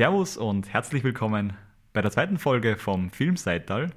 Servus 0.00 0.38
und 0.38 0.72
herzlich 0.72 1.04
willkommen 1.04 1.52
bei 1.92 2.00
der 2.00 2.10
zweiten 2.10 2.38
Folge 2.38 2.76
vom 2.76 3.10
Filmseital, 3.10 3.90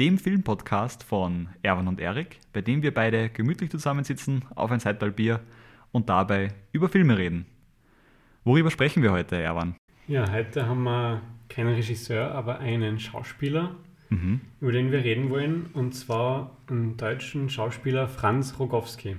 dem 0.00 0.18
Filmpodcast 0.18 1.04
von 1.04 1.48
Erwan 1.62 1.86
und 1.86 2.00
Erik, 2.00 2.40
bei 2.52 2.60
dem 2.60 2.82
wir 2.82 2.92
beide 2.92 3.28
gemütlich 3.28 3.70
zusammensitzen 3.70 4.44
auf 4.56 4.72
ein 4.72 4.80
Seital 4.80 5.12
Bier 5.12 5.38
und 5.92 6.08
dabei 6.08 6.48
über 6.72 6.88
Filme 6.88 7.16
reden. 7.16 7.46
Worüber 8.42 8.72
sprechen 8.72 9.00
wir 9.00 9.12
heute, 9.12 9.36
Erwan? 9.36 9.76
Ja, 10.08 10.28
heute 10.28 10.66
haben 10.66 10.82
wir 10.82 11.22
keinen 11.48 11.72
Regisseur, 11.72 12.32
aber 12.32 12.58
einen 12.58 12.98
Schauspieler, 12.98 13.76
mhm. 14.08 14.40
über 14.60 14.72
den 14.72 14.90
wir 14.90 15.04
reden 15.04 15.30
wollen, 15.30 15.66
und 15.72 15.92
zwar 15.92 16.56
einen 16.66 16.96
deutschen 16.96 17.48
Schauspieler 17.48 18.08
Franz 18.08 18.58
Rogowski. 18.58 19.14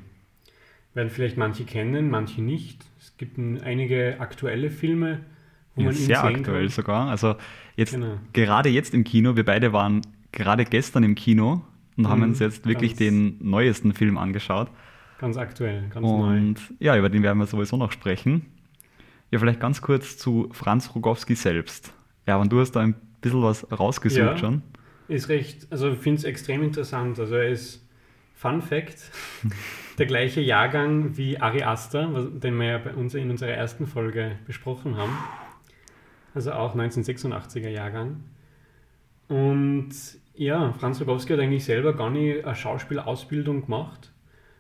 Werden 0.94 1.12
vielleicht 1.12 1.38
manche 1.38 1.64
kennen, 1.64 2.10
manche 2.10 2.42
nicht. 2.42 2.84
Es 3.00 3.16
gibt 3.16 3.40
einige 3.40 4.20
aktuelle 4.20 4.70
Filme, 4.70 5.22
wo 5.80 5.84
ja, 5.84 5.90
man 5.90 5.96
ihn 5.96 6.06
sehr 6.06 6.22
sehen 6.22 6.36
aktuell 6.36 6.64
kann. 6.64 6.70
sogar. 6.70 7.08
Also 7.10 7.36
jetzt 7.76 7.94
genau. 7.94 8.18
gerade 8.34 8.70
jetzt 8.70 8.94
im 8.94 9.04
Kino. 9.04 9.36
Wir 9.36 9.46
beide 9.46 9.74
waren 9.74 10.02
gerade 10.32 10.66
gestern 10.66 11.04
im 11.04 11.16
Kino 11.16 11.62
und 11.98 12.04
mhm, 12.04 12.10
haben 12.10 12.24
uns 12.24 12.40
jetzt 12.40 12.66
wirklich 12.66 12.96
den 12.96 13.38
neuesten 13.42 13.94
Film 13.94 14.18
angeschaut. 14.18 14.70
Ganz 15.20 15.38
aktuell, 15.38 15.90
ganz 15.90 16.06
und, 16.06 16.20
neu. 16.20 16.38
Und 16.38 16.74
ja, 16.80 16.98
über 16.98 17.10
den 17.10 17.24
werden 17.24 17.40
wir 17.40 17.46
sowieso 17.46 17.78
noch 17.78 17.92
sprechen. 17.92 18.46
Ja, 19.32 19.40
vielleicht 19.40 19.60
ganz 19.60 19.82
kurz 19.82 20.18
zu 20.18 20.50
Franz 20.52 20.96
Rogowski 20.96 21.36
selbst. 21.36 21.94
Ja, 22.26 22.38
und 22.38 22.52
du 22.52 22.60
hast 22.60 22.72
da 22.72 22.82
ein 22.82 22.96
bisschen 23.22 23.44
was 23.44 23.70
rausgesucht 23.72 24.22
ja, 24.22 24.38
schon. 24.38 24.62
Ist 25.08 25.30
recht, 25.30 25.68
also 25.72 25.92
ich 25.92 26.00
finde 26.00 26.20
es 26.20 26.24
extrem 26.24 26.64
interessant. 26.64 27.20
Also 27.20 27.36
er 27.36 27.50
ist 27.50 27.86
Fun 28.34 28.62
Fact, 28.62 29.12
der 29.98 30.06
gleiche 30.06 30.40
Jahrgang 30.40 31.18
wie 31.18 31.38
Ari 31.38 31.64
Aster, 31.64 32.08
den 32.08 32.58
wir 32.58 32.68
ja 32.68 32.78
bei 32.78 32.94
uns 32.94 33.14
in 33.14 33.30
unserer 33.30 33.52
ersten 33.52 33.86
Folge 33.86 34.38
besprochen 34.46 34.96
haben. 34.96 35.12
Also 36.40 36.54
auch 36.54 36.74
1986er 36.74 37.68
Jahrgang. 37.68 38.24
Und 39.28 39.90
ja, 40.36 40.72
Franz 40.72 41.02
Rogowski 41.02 41.34
hat 41.34 41.42
eigentlich 41.42 41.66
selber 41.66 41.94
gar 41.94 42.10
nicht 42.10 42.46
eine 42.46 42.56
Schauspielausbildung 42.56 43.66
gemacht, 43.66 44.14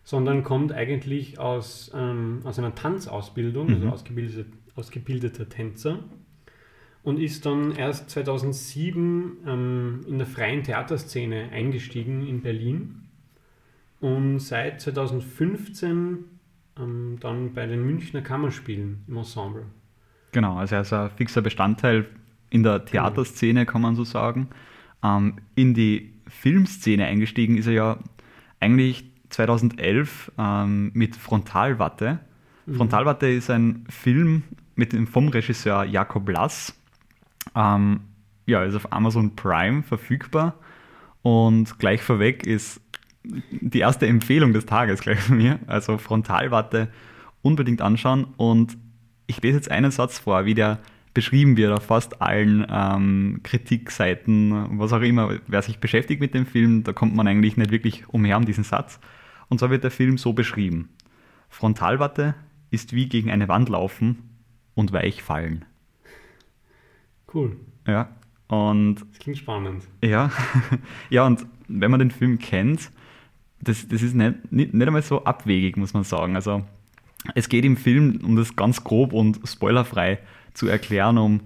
sondern 0.03 0.43
kommt 0.43 0.73
eigentlich 0.73 1.39
aus, 1.39 1.89
ähm, 1.95 2.41
aus 2.43 2.59
einer 2.59 2.75
Tanzausbildung, 2.75 3.69
also 3.69 3.77
mhm. 3.77 3.83
also 3.85 3.93
ausgebildet, 3.93 4.47
ausgebildeter 4.75 5.47
Tänzer. 5.47 5.99
Und 7.01 7.17
ist 7.17 7.45
dann 7.45 7.71
erst 7.71 8.09
2007 8.09 9.37
ähm, 9.47 10.01
in 10.05 10.17
der 10.17 10.27
freien 10.27 10.63
Theaterszene 10.63 11.47
eingestiegen 11.53 12.27
in 12.27 12.41
Berlin 12.41 13.05
und 14.01 14.39
seit 14.39 14.81
2015 14.81 16.25
ähm, 16.77 17.17
dann 17.21 17.53
bei 17.53 17.67
den 17.67 17.85
Münchner 17.85 18.21
Kammerspielen 18.21 19.05
im 19.07 19.15
Ensemble. 19.15 19.67
Genau, 20.31 20.57
also 20.57 20.75
er 20.75 20.81
ist 20.81 20.93
ein 20.93 21.09
fixer 21.11 21.41
Bestandteil 21.41 22.05
in 22.49 22.63
der 22.63 22.85
Theaterszene, 22.85 23.65
kann 23.65 23.81
man 23.81 23.95
so 23.95 24.03
sagen. 24.03 24.49
Ähm, 25.03 25.35
in 25.55 25.73
die 25.73 26.13
Filmszene 26.27 27.05
eingestiegen 27.05 27.57
ist 27.57 27.67
er 27.67 27.73
ja 27.73 27.97
eigentlich 28.59 29.05
2011 29.29 30.31
ähm, 30.37 30.91
mit 30.93 31.15
Frontalwatte. 31.15 32.19
Mhm. 32.65 32.75
Frontalwatte 32.75 33.27
ist 33.27 33.49
ein 33.49 33.85
Film 33.89 34.43
mit 34.75 34.93
dem, 34.93 35.07
vom 35.07 35.29
Regisseur 35.29 35.83
Jakob 35.83 36.27
Lass. 36.29 36.75
Ähm, 37.55 38.01
ja, 38.45 38.63
ist 38.63 38.75
auf 38.75 38.91
Amazon 38.91 39.35
Prime 39.35 39.83
verfügbar. 39.83 40.55
Und 41.21 41.77
gleich 41.79 42.01
vorweg 42.01 42.45
ist 42.45 42.81
die 43.23 43.79
erste 43.79 44.07
Empfehlung 44.07 44.53
des 44.53 44.65
Tages 44.65 45.01
gleich 45.01 45.19
von 45.19 45.37
mir. 45.37 45.59
Also 45.67 45.97
Frontalwatte 45.97 46.89
unbedingt 47.41 47.81
anschauen. 47.81 48.25
Und 48.37 48.77
ich 49.29 49.41
lese 49.41 49.57
jetzt 49.57 49.71
einen 49.71 49.91
Satz 49.91 50.17
vor, 50.17 50.45
wie 50.45 50.55
der 50.55 50.79
beschrieben 51.13 51.55
wird 51.55 51.71
auf 51.71 51.85
fast 51.85 52.21
allen 52.21 52.65
ähm, 52.69 53.41
Kritikseiten, 53.43 54.79
was 54.79 54.91
auch 54.91 55.01
immer. 55.01 55.39
Wer 55.47 55.61
sich 55.61 55.79
beschäftigt 55.79 56.19
mit 56.19 56.33
dem 56.33 56.45
Film, 56.45 56.83
da 56.83 56.93
kommt 56.93 57.15
man 57.15 57.27
eigentlich 57.27 57.55
nicht 57.55 57.71
wirklich 57.71 58.09
umher 58.09 58.37
um 58.37 58.45
diesen 58.45 58.63
Satz. 58.63 58.99
Und 59.47 59.59
zwar 59.59 59.69
wird 59.69 59.83
der 59.83 59.91
Film 59.91 60.17
so 60.17 60.33
beschrieben. 60.33 60.89
Frontalwatte 61.47 62.35
ist 62.71 62.93
wie 62.93 63.07
gegen 63.07 63.29
eine 63.29 63.47
Wand 63.47 63.69
laufen 63.69 64.17
und 64.75 64.93
weich 64.93 65.21
fallen. 65.21 65.65
Cool. 67.33 67.55
Ja. 67.87 68.09
Und 68.47 68.95
das 68.95 69.19
klingt 69.19 69.37
spannend. 69.37 69.87
Ja, 70.03 70.31
ja, 71.11 71.25
und 71.25 71.45
wenn 71.67 71.91
man 71.91 71.99
den 71.99 72.11
Film 72.11 72.39
kennt, 72.39 72.91
das, 73.61 73.87
das 73.87 74.01
ist 74.01 74.15
nicht, 74.15 74.51
nicht, 74.51 74.73
nicht 74.73 74.87
einmal 74.87 75.03
so 75.03 75.23
abwegig, 75.23 75.77
muss 75.77 75.93
man 75.93 76.03
sagen. 76.03 76.35
Also 76.35 76.63
es 77.35 77.49
geht 77.49 77.65
im 77.65 77.77
Film, 77.77 78.21
um 78.23 78.35
das 78.35 78.55
ganz 78.55 78.83
grob 78.83 79.13
und 79.13 79.39
spoilerfrei 79.45 80.19
zu 80.53 80.67
erklären, 80.67 81.17
um, 81.17 81.41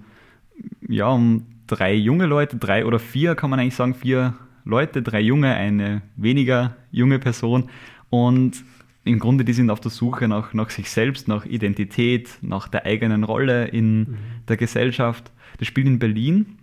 ja, 0.88 1.08
um 1.08 1.46
drei 1.68 1.94
junge 1.94 2.26
Leute, 2.26 2.58
drei 2.58 2.86
oder 2.86 3.00
vier 3.00 3.36
kann 3.36 3.50
man 3.50 3.60
eigentlich 3.60 3.76
sagen, 3.76 3.96
vier 3.96 4.36
Leute, 4.66 5.02
drei 5.02 5.20
junge, 5.20 5.54
eine 5.54 6.02
weniger 6.16 6.76
junge 6.92 7.20
Person. 7.20 7.70
Und 8.10 8.64
im 9.04 9.20
Grunde, 9.20 9.44
die 9.44 9.54
sind 9.54 9.70
auf 9.70 9.82
der 9.82 9.92
Suche 9.92 10.28
nach, 10.28 10.54
nach 10.54 10.70
sich 10.70 10.90
selbst, 10.90 11.28
nach 11.28 11.46
Identität, 11.46 12.38
nach 12.42 12.68
der 12.68 12.86
eigenen 12.86 13.24
Rolle 13.24 13.68
in 13.68 14.00
mhm. 14.00 14.18
der 14.48 14.58
Gesellschaft. 14.58 15.32
Das 15.58 15.68
spielt 15.68 15.88
in 15.88 16.00
Berlin. 16.00 16.58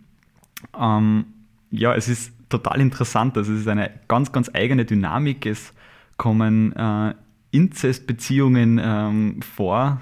Ähm, 0.79 1.27
ja, 1.71 1.95
es 1.95 2.09
ist 2.09 2.33
total 2.49 2.81
interessant. 2.81 3.37
Also 3.37 3.53
es 3.53 3.61
ist 3.61 3.69
eine 3.69 3.91
ganz, 4.09 4.33
ganz 4.33 4.51
eigene 4.55 4.85
Dynamik. 4.85 5.45
Es 5.45 5.75
kommen 6.17 6.73
äh, 6.75 7.15
Inzestbeziehungen 7.51 8.81
ähm, 8.83 9.43
vor, 9.43 10.01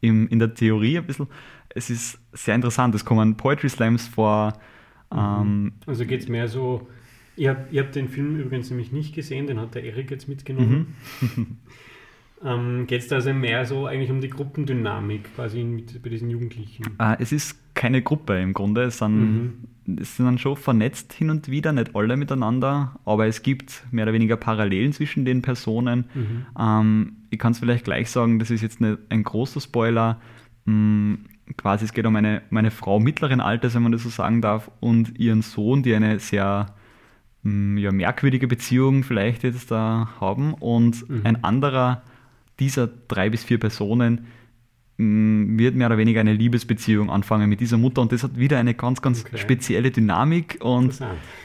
im, 0.00 0.28
in 0.28 0.38
der 0.38 0.54
Theorie 0.54 0.98
ein 0.98 1.06
bisschen. 1.06 1.28
Es 1.68 1.90
ist 1.90 2.18
sehr 2.32 2.54
interessant. 2.54 2.94
Es 2.94 3.04
kommen 3.04 3.36
Poetry 3.36 3.68
Slams 3.68 4.08
vor. 4.08 4.54
Mhm. 5.12 5.18
Ähm, 5.18 5.72
also 5.86 6.04
geht 6.04 6.22
es 6.22 6.28
mehr 6.28 6.48
so, 6.48 6.88
ihr 7.36 7.50
habt, 7.50 7.72
ihr 7.72 7.82
habt 7.82 7.94
den 7.94 8.08
Film 8.08 8.36
übrigens 8.36 8.70
nämlich 8.70 8.92
nicht 8.92 9.14
gesehen, 9.14 9.46
den 9.46 9.60
hat 9.60 9.74
der 9.74 9.84
Erik 9.84 10.10
jetzt 10.10 10.28
mitgenommen. 10.28 10.94
Mhm. 11.20 11.56
ähm, 12.44 12.86
geht 12.86 13.02
es 13.02 13.08
da 13.08 13.16
also 13.16 13.32
mehr 13.32 13.66
so 13.66 13.86
eigentlich 13.86 14.10
um 14.10 14.20
die 14.20 14.30
Gruppendynamik 14.30 15.34
quasi 15.34 15.62
mit, 15.62 16.02
bei 16.02 16.10
diesen 16.10 16.30
Jugendlichen? 16.30 16.84
Äh, 16.98 17.16
es 17.20 17.32
ist 17.32 17.74
keine 17.74 18.02
Gruppe 18.02 18.40
im 18.40 18.52
Grunde. 18.52 18.82
Es 18.82 18.98
sind, 18.98 19.18
mhm. 19.18 19.52
Es 19.98 20.16
sind 20.16 20.26
dann 20.26 20.38
schon 20.38 20.56
vernetzt 20.56 21.12
hin 21.12 21.30
und 21.30 21.48
wieder, 21.48 21.72
nicht 21.72 21.94
alle 21.94 22.16
miteinander, 22.16 22.98
aber 23.04 23.26
es 23.26 23.42
gibt 23.42 23.84
mehr 23.90 24.04
oder 24.04 24.12
weniger 24.12 24.36
Parallelen 24.36 24.92
zwischen 24.92 25.24
den 25.24 25.42
Personen. 25.42 26.04
Mhm. 26.14 26.46
Ähm, 26.58 27.12
ich 27.30 27.38
kann 27.38 27.52
es 27.52 27.58
vielleicht 27.58 27.84
gleich 27.84 28.10
sagen, 28.10 28.38
das 28.38 28.50
ist 28.50 28.62
jetzt 28.62 28.80
nicht 28.80 28.98
ein 29.08 29.22
großer 29.22 29.60
Spoiler. 29.60 30.20
Ähm, 30.66 31.26
quasi, 31.56 31.84
es 31.84 31.92
geht 31.92 32.06
um 32.06 32.16
eine, 32.16 32.42
um 32.50 32.56
eine 32.56 32.70
Frau 32.70 33.00
mittleren 33.00 33.40
Alters, 33.40 33.74
wenn 33.74 33.82
man 33.82 33.92
das 33.92 34.02
so 34.02 34.08
sagen 34.08 34.40
darf, 34.40 34.70
und 34.80 35.18
ihren 35.18 35.42
Sohn, 35.42 35.82
die 35.82 35.94
eine 35.94 36.18
sehr 36.18 36.66
mm, 37.42 37.78
ja, 37.78 37.92
merkwürdige 37.92 38.46
Beziehung 38.46 39.02
vielleicht 39.02 39.42
jetzt 39.42 39.70
da 39.70 40.10
haben. 40.20 40.54
Und 40.54 41.08
mhm. 41.08 41.20
ein 41.24 41.44
anderer 41.44 42.02
dieser 42.58 42.86
drei 42.86 43.30
bis 43.30 43.44
vier 43.44 43.58
Personen 43.58 44.26
wird 45.00 45.76
mehr 45.76 45.86
oder 45.86 45.96
weniger 45.96 46.20
eine 46.20 46.34
Liebesbeziehung 46.34 47.10
anfangen 47.10 47.48
mit 47.48 47.60
dieser 47.60 47.78
Mutter 47.78 48.02
und 48.02 48.12
das 48.12 48.22
hat 48.22 48.36
wieder 48.36 48.58
eine 48.58 48.74
ganz, 48.74 49.00
ganz 49.00 49.24
okay. 49.24 49.38
spezielle 49.38 49.90
Dynamik 49.90 50.58
und 50.60 51.00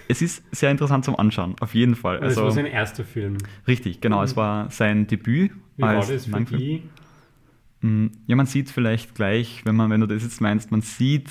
es 0.07 0.21
ist 0.21 0.43
sehr 0.53 0.71
interessant 0.71 1.05
zum 1.05 1.17
Anschauen, 1.17 1.55
auf 1.61 1.73
jeden 1.73 1.95
Fall. 1.95 2.19
Also, 2.19 2.41
das 2.41 2.43
war 2.43 2.51
sein 2.51 2.65
erster 2.65 3.05
Film. 3.05 3.37
Richtig, 3.67 4.01
genau, 4.01 4.17
mhm. 4.17 4.23
es 4.25 4.35
war 4.35 4.69
sein 4.71 5.07
Debüt. 5.07 5.51
Wie 5.77 5.81
war 5.83 5.95
das 5.95 6.25
für 6.25 6.41
die? 6.41 6.83
Mm, 7.81 8.07
ja, 8.27 8.35
man 8.35 8.45
sieht 8.45 8.69
vielleicht 8.69 9.15
gleich, 9.15 9.61
wenn, 9.63 9.75
man, 9.75 9.89
wenn 9.89 10.01
du 10.01 10.07
das 10.07 10.23
jetzt 10.23 10.41
meinst, 10.41 10.71
man 10.71 10.81
sieht 10.81 11.29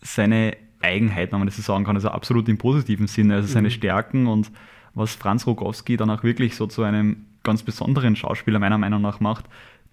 seine 0.00 0.56
Eigenheiten, 0.80 1.32
wenn 1.32 1.40
man 1.40 1.48
das 1.48 1.56
so 1.56 1.62
sagen 1.62 1.84
kann, 1.84 1.96
also 1.96 2.08
absolut 2.08 2.48
im 2.48 2.58
positiven 2.58 3.08
Sinne, 3.08 3.34
also 3.36 3.48
seine 3.48 3.68
mhm. 3.68 3.72
Stärken 3.72 4.26
und 4.26 4.52
was 4.94 5.14
Franz 5.14 5.46
Rogowski 5.46 5.96
dann 5.96 6.10
auch 6.10 6.22
wirklich 6.22 6.54
so 6.54 6.66
zu 6.66 6.82
einem 6.82 7.24
ganz 7.42 7.62
besonderen 7.62 8.14
Schauspieler 8.14 8.58
meiner 8.58 8.78
Meinung 8.78 9.02
nach 9.02 9.20
macht, 9.20 9.46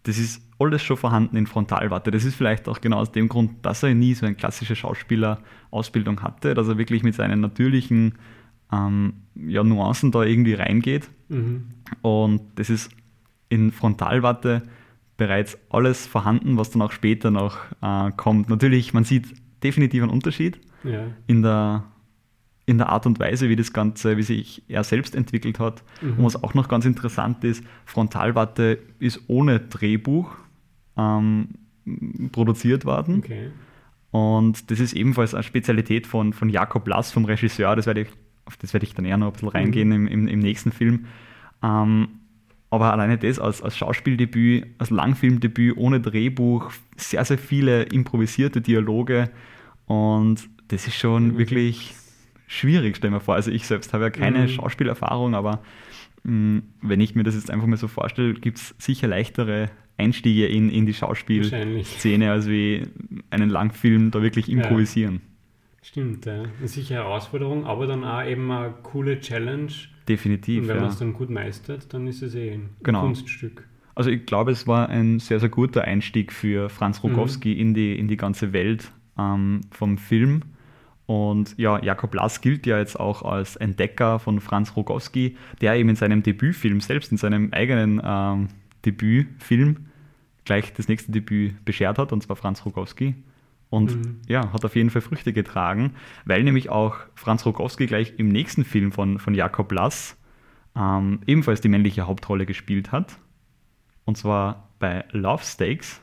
das 0.03 0.17
ist 0.17 0.41
alles 0.59 0.81
schon 0.81 0.97
vorhanden 0.97 1.35
in 1.37 1.47
Frontalwarte. 1.47 2.11
Das 2.11 2.25
ist 2.25 2.35
vielleicht 2.35 2.67
auch 2.67 2.81
genau 2.81 2.97
aus 2.97 3.11
dem 3.11 3.29
Grund, 3.29 3.65
dass 3.65 3.83
er 3.83 3.93
nie 3.93 4.13
so 4.13 4.25
eine 4.25 4.35
klassische 4.35 4.75
Schauspielerausbildung 4.75 6.21
hatte, 6.21 6.53
dass 6.53 6.67
er 6.67 6.77
wirklich 6.77 7.03
mit 7.03 7.15
seinen 7.15 7.39
natürlichen 7.39 8.15
ähm, 8.71 9.13
ja, 9.35 9.63
Nuancen 9.63 10.11
da 10.11 10.23
irgendwie 10.23 10.53
reingeht. 10.53 11.09
Mhm. 11.29 11.69
Und 12.01 12.41
das 12.55 12.69
ist 12.69 12.91
in 13.49 13.71
Frontalwarte 13.71 14.63
bereits 15.17 15.57
alles 15.69 16.07
vorhanden, 16.07 16.57
was 16.57 16.71
dann 16.71 16.81
auch 16.81 16.91
später 16.91 17.31
noch 17.31 17.57
äh, 17.81 18.11
kommt. 18.15 18.49
Natürlich, 18.49 18.93
man 18.93 19.03
sieht 19.03 19.33
definitiv 19.63 20.03
einen 20.03 20.11
Unterschied 20.11 20.59
ja. 20.83 21.07
in 21.27 21.41
der 21.41 21.83
in 22.69 22.77
der 22.77 22.89
Art 22.89 23.07
und 23.07 23.19
Weise, 23.19 23.49
wie 23.49 23.55
das 23.55 23.73
Ganze, 23.73 24.15
wie 24.15 24.21
sich 24.21 24.61
er 24.67 24.83
selbst 24.83 25.15
entwickelt 25.15 25.57
hat. 25.57 25.83
Mhm. 26.03 26.19
Und 26.19 26.23
was 26.25 26.43
auch 26.43 26.53
noch 26.53 26.67
ganz 26.67 26.85
interessant 26.85 27.43
ist, 27.43 27.63
Frontalwatte 27.85 28.77
ist 28.99 29.21
ohne 29.25 29.59
Drehbuch 29.59 30.35
ähm, 30.95 31.47
produziert 32.31 32.85
worden. 32.85 33.17
Okay. 33.17 33.49
Und 34.11 34.69
das 34.69 34.79
ist 34.79 34.93
ebenfalls 34.93 35.33
eine 35.33 35.41
Spezialität 35.41 36.05
von, 36.05 36.31
von 36.31 36.49
Jakob 36.49 36.87
Lass, 36.87 37.11
vom 37.11 37.25
Regisseur. 37.25 37.75
Das 37.75 37.87
werde 37.87 38.01
ich, 38.01 38.09
auf 38.45 38.55
das 38.57 38.71
werde 38.73 38.85
ich 38.85 38.93
dann 38.93 39.05
eher 39.05 39.17
noch 39.17 39.27
ein 39.27 39.33
bisschen 39.33 39.49
reingehen 39.49 39.89
mhm. 39.89 39.95
im, 39.95 40.07
im, 40.07 40.27
im, 40.27 40.39
nächsten 40.39 40.71
Film. 40.71 41.07
Ähm, 41.63 42.09
aber 42.69 42.93
alleine 42.93 43.17
das 43.17 43.39
als, 43.39 43.63
als 43.63 43.75
Schauspieldebüt, 43.77 44.67
als 44.77 44.91
Langfilmdebüt 44.91 45.75
ohne 45.75 45.99
Drehbuch, 45.99 46.71
sehr, 46.97 47.25
sehr 47.25 47.39
viele 47.39 47.81
improvisierte 47.81 48.61
Dialoge 48.61 49.31
und 49.87 50.47
das 50.67 50.85
ist 50.85 50.97
schon 50.97 51.29
mhm. 51.29 51.37
wirklich 51.39 51.95
schwierig, 52.49 52.97
stell 52.97 53.11
mir 53.11 53.21
vor. 53.21 53.35
Also 53.35 53.51
ich 53.51 53.65
selbst 53.65 53.93
habe 53.93 54.05
ja 54.05 54.09
keine 54.09 54.39
mhm. 54.39 54.49
Schauspielerfahrung, 54.49 55.35
aber 55.35 55.61
mh, 56.23 56.33
mm, 56.33 56.63
wenn 56.81 56.99
ich 56.99 57.15
mir 57.15 57.23
das 57.23 57.35
jetzt 57.35 57.49
einfach 57.49 57.67
mal 57.67 57.77
so 57.77 57.87
vorstelle, 57.87 58.33
gibt 58.33 58.57
es 58.57 58.75
sicher 58.77 59.07
leichtere 59.07 59.69
Einstiege 59.97 60.47
in, 60.47 60.69
in 60.69 60.85
die 60.85 60.93
Schauspielszene, 60.93 62.31
als 62.31 62.47
wie 62.47 62.87
einen 63.29 63.49
Langfilm 63.49 64.11
da 64.11 64.21
wirklich 64.21 64.49
improvisieren. 64.49 65.15
Ja. 65.15 65.21
Stimmt, 65.81 66.25
ja. 66.25 66.43
Eine 66.43 66.67
sichere 66.67 66.99
Herausforderung, 66.99 67.65
aber 67.65 67.87
dann 67.87 68.03
auch 68.03 68.23
eben 68.25 68.51
eine 68.51 68.73
coole 68.83 69.19
Challenge. 69.19 69.71
Definitiv. 70.07 70.63
Und 70.63 70.67
wenn 70.67 70.75
ja. 70.75 70.81
man 70.81 70.91
es 70.91 70.97
dann 70.97 71.13
gut 71.13 71.29
meistert, 71.29 71.93
dann 71.93 72.07
ist 72.07 72.21
es 72.21 72.35
eh 72.35 72.51
ein 72.51 72.69
genau. 72.83 73.01
Kunststück. 73.01 73.67
Also 73.95 74.09
ich 74.09 74.25
glaube, 74.25 74.51
es 74.51 74.67
war 74.67 74.89
ein 74.89 75.19
sehr, 75.19 75.39
sehr 75.39 75.49
guter 75.49 75.83
Einstieg 75.83 76.31
für 76.31 76.69
Franz 76.69 77.03
Rogowski 77.03 77.53
mhm. 77.53 77.59
in, 77.59 77.73
die, 77.73 77.99
in 77.99 78.07
die 78.07 78.17
ganze 78.17 78.53
Welt 78.53 78.91
ähm, 79.17 79.61
vom 79.71 79.97
Film. 79.97 80.43
Und 81.09 81.57
ja, 81.57 81.83
Jakob 81.83 82.13
Lass 82.13 82.39
gilt 82.39 82.67
ja 82.67 82.77
jetzt 82.77 82.99
auch 82.99 83.23
als 83.23 83.55
Entdecker 83.55 84.19
von 84.19 84.39
Franz 84.39 84.75
Rogowski, 84.75 85.37
der 85.59 85.73
eben 85.73 85.89
in 85.89 85.95
seinem 85.95 86.21
Debütfilm, 86.21 86.81
selbst 86.81 87.11
in 87.11 87.17
seinem 87.17 87.51
eigenen 87.51 87.99
ähm, 88.05 88.49
Debütfilm, 88.85 89.87
gleich 90.45 90.71
das 90.71 90.87
nächste 90.87 91.11
Debüt 91.11 91.65
beschert 91.65 91.97
hat, 91.97 92.13
und 92.13 92.21
zwar 92.21 92.35
Franz 92.35 92.63
Rogowski. 92.63 93.15
Und 93.71 93.95
mhm. 93.95 94.21
ja, 94.27 94.53
hat 94.53 94.63
auf 94.63 94.75
jeden 94.75 94.91
Fall 94.91 95.01
Früchte 95.01 95.33
getragen, 95.33 95.95
weil 96.25 96.43
nämlich 96.43 96.69
auch 96.69 96.97
Franz 97.15 97.43
Rogowski 97.43 97.87
gleich 97.87 98.13
im 98.17 98.27
nächsten 98.27 98.63
Film 98.63 98.91
von, 98.91 99.17
von 99.17 99.33
Jakob 99.33 99.71
Lass 99.71 100.15
ähm, 100.75 101.21
ebenfalls 101.25 101.59
die 101.59 101.69
männliche 101.69 102.05
Hauptrolle 102.05 102.45
gespielt 102.45 102.91
hat. 102.91 103.17
Und 104.05 104.19
zwar 104.19 104.69
bei 104.77 105.05
Love 105.09 105.43
Stakes, 105.43 106.01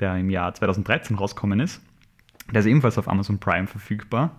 der 0.00 0.16
im 0.16 0.30
Jahr 0.30 0.54
2013 0.54 1.16
rausgekommen 1.16 1.60
ist. 1.60 1.82
Der 2.52 2.60
ist 2.60 2.66
ebenfalls 2.66 2.98
auf 2.98 3.08
Amazon 3.08 3.38
Prime 3.38 3.66
verfügbar. 3.66 4.38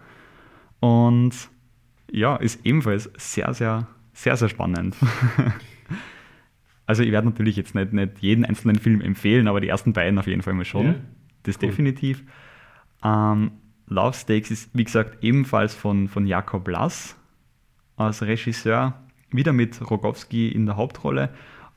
Und 0.79 1.33
ja, 2.11 2.35
ist 2.35 2.65
ebenfalls 2.65 3.09
sehr, 3.17 3.53
sehr, 3.53 3.87
sehr, 4.13 4.35
sehr 4.37 4.49
spannend. 4.49 4.95
also 6.85 7.03
ich 7.03 7.11
werde 7.11 7.27
natürlich 7.27 7.55
jetzt 7.55 7.75
nicht, 7.75 7.93
nicht 7.93 8.19
jeden 8.19 8.45
einzelnen 8.45 8.77
Film 8.77 9.01
empfehlen, 9.01 9.47
aber 9.47 9.61
die 9.61 9.69
ersten 9.69 9.93
beiden 9.93 10.17
auf 10.17 10.27
jeden 10.27 10.41
Fall 10.41 10.53
mal 10.53 10.65
schon. 10.65 10.85
Ja, 10.85 10.95
das 11.43 11.57
cool. 11.57 11.69
definitiv. 11.69 12.23
Ähm, 13.03 13.51
Love 13.87 14.13
Stakes 14.13 14.51
ist, 14.51 14.69
wie 14.73 14.83
gesagt, 14.83 15.23
ebenfalls 15.23 15.73
von, 15.73 16.07
von 16.07 16.25
Jakob 16.25 16.67
Lass 16.67 17.15
als 17.97 18.21
Regisseur, 18.21 18.93
wieder 19.31 19.51
mit 19.53 19.89
Rogowski 19.89 20.49
in 20.49 20.65
der 20.65 20.77
Hauptrolle. 20.77 21.29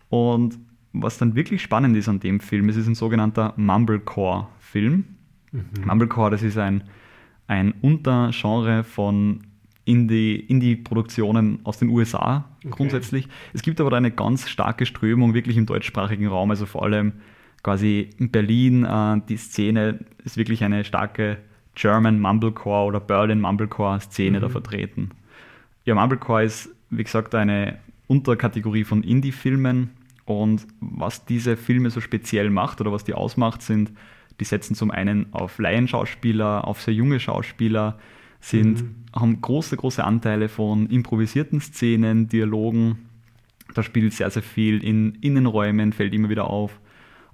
Und 0.08 0.58
was 0.92 1.18
dann 1.18 1.34
wirklich 1.34 1.62
spannend 1.62 1.96
ist 1.96 2.08
an 2.08 2.20
dem 2.20 2.40
Film, 2.40 2.68
es 2.68 2.76
ist 2.76 2.86
ein 2.86 2.94
sogenannter 2.94 3.54
Mumblecore-Film. 3.56 5.04
Mhm. 5.52 5.84
Mumblecore, 5.84 6.30
das 6.30 6.42
ist 6.42 6.58
ein, 6.58 6.84
ein 7.46 7.74
Untergenre 7.80 8.84
von 8.84 9.40
Indie-Produktionen 9.84 11.60
aus 11.64 11.78
den 11.78 11.88
USA 11.88 12.44
okay. 12.58 12.68
grundsätzlich. 12.70 13.28
Es 13.52 13.62
gibt 13.62 13.80
aber 13.80 13.96
eine 13.96 14.10
ganz 14.10 14.48
starke 14.48 14.86
Strömung 14.86 15.34
wirklich 15.34 15.56
im 15.56 15.66
deutschsprachigen 15.66 16.26
Raum, 16.26 16.50
also 16.50 16.66
vor 16.66 16.84
allem 16.84 17.14
quasi 17.62 18.10
in 18.18 18.30
Berlin, 18.30 18.84
äh, 18.84 19.20
die 19.28 19.36
Szene 19.36 20.00
ist 20.24 20.36
wirklich 20.36 20.62
eine 20.64 20.84
starke 20.84 21.38
German 21.74 22.20
Mumblecore 22.20 22.86
oder 22.86 23.00
Berlin 23.00 23.40
Mumblecore 23.40 24.00
Szene 24.00 24.38
mhm. 24.38 24.42
da 24.42 24.48
vertreten. 24.48 25.10
Ja, 25.84 25.94
Mumblecore 25.94 26.44
ist, 26.44 26.70
wie 26.90 27.02
gesagt, 27.02 27.34
eine 27.34 27.78
Unterkategorie 28.06 28.84
von 28.84 29.02
Indie-Filmen 29.02 29.90
und 30.24 30.66
was 30.80 31.24
diese 31.24 31.56
Filme 31.56 31.90
so 31.90 32.00
speziell 32.00 32.50
macht 32.50 32.80
oder 32.80 32.92
was 32.92 33.04
die 33.04 33.14
ausmacht, 33.14 33.62
sind, 33.62 33.92
die 34.42 34.48
setzen 34.48 34.74
zum 34.74 34.90
einen 34.90 35.32
auf 35.32 35.60
Laienschauspieler, 35.60 36.66
auf 36.66 36.82
sehr 36.82 36.94
junge 36.94 37.20
Schauspieler, 37.20 37.96
sind, 38.40 38.82
mhm. 38.82 38.94
haben 39.14 39.40
große, 39.40 39.76
große 39.76 40.02
Anteile 40.02 40.48
von 40.48 40.88
improvisierten 40.88 41.60
Szenen, 41.60 42.26
Dialogen. 42.26 43.06
Da 43.72 43.84
spielt 43.84 44.12
sehr, 44.12 44.30
sehr 44.30 44.42
viel 44.42 44.82
in 44.82 45.14
Innenräumen, 45.20 45.92
fällt 45.92 46.12
immer 46.12 46.28
wieder 46.28 46.50
auf 46.50 46.80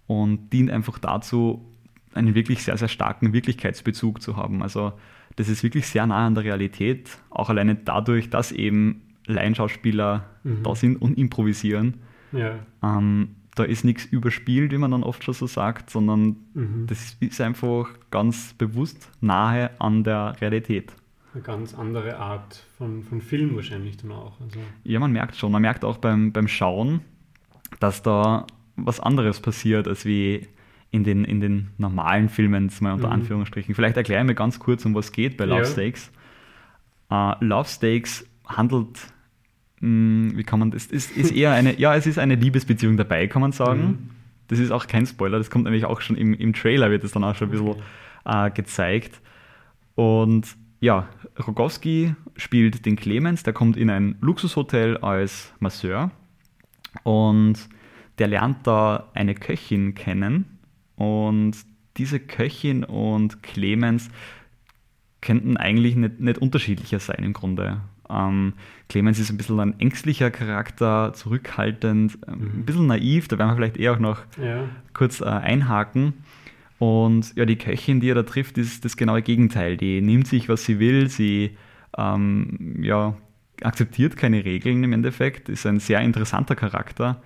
und 0.06 0.52
dient 0.52 0.70
einfach 0.70 0.98
dazu, 0.98 1.64
einen 2.12 2.34
wirklich 2.34 2.62
sehr, 2.62 2.76
sehr 2.76 2.88
starken 2.88 3.32
Wirklichkeitsbezug 3.32 4.20
zu 4.20 4.36
haben. 4.36 4.62
Also 4.62 4.92
das 5.36 5.48
ist 5.48 5.62
wirklich 5.62 5.86
sehr 5.86 6.06
nah 6.06 6.26
an 6.26 6.34
der 6.34 6.44
Realität, 6.44 7.16
auch 7.30 7.48
alleine 7.48 7.74
dadurch, 7.74 8.28
dass 8.28 8.52
eben 8.52 9.00
Laienschauspieler 9.24 10.26
mhm. 10.44 10.62
da 10.62 10.74
sind 10.74 11.00
und 11.00 11.16
improvisieren. 11.16 12.02
Ja. 12.32 12.58
Ähm, 12.82 13.36
da 13.58 13.64
ist 13.64 13.84
nichts 13.84 14.04
überspielt, 14.04 14.72
wie 14.72 14.78
man 14.78 14.90
dann 14.90 15.02
oft 15.02 15.24
schon 15.24 15.34
so 15.34 15.46
sagt, 15.46 15.90
sondern 15.90 16.36
mhm. 16.54 16.86
das 16.86 17.16
ist 17.20 17.40
einfach 17.40 17.88
ganz 18.10 18.54
bewusst 18.54 19.10
nahe 19.20 19.70
an 19.80 20.04
der 20.04 20.36
Realität. 20.40 20.92
Eine 21.34 21.42
ganz 21.42 21.74
andere 21.74 22.18
Art 22.18 22.64
von, 22.78 23.02
von 23.02 23.20
Film 23.20 23.54
wahrscheinlich 23.56 23.96
dann 23.98 24.12
auch. 24.12 24.40
Also. 24.40 24.60
Ja, 24.84 24.98
man 24.98 25.12
merkt 25.12 25.36
schon. 25.36 25.52
Man 25.52 25.62
merkt 25.62 25.84
auch 25.84 25.98
beim, 25.98 26.32
beim 26.32 26.48
Schauen, 26.48 27.00
dass 27.80 28.02
da 28.02 28.46
was 28.76 29.00
anderes 29.00 29.40
passiert, 29.40 29.86
als 29.86 30.04
wie 30.04 30.48
in 30.90 31.04
den, 31.04 31.24
in 31.24 31.40
den 31.40 31.68
normalen 31.76 32.28
Filmen, 32.28 32.70
mal 32.80 32.92
unter 32.92 33.08
mhm. 33.08 33.14
Anführungsstrichen. 33.14 33.74
Vielleicht 33.74 33.96
erkläre 33.96 34.22
ich 34.22 34.26
mir 34.26 34.34
ganz 34.34 34.58
kurz, 34.58 34.84
um 34.84 34.94
was 34.94 35.06
es 35.06 35.12
geht 35.12 35.36
bei 35.36 35.44
Love 35.44 35.60
ja. 35.60 35.66
Stakes. 35.66 36.10
Uh, 37.10 37.32
Love 37.40 37.68
Stakes 37.68 38.26
handelt, 38.46 39.12
wie 39.80 40.44
kann 40.44 40.58
man 40.58 40.70
das, 40.70 40.86
ist, 40.86 41.16
ist 41.16 41.32
eher 41.32 41.52
eine, 41.52 41.78
ja, 41.78 41.94
es 41.94 42.06
ist 42.06 42.18
eine 42.18 42.34
Liebesbeziehung 42.34 42.96
dabei, 42.96 43.26
kann 43.26 43.42
man 43.42 43.52
sagen. 43.52 43.80
Mhm. 43.80 44.10
Das 44.48 44.58
ist 44.58 44.70
auch 44.70 44.86
kein 44.86 45.06
Spoiler, 45.06 45.38
das 45.38 45.50
kommt 45.50 45.64
nämlich 45.64 45.84
auch 45.84 46.00
schon 46.00 46.16
im, 46.16 46.34
im 46.34 46.52
Trailer, 46.54 46.90
wird 46.90 47.04
es 47.04 47.12
dann 47.12 47.22
auch 47.22 47.34
schon 47.34 47.48
ein 47.48 47.50
bisschen 47.50 47.82
uh, 48.26 48.50
gezeigt. 48.52 49.20
Und 49.94 50.56
ja, 50.80 51.08
Rogowski 51.46 52.14
spielt 52.36 52.86
den 52.86 52.96
Clemens, 52.96 53.42
der 53.42 53.52
kommt 53.52 53.76
in 53.76 53.90
ein 53.90 54.16
Luxushotel 54.20 54.96
als 54.98 55.52
Masseur 55.58 56.10
und 57.02 57.68
der 58.18 58.28
lernt 58.28 58.66
da 58.66 59.10
eine 59.14 59.34
Köchin 59.34 59.94
kennen 59.94 60.58
und 60.96 61.56
diese 61.96 62.20
Köchin 62.20 62.84
und 62.84 63.42
Clemens 63.42 64.08
könnten 65.20 65.56
eigentlich 65.56 65.96
nicht, 65.96 66.20
nicht 66.20 66.38
unterschiedlicher 66.38 67.00
sein 67.00 67.24
im 67.24 67.32
Grunde. 67.32 67.80
Ähm, 68.10 68.54
Clemens 68.88 69.18
ist 69.18 69.30
ein 69.30 69.36
bisschen 69.36 69.60
ein 69.60 69.78
ängstlicher 69.78 70.30
Charakter, 70.30 71.12
zurückhaltend, 71.14 72.18
ähm, 72.26 72.38
mhm. 72.38 72.44
ein 72.60 72.64
bisschen 72.64 72.86
naiv, 72.86 73.28
da 73.28 73.38
werden 73.38 73.50
wir 73.50 73.56
vielleicht 73.56 73.76
eher 73.76 73.92
auch 73.92 73.98
noch 73.98 74.20
ja. 74.42 74.64
kurz 74.94 75.20
äh, 75.20 75.24
einhaken. 75.24 76.14
Und 76.78 77.34
ja, 77.36 77.44
die 77.44 77.56
Köchin, 77.56 78.00
die 78.00 78.10
er 78.10 78.14
da 78.14 78.22
trifft, 78.22 78.56
ist 78.56 78.84
das 78.84 78.96
genaue 78.96 79.22
Gegenteil. 79.22 79.76
Die 79.76 80.00
nimmt 80.00 80.28
sich, 80.28 80.48
was 80.48 80.64
sie 80.64 80.78
will, 80.78 81.08
sie 81.10 81.56
ähm, 81.96 82.76
ja, 82.80 83.16
akzeptiert 83.62 84.16
keine 84.16 84.44
Regeln 84.44 84.84
im 84.84 84.92
Endeffekt, 84.92 85.48
ist 85.48 85.66
ein 85.66 85.80
sehr 85.80 86.00
interessanter 86.00 86.54
Charakter 86.54 87.20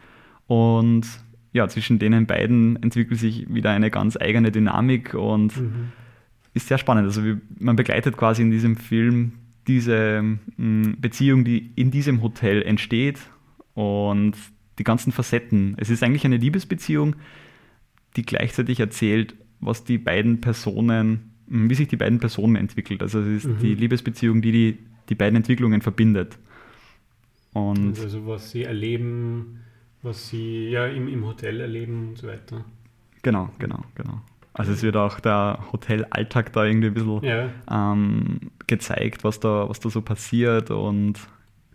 und 0.46 1.06
ja, 1.52 1.68
zwischen 1.68 1.98
denen 1.98 2.26
beiden 2.26 2.82
entwickelt 2.82 3.20
sich 3.20 3.52
wieder 3.52 3.70
eine 3.70 3.90
ganz 3.90 4.16
eigene 4.16 4.50
Dynamik 4.50 5.14
und 5.14 5.60
mhm. 5.60 5.92
ist 6.54 6.68
sehr 6.68 6.78
spannend. 6.78 7.04
Also 7.04 7.22
man 7.58 7.76
begleitet 7.76 8.16
quasi 8.16 8.40
in 8.42 8.50
diesem 8.50 8.76
Film 8.76 9.32
diese 9.66 10.22
mh, 10.56 10.96
Beziehung, 10.98 11.44
die 11.44 11.72
in 11.76 11.90
diesem 11.90 12.22
Hotel 12.22 12.62
entsteht 12.62 13.18
und 13.74 14.34
die 14.78 14.84
ganzen 14.84 15.12
Facetten. 15.12 15.74
Es 15.78 15.90
ist 15.90 16.02
eigentlich 16.02 16.24
eine 16.24 16.36
Liebesbeziehung, 16.36 17.16
die 18.16 18.22
gleichzeitig 18.22 18.80
erzählt, 18.80 19.34
was 19.60 19.84
die 19.84 19.98
beiden 19.98 20.40
Personen, 20.40 21.30
wie 21.46 21.74
sich 21.74 21.88
die 21.88 21.96
beiden 21.96 22.18
Personen 22.18 22.56
entwickelt. 22.56 23.02
Also 23.02 23.20
es 23.20 23.44
ist 23.44 23.46
mhm. 23.46 23.58
die 23.58 23.74
Liebesbeziehung, 23.74 24.42
die, 24.42 24.52
die 24.52 24.78
die 25.08 25.14
beiden 25.14 25.36
Entwicklungen 25.36 25.82
verbindet. 25.82 26.38
Und 27.52 27.98
also 27.98 28.26
was 28.26 28.50
sie 28.50 28.64
erleben, 28.64 29.60
was 30.02 30.28
sie 30.28 30.70
ja 30.70 30.86
im, 30.86 31.08
im 31.08 31.24
Hotel 31.26 31.60
erleben 31.60 32.08
und 32.08 32.18
so 32.18 32.28
weiter. 32.28 32.64
Genau, 33.22 33.50
genau, 33.58 33.84
genau. 33.94 34.22
Also 34.54 34.72
es 34.72 34.82
wird 34.82 34.96
auch 34.96 35.20
der 35.20 35.58
Hotelalltag 35.72 36.52
da 36.52 36.64
irgendwie 36.64 36.88
ein 36.88 36.94
bisschen 36.94 37.24
ja. 37.24 37.48
ähm, 37.70 38.50
gezeigt, 38.66 39.24
was 39.24 39.40
da, 39.40 39.68
was 39.68 39.80
da 39.80 39.88
so 39.88 40.02
passiert. 40.02 40.70
Und 40.70 41.18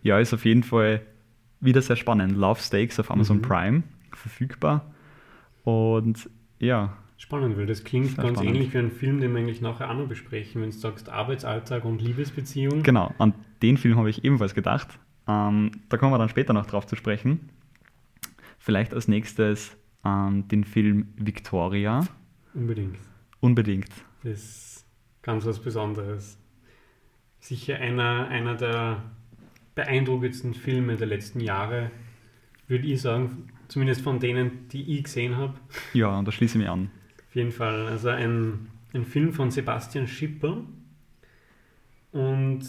ja, 0.02 0.18
ist 0.18 0.32
auf 0.32 0.44
jeden 0.44 0.62
Fall 0.62 1.02
wieder 1.60 1.82
sehr 1.82 1.96
spannend. 1.96 2.36
Love 2.36 2.60
Stakes 2.60 3.00
auf 3.00 3.10
Amazon 3.10 3.38
mhm. 3.38 3.42
Prime 3.42 3.82
verfügbar. 4.12 4.84
Und 5.64 6.30
ja. 6.60 6.96
Spannend, 7.16 7.58
weil 7.58 7.66
das 7.66 7.82
klingt 7.82 8.16
ganz 8.16 8.38
spannend. 8.38 8.54
ähnlich 8.54 8.72
wie 8.72 8.78
ein 8.78 8.92
Film, 8.92 9.20
den 9.20 9.32
wir 9.32 9.40
eigentlich 9.40 9.60
nachher 9.60 9.90
auch 9.90 9.94
noch 9.94 10.06
besprechen, 10.06 10.62
wenn 10.62 10.70
du 10.70 10.76
sagst 10.76 11.08
Arbeitsalltag 11.08 11.84
und 11.84 12.00
Liebesbeziehung. 12.00 12.84
Genau, 12.84 13.12
an 13.18 13.34
den 13.60 13.76
Film 13.76 13.96
habe 13.96 14.08
ich 14.08 14.24
ebenfalls 14.24 14.54
gedacht. 14.54 15.00
Ähm, 15.26 15.72
da 15.88 15.96
kommen 15.96 16.12
wir 16.12 16.18
dann 16.18 16.28
später 16.28 16.52
noch 16.52 16.66
drauf 16.66 16.86
zu 16.86 16.94
sprechen. 16.94 17.50
Vielleicht 18.58 18.94
als 18.94 19.08
nächstes 19.08 19.76
ähm, 20.04 20.46
den 20.46 20.62
Film 20.62 21.08
Victoria. 21.16 22.06
Unbedingt. 22.58 22.98
Unbedingt. 23.38 23.90
Das 24.24 24.32
ist 24.32 24.86
ganz 25.22 25.46
was 25.46 25.60
Besonderes. 25.60 26.36
Sicher 27.38 27.76
einer, 27.76 28.26
einer 28.26 28.56
der 28.56 29.04
beeindruckendsten 29.76 30.54
Filme 30.54 30.96
der 30.96 31.06
letzten 31.06 31.38
Jahre. 31.38 31.92
würde 32.66 32.88
ich 32.88 33.00
sagen, 33.00 33.48
zumindest 33.68 34.00
von 34.00 34.18
denen, 34.18 34.68
die 34.70 34.98
ich 34.98 35.04
gesehen 35.04 35.36
habe. 35.36 35.54
Ja, 35.94 36.18
und 36.18 36.26
da 36.26 36.32
schließe 36.32 36.58
ich 36.58 36.62
mich 36.64 36.68
an. 36.68 36.90
Auf 37.28 37.36
jeden 37.36 37.52
Fall. 37.52 37.86
Also 37.86 38.08
ein, 38.08 38.68
ein 38.92 39.04
Film 39.04 39.32
von 39.32 39.52
Sebastian 39.52 40.08
Schipper. 40.08 40.64
Und 42.10 42.66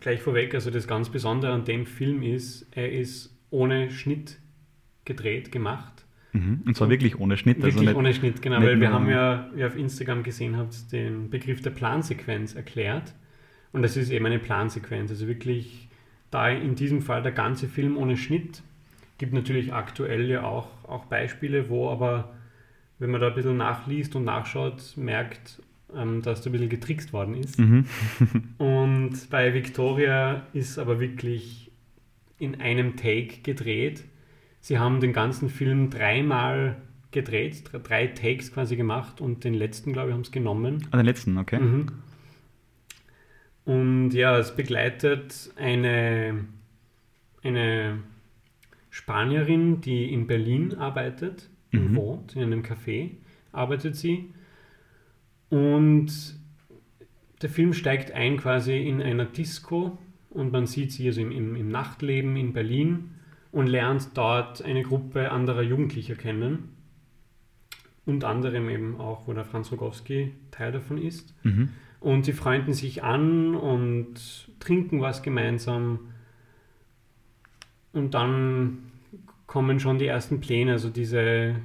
gleich 0.00 0.20
vorweg, 0.20 0.52
also 0.54 0.72
das 0.72 0.88
ganz 0.88 1.10
Besondere 1.10 1.52
an 1.52 1.64
dem 1.64 1.86
Film 1.86 2.22
ist, 2.24 2.66
er 2.72 2.90
ist 2.90 3.38
ohne 3.50 3.92
Schnitt 3.92 4.38
gedreht, 5.04 5.52
gemacht. 5.52 5.97
Mhm. 6.32 6.62
Und 6.66 6.76
zwar 6.76 6.90
wirklich 6.90 7.18
ohne 7.18 7.36
Schnitt. 7.36 7.56
Also 7.56 7.68
wirklich 7.68 7.88
also 7.88 7.98
ohne 7.98 8.14
Schnitt, 8.14 8.42
genau, 8.42 8.60
weil 8.60 8.80
wir 8.80 8.92
haben 8.92 9.08
ja, 9.08 9.48
wie 9.54 9.60
ihr 9.60 9.66
auf 9.66 9.76
Instagram 9.76 10.22
gesehen 10.22 10.56
habt, 10.56 10.92
den 10.92 11.30
Begriff 11.30 11.62
der 11.62 11.70
Plansequenz 11.70 12.54
erklärt. 12.54 13.14
Und 13.72 13.82
das 13.82 13.96
ist 13.96 14.10
eben 14.10 14.26
eine 14.26 14.38
Plansequenz. 14.38 15.10
Also 15.10 15.26
wirklich 15.26 15.88
da 16.30 16.48
in 16.48 16.74
diesem 16.74 17.02
Fall 17.02 17.22
der 17.22 17.32
ganze 17.32 17.68
Film 17.68 17.96
ohne 17.96 18.16
Schnitt. 18.16 18.62
Gibt 19.18 19.32
natürlich 19.32 19.72
aktuell 19.72 20.28
ja 20.28 20.44
auch, 20.44 20.68
auch 20.86 21.06
Beispiele, 21.06 21.68
wo 21.68 21.90
aber, 21.90 22.32
wenn 22.98 23.10
man 23.10 23.20
da 23.20 23.28
ein 23.28 23.34
bisschen 23.34 23.56
nachliest 23.56 24.14
und 24.14 24.24
nachschaut, 24.24 24.96
merkt, 24.96 25.62
ähm, 25.94 26.22
dass 26.22 26.42
da 26.42 26.50
ein 26.50 26.52
bisschen 26.52 26.68
getrickst 26.68 27.12
worden 27.12 27.34
ist. 27.34 27.58
Mhm. 27.58 27.86
und 28.58 29.30
bei 29.30 29.54
Victoria 29.54 30.46
ist 30.52 30.78
aber 30.78 31.00
wirklich 31.00 31.72
in 32.38 32.60
einem 32.60 32.96
Take 32.96 33.40
gedreht. 33.42 34.04
Sie 34.60 34.78
haben 34.78 35.00
den 35.00 35.12
ganzen 35.12 35.48
Film 35.48 35.90
dreimal 35.90 36.76
gedreht, 37.10 37.64
drei 37.84 38.08
Takes 38.08 38.52
quasi 38.52 38.76
gemacht 38.76 39.20
und 39.20 39.44
den 39.44 39.54
letzten, 39.54 39.92
glaube 39.92 40.08
ich, 40.10 40.14
haben 40.14 40.22
es 40.22 40.30
genommen. 40.30 40.86
Ah, 40.90 40.98
den 40.98 41.06
letzten, 41.06 41.38
okay. 41.38 41.58
Mhm. 41.58 41.86
Und 43.64 44.10
ja, 44.12 44.38
es 44.38 44.54
begleitet 44.56 45.50
eine, 45.56 46.44
eine 47.42 47.98
Spanierin, 48.90 49.80
die 49.80 50.12
in 50.12 50.26
Berlin 50.26 50.74
arbeitet, 50.74 51.48
mhm. 51.72 51.94
wohnt, 51.94 52.36
in 52.36 52.42
einem 52.42 52.62
Café 52.62 53.10
arbeitet 53.52 53.96
sie. 53.96 54.32
Und 55.50 56.10
der 57.42 57.50
Film 57.50 57.72
steigt 57.72 58.12
ein 58.12 58.36
quasi 58.36 58.76
in 58.76 59.02
einer 59.02 59.24
Disco 59.24 59.98
und 60.30 60.52
man 60.52 60.66
sieht 60.66 60.92
sie 60.92 61.06
also 61.06 61.20
im, 61.20 61.30
im, 61.30 61.56
im 61.56 61.68
Nachtleben 61.68 62.36
in 62.36 62.52
Berlin 62.52 63.14
und 63.52 63.66
lernt 63.66 64.10
dort 64.14 64.62
eine 64.62 64.82
Gruppe 64.82 65.30
anderer 65.30 65.62
Jugendlicher 65.62 66.14
kennen. 66.14 66.70
Unter 68.06 68.28
anderem 68.28 68.68
eben 68.70 69.00
auch, 69.00 69.26
wo 69.26 69.32
der 69.32 69.44
Franz 69.44 69.70
Rogowski 69.70 70.32
Teil 70.50 70.72
davon 70.72 70.98
ist. 70.98 71.34
Mhm. 71.44 71.70
Und 72.00 72.24
sie 72.24 72.32
freunden 72.32 72.72
sich 72.72 73.02
an 73.02 73.54
und 73.54 74.14
trinken 74.60 75.00
was 75.00 75.22
gemeinsam. 75.22 75.98
Und 77.92 78.14
dann 78.14 78.90
kommen 79.46 79.80
schon 79.80 79.98
die 79.98 80.06
ersten 80.06 80.40
Pläne, 80.40 80.72
also 80.72 80.90
diese 80.90 81.56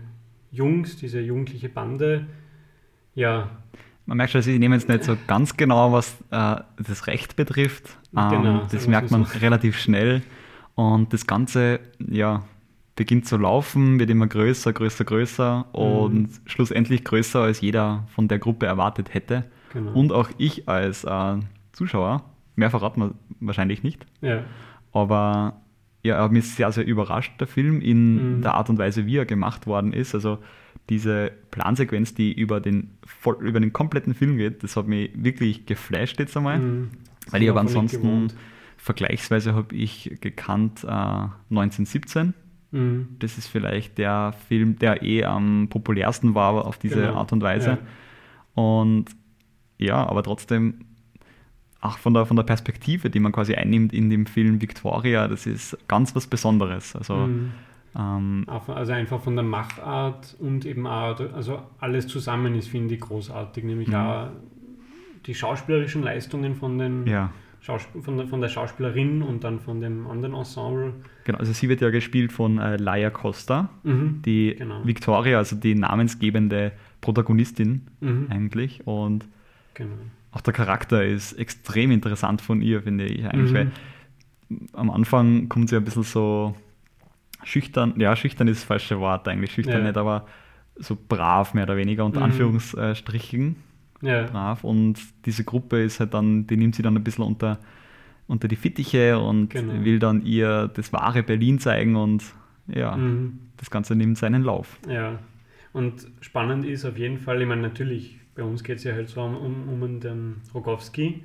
Jungs, 0.51 0.97
diese 0.97 1.19
jugendliche 1.19 1.69
Bande, 1.69 2.25
ja. 3.15 3.49
Man 4.05 4.17
merkt 4.17 4.31
schon, 4.33 4.41
sie 4.41 4.59
nehmen 4.59 4.73
jetzt 4.73 4.89
nicht 4.89 5.03
so 5.03 5.15
ganz 5.27 5.55
genau, 5.55 5.91
was 5.91 6.17
äh, 6.31 6.55
das 6.77 7.07
Recht 7.07 7.35
betrifft. 7.35 7.97
Ähm, 8.15 8.29
genau, 8.29 8.67
das 8.69 8.87
merkt 8.87 9.11
man 9.11 9.25
so. 9.25 9.39
relativ 9.39 9.77
schnell. 9.77 10.21
Und 10.75 11.13
das 11.13 11.27
Ganze, 11.27 11.79
ja, 11.99 12.43
beginnt 12.95 13.27
zu 13.27 13.37
laufen, 13.37 13.99
wird 13.99 14.09
immer 14.09 14.27
größer, 14.27 14.71
größer, 14.73 15.05
größer 15.05 15.65
und 15.73 16.13
mhm. 16.13 16.29
schlussendlich 16.45 17.03
größer, 17.03 17.41
als 17.41 17.61
jeder 17.61 18.05
von 18.13 18.27
der 18.27 18.39
Gruppe 18.39 18.65
erwartet 18.65 19.13
hätte. 19.13 19.45
Genau. 19.73 19.93
Und 19.93 20.11
auch 20.11 20.29
ich 20.37 20.69
als 20.69 21.03
äh, 21.03 21.37
Zuschauer, 21.71 22.23
mehr 22.55 22.69
verraten 22.69 23.01
wir 23.01 23.13
wahrscheinlich 23.39 23.83
nicht. 23.83 24.05
Ja. 24.21 24.43
Aber 24.91 25.61
ja, 26.03 26.17
er 26.17 26.23
hat 26.23 26.31
mich 26.31 26.49
sehr, 26.51 26.71
sehr 26.71 26.85
überrascht, 26.85 27.33
der 27.39 27.47
Film, 27.47 27.81
in 27.81 28.37
mhm. 28.37 28.41
der 28.41 28.53
Art 28.53 28.69
und 28.69 28.77
Weise, 28.77 29.05
wie 29.07 29.17
er 29.17 29.25
gemacht 29.25 29.65
worden 29.65 29.93
ist. 29.93 30.13
Also 30.13 30.37
diese 30.89 31.31
Plansequenz, 31.49 32.13
die 32.13 32.31
über 32.31 32.59
den, 32.59 32.91
über 33.39 33.59
den 33.59 33.73
kompletten 33.73 34.13
Film 34.13 34.37
geht, 34.37 34.63
das 34.63 34.75
hat 34.75 34.87
mich 34.87 35.11
wirklich 35.15 35.65
geflasht 35.65 36.19
jetzt 36.19 36.37
einmal. 36.37 36.59
Mhm. 36.59 36.89
Weil 37.29 37.41
ich 37.41 37.49
aber 37.49 37.61
ansonsten 37.61 38.27
vergleichsweise 38.83 39.55
habe 39.55 39.73
ich 39.75 40.17
gekannt 40.19 40.83
äh, 40.83 40.87
1917. 40.87 42.33
Mhm. 42.71 43.15
Das 43.19 43.37
ist 43.37 43.47
vielleicht 43.47 43.97
der 43.97 44.33
Film, 44.47 44.77
der 44.77 45.03
eh 45.03 45.23
am 45.23 45.69
populärsten 45.69 46.35
war 46.35 46.65
auf 46.65 46.79
diese 46.79 46.99
genau. 46.99 47.15
Art 47.15 47.31
und 47.31 47.41
Weise. 47.41 47.69
Ja. 48.55 48.61
Und 48.61 49.05
ja, 49.77 50.05
aber 50.05 50.21
trotzdem, 50.21 50.79
auch 51.79 51.97
von 51.97 52.13
der, 52.13 52.25
von 52.25 52.35
der 52.35 52.43
Perspektive, 52.43 53.09
die 53.09 53.19
man 53.19 53.31
quasi 53.31 53.55
einnimmt 53.55 53.93
in 53.93 54.09
dem 54.09 54.25
Film 54.25 54.61
Victoria, 54.61 55.29
das 55.29 55.45
ist 55.45 55.77
ganz 55.87 56.13
was 56.13 56.27
Besonderes. 56.27 56.93
Also, 56.93 57.15
mhm. 57.15 57.53
ähm, 57.97 58.45
also 58.49 58.91
einfach 58.91 59.21
von 59.21 59.37
der 59.37 59.45
Machart 59.45 60.35
und 60.39 60.65
eben 60.65 60.87
auch, 60.87 61.17
also 61.33 61.61
alles 61.79 62.07
zusammen 62.07 62.53
ist, 62.55 62.67
finde 62.67 62.95
ich, 62.95 62.99
großartig, 62.99 63.63
nämlich 63.63 63.87
mhm. 63.87 63.95
auch 63.95 64.27
die 65.25 65.35
schauspielerischen 65.35 66.03
Leistungen 66.03 66.55
von 66.55 66.77
den 66.77 67.07
ja. 67.07 67.31
Von, 67.63 68.17
der, 68.17 68.27
von 68.27 68.41
der 68.41 68.49
Schauspielerin 68.49 69.21
und 69.21 69.43
dann 69.43 69.59
von 69.59 69.79
dem 69.79 70.05
anderen 70.07 70.35
Ensemble. 70.35 70.93
Genau, 71.23 71.39
also 71.39 71.53
sie 71.53 71.69
wird 71.69 71.81
ja 71.81 71.89
gespielt 71.89 72.31
von 72.31 72.59
äh, 72.59 72.77
Laia 72.77 73.09
Costa, 73.09 73.69
mhm, 73.83 74.21
die 74.25 74.55
genau. 74.57 74.85
Victoria, 74.85 75.37
also 75.37 75.55
die 75.55 75.73
namensgebende 75.73 76.73
Protagonistin 77.01 77.87
mhm. 78.01 78.27
eigentlich. 78.29 78.85
Und 78.85 79.25
Genau. 79.73 79.95
Auch 80.31 80.41
der 80.41 80.53
Charakter 80.53 81.05
ist 81.05 81.33
extrem 81.33 81.91
interessant 81.91 82.41
von 82.41 82.61
ihr, 82.61 82.81
finde 82.81 83.05
ich 83.05 83.25
eigentlich, 83.25 83.51
mhm. 83.51 83.55
weil 83.55 83.71
am 84.73 84.89
Anfang 84.89 85.49
kommt 85.49 85.69
sie 85.69 85.75
ein 85.75 85.83
bisschen 85.83 86.03
so 86.03 86.55
schüchtern, 87.43 87.93
ja, 87.97 88.15
schüchtern 88.15 88.47
ist 88.47 88.61
das 88.61 88.63
falsche 88.65 88.99
Wort 88.99 89.27
eigentlich, 89.27 89.51
schüchtern 89.51 89.81
ja. 89.81 89.87
nicht, 89.87 89.97
aber 89.97 90.27
so 90.75 90.97
brav 91.07 91.53
mehr 91.53 91.65
oder 91.65 91.77
weniger, 91.77 92.05
unter 92.05 92.19
mhm. 92.19 92.25
Anführungsstrichen. 92.25 93.57
Ja. 94.03 94.23
Brav. 94.23 94.63
Und 94.63 94.99
diese 95.25 95.43
Gruppe 95.43 95.81
ist 95.81 95.99
halt 95.99 96.13
dann, 96.13 96.45
die 96.45 96.57
nimmt 96.57 96.75
sie 96.75 96.83
dann 96.83 96.95
ein 96.95 97.03
bisschen 97.03 97.23
unter, 97.23 97.59
unter 98.27 98.47
die 98.47 98.55
Fittiche 98.55 99.17
und 99.17 99.49
genau. 99.49 99.83
will 99.83 99.99
dann 99.99 100.25
ihr 100.25 100.67
das 100.67 100.93
wahre 100.93 101.23
Berlin 101.23 101.59
zeigen 101.59 101.95
und 101.95 102.23
ja, 102.67 102.95
mhm. 102.95 103.39
das 103.57 103.71
Ganze 103.71 103.95
nimmt 103.95 104.17
seinen 104.17 104.43
Lauf. 104.43 104.79
Ja. 104.87 105.19
Und 105.71 106.07
spannend 106.21 106.65
ist 106.65 106.85
auf 106.85 106.97
jeden 106.97 107.17
Fall, 107.17 107.41
ich 107.41 107.47
meine, 107.47 107.61
natürlich 107.61 108.19
bei 108.35 108.43
uns 108.43 108.63
geht 108.63 108.77
es 108.77 108.83
ja 108.83 108.93
halt 108.93 109.09
so 109.09 109.21
um, 109.21 109.69
um 109.69 109.99
den 109.99 110.41
Rogowski. 110.53 111.23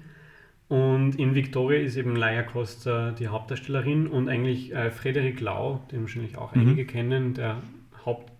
Und 0.69 1.17
in 1.17 1.35
Victoria 1.35 1.81
ist 1.81 1.97
eben 1.97 2.15
Laia 2.15 2.43
Costa 2.43 3.13
die 3.13 3.29
Hauptdarstellerin 3.29 4.07
und 4.07 4.29
eigentlich 4.29 4.75
äh, 4.75 4.91
Frederik 4.91 5.41
Lau, 5.41 5.81
den 5.91 6.03
wahrscheinlich 6.03 6.37
auch 6.37 6.55
mhm. 6.55 6.61
einige 6.61 6.85
kennen, 6.85 7.33
der 7.33 7.57
Haupt, 8.05 8.31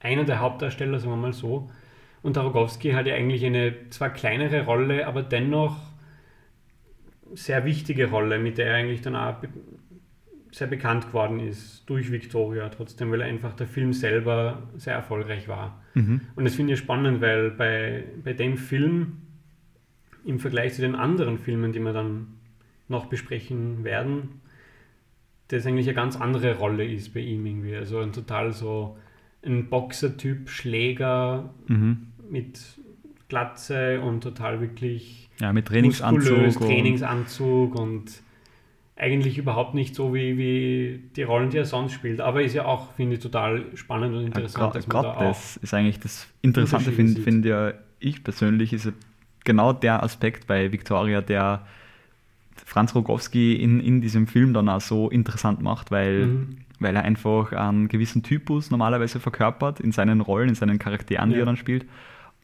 einer 0.00 0.24
der 0.24 0.40
Hauptdarsteller, 0.40 0.98
sagen 0.98 1.12
wir 1.12 1.16
mal 1.16 1.32
so. 1.32 1.70
Und 2.26 2.34
der 2.34 2.42
Rogowski 2.42 2.90
hat 2.90 3.06
ja 3.06 3.14
eigentlich 3.14 3.46
eine 3.46 3.88
zwar 3.90 4.10
kleinere 4.10 4.64
Rolle, 4.64 5.06
aber 5.06 5.22
dennoch 5.22 5.76
sehr 7.34 7.64
wichtige 7.64 8.10
Rolle, 8.10 8.40
mit 8.40 8.58
der 8.58 8.66
er 8.66 8.74
eigentlich 8.74 9.00
dann 9.00 9.14
auch 9.14 9.36
sehr 10.50 10.66
bekannt 10.66 11.06
geworden 11.06 11.38
ist 11.38 11.88
durch 11.88 12.10
Victoria, 12.10 12.68
trotzdem, 12.68 13.12
weil 13.12 13.22
einfach 13.22 13.54
der 13.54 13.68
Film 13.68 13.92
selber 13.92 14.64
sehr 14.76 14.94
erfolgreich 14.94 15.46
war. 15.46 15.80
Mhm. 15.94 16.20
Und 16.34 16.44
das 16.44 16.56
finde 16.56 16.72
ich 16.72 16.80
spannend, 16.80 17.20
weil 17.20 17.52
bei, 17.52 18.02
bei 18.24 18.32
dem 18.32 18.56
Film 18.56 19.18
im 20.24 20.40
Vergleich 20.40 20.74
zu 20.74 20.80
den 20.80 20.96
anderen 20.96 21.38
Filmen, 21.38 21.70
die 21.70 21.78
wir 21.78 21.92
dann 21.92 22.38
noch 22.88 23.06
besprechen 23.06 23.84
werden, 23.84 24.40
das 25.46 25.64
eigentlich 25.64 25.86
eine 25.86 25.94
ganz 25.94 26.16
andere 26.16 26.56
Rolle 26.56 26.84
ist 26.84 27.14
bei 27.14 27.20
ihm 27.20 27.46
irgendwie. 27.46 27.76
Also 27.76 28.00
ein 28.00 28.10
total 28.10 28.52
so 28.52 28.98
ein 29.44 29.70
Boxer-Typ, 29.70 30.48
Schläger 30.48 31.54
mhm. 31.68 32.08
Mit 32.30 32.60
Glatze 33.28 34.00
und 34.00 34.22
total 34.22 34.60
wirklich 34.60 35.28
ja, 35.40 35.52
mit 35.52 35.66
Trainingsanzug, 35.66 36.60
Trainingsanzug 36.60 37.74
und 37.74 38.22
eigentlich 38.96 39.36
überhaupt 39.36 39.74
nicht 39.74 39.94
so 39.94 40.14
wie, 40.14 40.38
wie 40.38 41.02
die 41.16 41.22
Rollen, 41.22 41.50
die 41.50 41.58
er 41.58 41.66
sonst 41.66 41.92
spielt. 41.92 42.20
Aber 42.20 42.42
ist 42.42 42.54
ja 42.54 42.64
auch, 42.64 42.92
finde 42.94 43.16
ich, 43.16 43.22
total 43.22 43.66
spannend 43.74 44.16
und 44.16 44.24
interessant. 44.24 44.74
Ja, 44.74 44.80
Gerade 44.80 45.08
da 45.08 45.24
das 45.28 45.58
ist 45.58 45.74
eigentlich 45.74 46.00
das 46.00 46.26
Interessante, 46.40 46.92
finde 46.92 47.20
find 47.20 47.44
ja 47.44 47.74
ich 47.98 48.24
persönlich, 48.24 48.72
ist 48.72 48.92
genau 49.44 49.72
der 49.72 50.02
Aspekt 50.02 50.46
bei 50.46 50.72
Victoria, 50.72 51.20
der 51.20 51.66
Franz 52.64 52.94
Rogowski 52.94 53.54
in, 53.54 53.80
in 53.80 54.00
diesem 54.00 54.26
Film 54.26 54.54
dann 54.54 54.68
auch 54.68 54.80
so 54.80 55.10
interessant 55.10 55.60
macht, 55.60 55.90
weil, 55.90 56.26
mhm. 56.26 56.56
weil 56.80 56.96
er 56.96 57.02
einfach 57.02 57.52
einen 57.52 57.88
gewissen 57.88 58.22
Typus 58.22 58.70
normalerweise 58.70 59.20
verkörpert 59.20 59.78
in 59.78 59.92
seinen 59.92 60.22
Rollen, 60.22 60.48
in 60.48 60.54
seinen 60.54 60.78
Charakteren, 60.78 61.30
ja. 61.30 61.34
die 61.34 61.42
er 61.42 61.46
dann 61.46 61.56
spielt. 61.58 61.84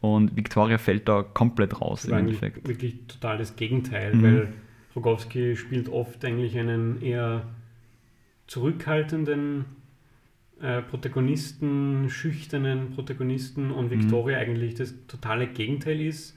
Und 0.02 0.36
Victoria 0.36 0.78
fällt 0.78 1.08
da 1.08 1.22
komplett 1.22 1.80
raus 1.80 2.04
im 2.04 2.14
Endeffekt. 2.14 2.66
Wirklich 2.66 3.06
total 3.06 3.38
das 3.38 3.54
Gegenteil, 3.54 4.14
mhm. 4.14 4.22
weil 4.22 4.48
Rogowski 4.96 5.56
spielt 5.56 5.88
oft 5.88 6.24
eigentlich 6.24 6.58
einen 6.58 7.00
eher 7.00 7.46
zurückhaltenden 8.48 9.64
äh, 10.60 10.82
Protagonisten, 10.82 12.10
schüchternen 12.10 12.90
Protagonisten 12.90 13.70
und 13.70 13.86
mhm. 13.86 14.02
Victoria 14.02 14.38
mhm. 14.38 14.42
eigentlich 14.42 14.74
das 14.74 14.92
totale 15.06 15.46
Gegenteil 15.46 16.00
ist, 16.00 16.36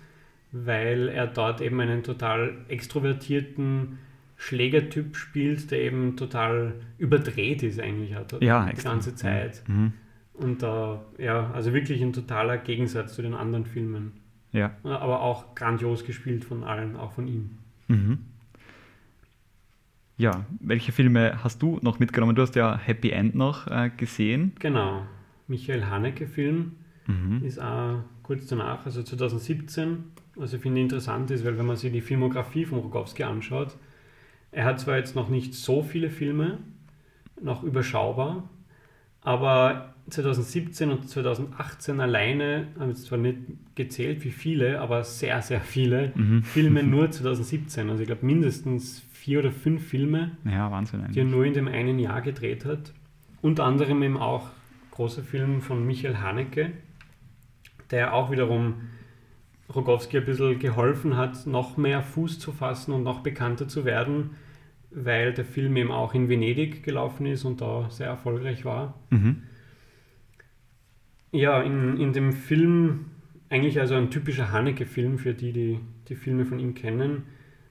weil 0.52 1.10
er 1.10 1.26
dort 1.26 1.60
eben 1.60 1.80
einen 1.80 2.04
total 2.04 2.66
extrovertierten, 2.68 3.98
Schlägertyp 4.38 5.16
spielt, 5.16 5.72
der 5.72 5.82
eben 5.82 6.18
total 6.18 6.74
überdreht 6.98 7.64
ist 7.64 7.80
eigentlich 7.80 8.14
hat, 8.16 8.40
ja, 8.42 8.66
die 8.66 8.72
extrem. 8.72 8.92
ganze 8.92 9.16
Zeit. 9.16 9.64
Mhm. 9.68 9.94
Und 10.38 10.62
da, 10.64 11.02
ja, 11.18 11.50
also 11.52 11.74
wirklich 11.74 12.02
ein 12.02 12.14
totaler 12.14 12.58
Gegensatz 12.58 13.16
zu 13.16 13.22
den 13.22 13.34
anderen 13.34 13.66
Filmen. 13.66 14.14
Ja. 14.52 14.76
Aber 14.84 15.22
auch 15.22 15.56
grandios 15.56 16.06
gespielt 16.06 16.44
von 16.46 16.64
allen, 16.64 16.96
auch 16.96 17.12
von 17.14 17.28
ihm. 17.28 17.58
Mhm. 17.88 18.20
Ja, 20.18 20.46
welche 20.62 20.92
Filme 20.92 21.44
hast 21.44 21.62
du 21.62 21.80
noch 21.82 22.00
mitgenommen? 22.00 22.36
Du 22.36 22.42
hast 22.42 22.56
ja 22.56 22.78
Happy 22.78 23.10
End 23.10 23.36
noch 23.36 23.68
äh, 23.68 23.90
gesehen. 23.96 24.54
Genau. 24.60 25.06
Michael 25.48 25.86
Haneke-Film 25.86 26.74
Mhm. 27.08 27.44
ist 27.46 27.60
auch 27.62 28.00
kurz 28.24 28.48
danach, 28.48 28.84
also 28.86 29.04
2017. 29.04 30.06
Also 30.40 30.56
ich 30.58 30.64
finde 30.64 30.82
interessant 30.82 31.30
ist, 31.32 31.46
weil 31.46 31.58
wenn 31.58 31.66
man 31.68 31.76
sich 31.76 31.92
die 31.92 32.02
Filmografie 32.02 32.66
von 32.66 32.80
Rogowski 32.80 33.24
anschaut, 33.24 33.78
er 34.52 34.66
hat 34.66 34.80
zwar 34.80 34.98
jetzt 34.98 35.16
noch 35.16 35.30
nicht 35.30 35.54
so 35.54 35.84
viele 35.84 36.10
Filme, 36.10 36.60
noch 37.40 37.62
überschaubar, 37.64 38.50
aber 39.22 39.95
2017 40.10 40.92
und 40.92 41.10
2018 41.10 42.00
alleine, 42.00 42.68
haben 42.80 42.90
jetzt 42.90 43.06
zwar 43.06 43.18
nicht 43.18 43.38
gezählt 43.76 44.24
wie 44.24 44.32
viele, 44.32 44.80
aber 44.80 45.04
sehr, 45.04 45.42
sehr 45.42 45.62
viele 45.62 46.12
Mhm. 46.16 46.44
Filme 46.44 46.84
nur 46.84 47.10
2017. 47.10 47.90
Also 47.90 48.02
ich 48.02 48.08
glaube 48.08 48.26
mindestens 48.26 49.04
vier 49.12 49.40
oder 49.40 49.52
fünf 49.52 49.88
Filme, 49.88 50.38
Ja, 50.46 50.70
Wahnsinn 50.72 51.04
die 51.12 51.20
er 51.20 51.26
nur 51.26 51.46
in 51.46 51.54
dem 51.54 51.68
einen 51.68 51.98
Jahr 51.98 52.22
gedreht 52.22 52.66
hat. 52.66 52.94
Unter 53.42 53.64
anderem 53.64 54.04
eben 54.04 54.18
auch 54.18 54.50
großer 54.92 55.24
Film 55.24 55.62
von 55.62 55.86
Michael 55.86 56.18
Haneke, 56.18 56.72
der 57.92 58.14
auch 58.14 58.32
wiederum 58.32 58.76
Rogowski 59.74 60.18
ein 60.20 60.26
bisschen 60.26 60.60
geholfen 60.60 61.18
hat, 61.18 61.48
noch 61.48 61.78
mehr 61.78 62.04
Fuß 62.04 62.38
zu 62.40 62.52
fassen 62.52 62.94
und 62.94 63.04
noch 63.04 63.22
bekannter 63.22 63.68
zu 63.68 63.84
werden, 63.86 64.32
weil 64.92 65.34
der 65.34 65.46
Film 65.46 65.76
eben 65.78 65.92
auch 65.92 66.14
in 66.14 66.30
Venedig 66.30 66.84
gelaufen 66.84 67.26
ist 67.26 67.44
und 67.46 67.62
da 67.62 67.90
sehr 67.90 68.08
erfolgreich 68.08 68.64
war. 68.64 68.94
Mhm. 69.10 69.42
Ja, 71.36 71.62
in, 71.62 72.00
in 72.00 72.14
dem 72.14 72.32
Film, 72.32 73.08
eigentlich 73.50 73.82
also 73.82 73.96
ein 73.96 74.10
typischer 74.10 74.54
Haneke-Film 74.54 75.18
für 75.18 75.34
die, 75.34 75.52
die 75.52 75.82
die 76.08 76.16
Filme 76.16 76.46
von 76.46 76.60
ihm 76.60 76.76
kennen, 76.76 77.24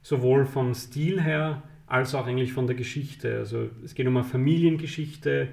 sowohl 0.02 0.44
vom 0.44 0.74
Stil 0.74 1.22
her 1.22 1.62
als 1.86 2.14
auch 2.14 2.26
eigentlich 2.26 2.52
von 2.52 2.66
der 2.66 2.76
Geschichte. 2.76 3.38
Also 3.38 3.70
es 3.82 3.94
geht 3.94 4.06
um 4.06 4.18
eine 4.18 4.26
Familiengeschichte, 4.26 5.48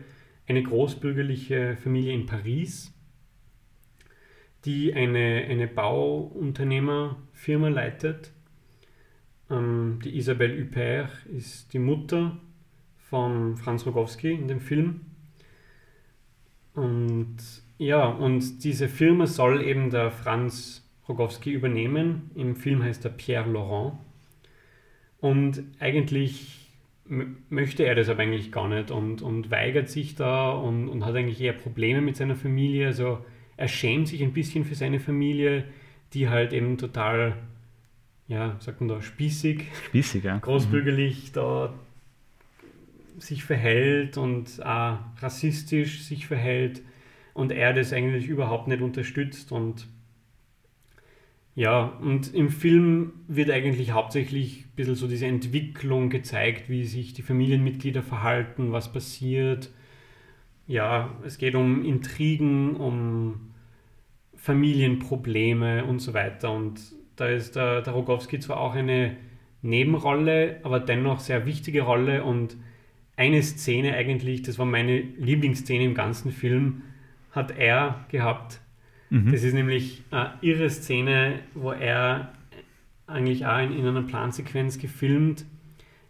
eine 0.46 0.62
großbürgerliche 0.62 1.78
Familie 1.78 2.12
in 2.12 2.26
Paris, 2.26 2.94
die 4.66 4.94
eine, 4.94 5.46
eine 5.50 5.68
Bauunternehmerfirma 5.68 7.70
leitet. 7.70 8.34
Ähm, 9.50 10.00
die 10.04 10.18
Isabelle 10.18 10.62
Huppert 10.62 11.26
ist 11.28 11.72
die 11.72 11.80
Mutter 11.80 12.42
von 12.98 13.56
Franz 13.56 13.86
Rogowski 13.86 14.34
in 14.34 14.50
dem 14.50 14.60
Film. 14.60 15.00
Und 16.74 17.61
ja, 17.82 18.06
und 18.06 18.64
diese 18.64 18.88
Firma 18.88 19.26
soll 19.26 19.64
eben 19.64 19.90
der 19.90 20.12
Franz 20.12 20.88
Rogowski 21.10 21.52
übernehmen. 21.52 22.30
Im 22.36 22.56
Film 22.56 22.84
heißt 22.84 23.04
er 23.06 23.10
Pierre 23.10 23.50
Laurent. 23.50 23.94
Und 25.20 25.64
eigentlich 25.80 26.70
möchte 27.06 27.84
er 27.84 27.96
das 27.96 28.08
aber 28.08 28.22
eigentlich 28.22 28.52
gar 28.52 28.68
nicht 28.68 28.92
und, 28.92 29.24
und 29.24 29.50
weigert 29.50 29.90
sich 29.90 30.14
da 30.14 30.52
und, 30.52 30.90
und 30.90 31.04
hat 31.04 31.16
eigentlich 31.16 31.42
eher 31.42 31.54
Probleme 31.54 32.02
mit 32.02 32.18
seiner 32.18 32.36
Familie. 32.36 32.86
Also 32.86 33.26
er 33.58 33.68
schämt 33.68 34.10
sich 34.10 34.22
ein 34.22 34.34
bisschen 34.34 34.64
für 34.64 34.76
seine 34.76 35.00
Familie, 35.00 35.64
die 36.14 36.30
halt 36.30 36.54
eben 36.54 36.78
total, 36.78 37.36
ja, 38.28 38.58
sagt 38.60 38.80
man 38.80 38.90
da, 38.90 39.02
spießig 39.02 39.64
Spießig, 39.88 40.24
ja. 40.24 40.38
großbürgerlich 40.38 41.32
da 41.32 41.74
sich 43.18 43.44
verhält 43.44 44.18
und 44.18 44.64
auch 44.64 45.00
rassistisch 45.20 46.04
sich 46.04 46.28
verhält 46.28 46.84
und 47.34 47.52
er 47.52 47.74
das 47.74 47.94
eigentlich 47.94 48.28
überhaupt 48.28 48.68
nicht 48.68 48.82
unterstützt 48.82 49.52
und 49.52 49.88
ja, 51.54 51.98
und 52.02 52.34
im 52.34 52.50
Film 52.50 53.12
wird 53.28 53.52
eigentlich 53.52 53.92
hauptsächlich 53.92 54.66
ein 54.66 54.76
bisschen 54.76 54.96
so 54.96 55.08
diese 55.08 55.26
Entwicklung 55.26 56.10
gezeigt, 56.10 56.70
wie 56.70 56.86
sich 56.86 57.14
die 57.14 57.24
Familienmitglieder 57.24 58.04
verhalten, 58.04 58.72
was 58.72 58.94
passiert. 58.94 59.70
Ja, 60.66 61.14
es 61.26 61.38
geht 61.38 61.56
um 61.56 61.84
Intrigen, 61.84 62.78
um 62.78 63.52
Familienprobleme 64.36 65.84
und 65.84 66.00
so 66.00 66.14
weiter. 66.14 66.54
Und 66.54 66.80
da 67.18 67.28
ist 67.28 67.58
der, 67.58 67.82
der 67.82 67.94
Rogowski 67.94 68.40
zwar 68.40 68.60
auch 68.62 68.74
eine 68.74 69.18
Nebenrolle, 69.62 70.62
aber 70.64 70.80
dennoch 70.80 71.20
sehr 71.20 71.46
wichtige 71.46 71.82
Rolle. 71.82 72.24
Und 72.24 72.56
eine 73.18 73.44
Szene 73.44 73.94
eigentlich, 73.94 74.42
das 74.42 74.58
war 74.58 74.66
meine 74.66 75.02
Lieblingsszene 75.02 75.84
im 75.84 75.94
ganzen 75.94 76.32
Film, 76.32 76.84
hat 77.32 77.58
er 77.58 78.06
gehabt. 78.10 78.62
Mhm. 79.10 79.32
Das 79.32 79.44
ist 79.44 79.54
nämlich 79.54 80.04
eine 80.12 80.34
irre 80.42 80.70
Szene, 80.70 81.40
wo 81.54 81.72
er 81.72 82.32
eigentlich 83.08 83.46
auch 83.46 83.60
in, 83.60 83.78
in 83.78 83.86
einer 83.86 84.04
Plansequenz 84.04 84.78
gefilmt 84.78 85.46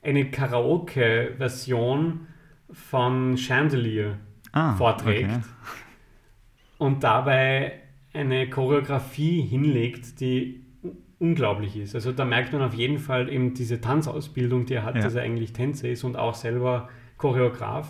eine 0.02 0.30
Karaoke-Version 0.32 2.28
von 2.72 3.38
Chandelier 3.38 4.18
ah, 4.52 4.74
vorträgt 4.76 5.30
okay. 5.30 5.42
und 6.78 7.04
dabei 7.04 7.74
eine 8.14 8.50
Choreografie 8.50 9.42
hinlegt, 9.42 10.20
die 10.20 10.62
unglaublich 11.20 11.78
ist. 11.78 11.94
Also 11.94 12.12
da 12.12 12.26
merkt 12.26 12.52
man 12.52 12.62
auf 12.64 12.74
jeden 12.74 12.98
Fall 12.98 13.30
eben 13.30 13.54
diese 13.54 13.80
Tanzausbildung, 13.80 14.66
die 14.66 14.74
er 14.74 14.84
hat, 14.84 14.96
Ja. 14.96 15.02
dass 15.02 15.16
er 15.16 15.22
eigentlich 15.22 15.54
Tänzer 15.54 15.90
ist 15.90 16.04
und 16.04 16.18
auch 16.18 16.34
selber 16.34 16.90
Choreograf. 17.18 17.88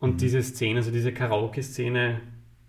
Und 0.00 0.14
Mhm. 0.14 0.16
diese 0.18 0.42
Szene, 0.42 0.78
also 0.80 0.90
diese 0.90 1.12
Karaoke-Szene, 1.12 2.20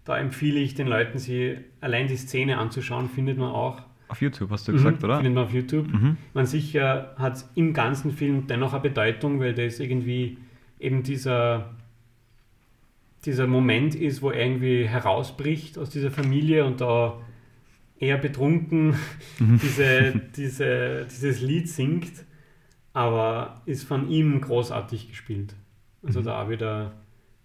da 0.04 0.18
empfehle 0.18 0.60
ich 0.60 0.76
den 0.76 0.88
Leuten, 0.88 1.18
sie 1.18 1.58
allein 1.80 2.08
die 2.08 2.18
Szene 2.18 2.58
anzuschauen, 2.58 3.10
findet 3.10 3.38
man 3.38 3.50
auch. 3.52 3.82
Auf 4.10 4.22
YouTube 4.22 4.50
hast 4.52 4.68
du 4.68 4.74
gesagt, 4.74 5.00
Mhm, 5.00 5.06
oder? 5.06 5.16
Findet 5.18 5.34
man 5.36 5.44
auf 5.46 5.54
YouTube. 5.54 5.88
Mhm. 5.88 6.18
Man 6.34 6.46
sicher 6.46 7.16
hat 7.18 7.46
im 7.56 7.74
ganzen 7.74 8.12
Film 8.12 8.48
dennoch 8.48 8.74
eine 8.74 8.82
Bedeutung, 8.82 9.40
weil 9.40 9.54
das 9.54 9.80
irgendwie 9.80 10.38
eben 10.80 11.04
dieser, 11.04 11.74
dieser 13.26 13.48
Moment 13.48 13.96
ist, 13.96 14.22
wo 14.22 14.32
er 14.32 14.44
irgendwie 14.46 14.88
herausbricht 14.88 15.78
aus 15.78 15.90
dieser 15.92 16.12
Familie 16.12 16.66
und 16.66 16.82
da 16.82 17.22
eher 18.00 18.18
betrunken 18.18 18.96
diese, 19.40 20.14
diese, 20.36 21.06
dieses 21.10 21.40
Lied 21.42 21.70
singt, 21.70 22.12
aber 22.94 23.62
ist 23.66 23.84
von 23.88 24.10
ihm 24.10 24.42
großartig 24.42 25.08
gespielt. 25.10 25.56
Also 26.04 26.20
Mhm. 26.20 26.26
da 26.26 26.44
auch 26.44 26.50
wieder, 26.50 26.94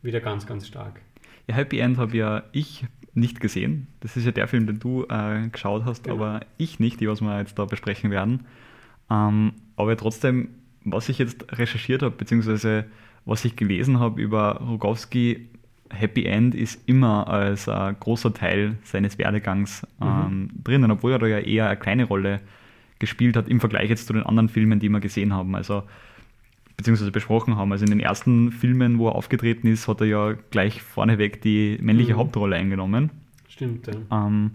wieder 0.03 0.21
ganz, 0.21 0.47
ganz 0.47 0.67
stark. 0.67 1.01
Ja, 1.47 1.55
Happy 1.55 1.79
End 1.79 1.99
habe 1.99 2.17
ja 2.17 2.43
ich 2.53 2.85
nicht 3.15 3.41
gesehen. 3.41 3.87
Das 4.01 4.17
ist 4.17 4.25
ja 4.25 4.33
der 4.33 4.47
Film, 4.49 4.67
den 4.67 4.79
du 4.79 5.05
äh, 5.09 5.49
geschaut 5.49 5.85
hast, 5.85 6.05
Genau. 6.05 6.17
aber 6.17 6.41
ich 6.59 6.81
nicht, 6.81 7.01
die 7.01 7.09
was 7.09 7.21
wir 7.21 7.39
jetzt 7.39 7.59
da 7.59 7.65
besprechen 7.65 8.11
werden. 8.11 8.45
Ähm, 9.11 9.53
aber 9.77 9.97
trotzdem, 9.97 10.49
was 10.85 11.09
ich 11.09 11.19
jetzt 11.19 11.47
recherchiert 11.59 12.03
habe, 12.03 12.15
beziehungsweise 12.17 12.85
was 13.25 13.45
ich 13.45 13.57
gelesen 13.57 13.99
habe 14.01 14.21
über 14.21 14.61
Rogowski, 14.61 15.49
Happy 15.91 16.25
End 16.27 16.55
ist 16.55 16.89
immer 16.89 17.29
als 17.29 17.69
äh, 17.69 17.95
großer 17.99 18.35
Teil 18.35 18.77
seines 18.83 19.19
Werdegangs 19.19 19.87
ähm, 20.01 20.51
drinnen, 20.65 20.91
obwohl 20.91 21.13
er 21.13 21.19
da 21.21 21.27
ja 21.27 21.39
eher 21.39 21.69
eine 21.69 21.77
kleine 21.79 22.05
Rolle 22.05 22.41
gespielt 22.99 23.37
hat 23.37 23.49
im 23.49 23.61
Vergleich 23.61 23.89
jetzt 23.89 24.07
zu 24.09 24.13
den 24.13 24.25
anderen 24.25 24.49
Filmen, 24.49 24.81
die 24.81 24.89
wir 24.89 25.01
gesehen 25.01 25.33
haben. 25.33 25.55
Also 25.55 25.85
beziehungsweise 26.77 27.11
besprochen 27.11 27.57
haben. 27.57 27.73
Also 27.73 27.85
in 27.85 27.91
den 27.91 28.01
ersten 28.01 28.53
Filmen, 28.53 28.99
wo 28.99 29.09
er 29.09 29.15
aufgetreten 29.15 29.67
ist, 29.67 29.89
hat 29.89 30.01
er 30.01 30.07
ja 30.07 30.33
gleich 30.51 30.83
vorneweg 30.83 31.41
die 31.43 31.79
männliche 31.81 32.15
Mhm. 32.15 32.19
Hauptrolle 32.19 32.57
eingenommen. 32.57 33.11
Stimmt, 33.49 33.87
ja. 33.87 34.27
Ähm, 34.27 34.51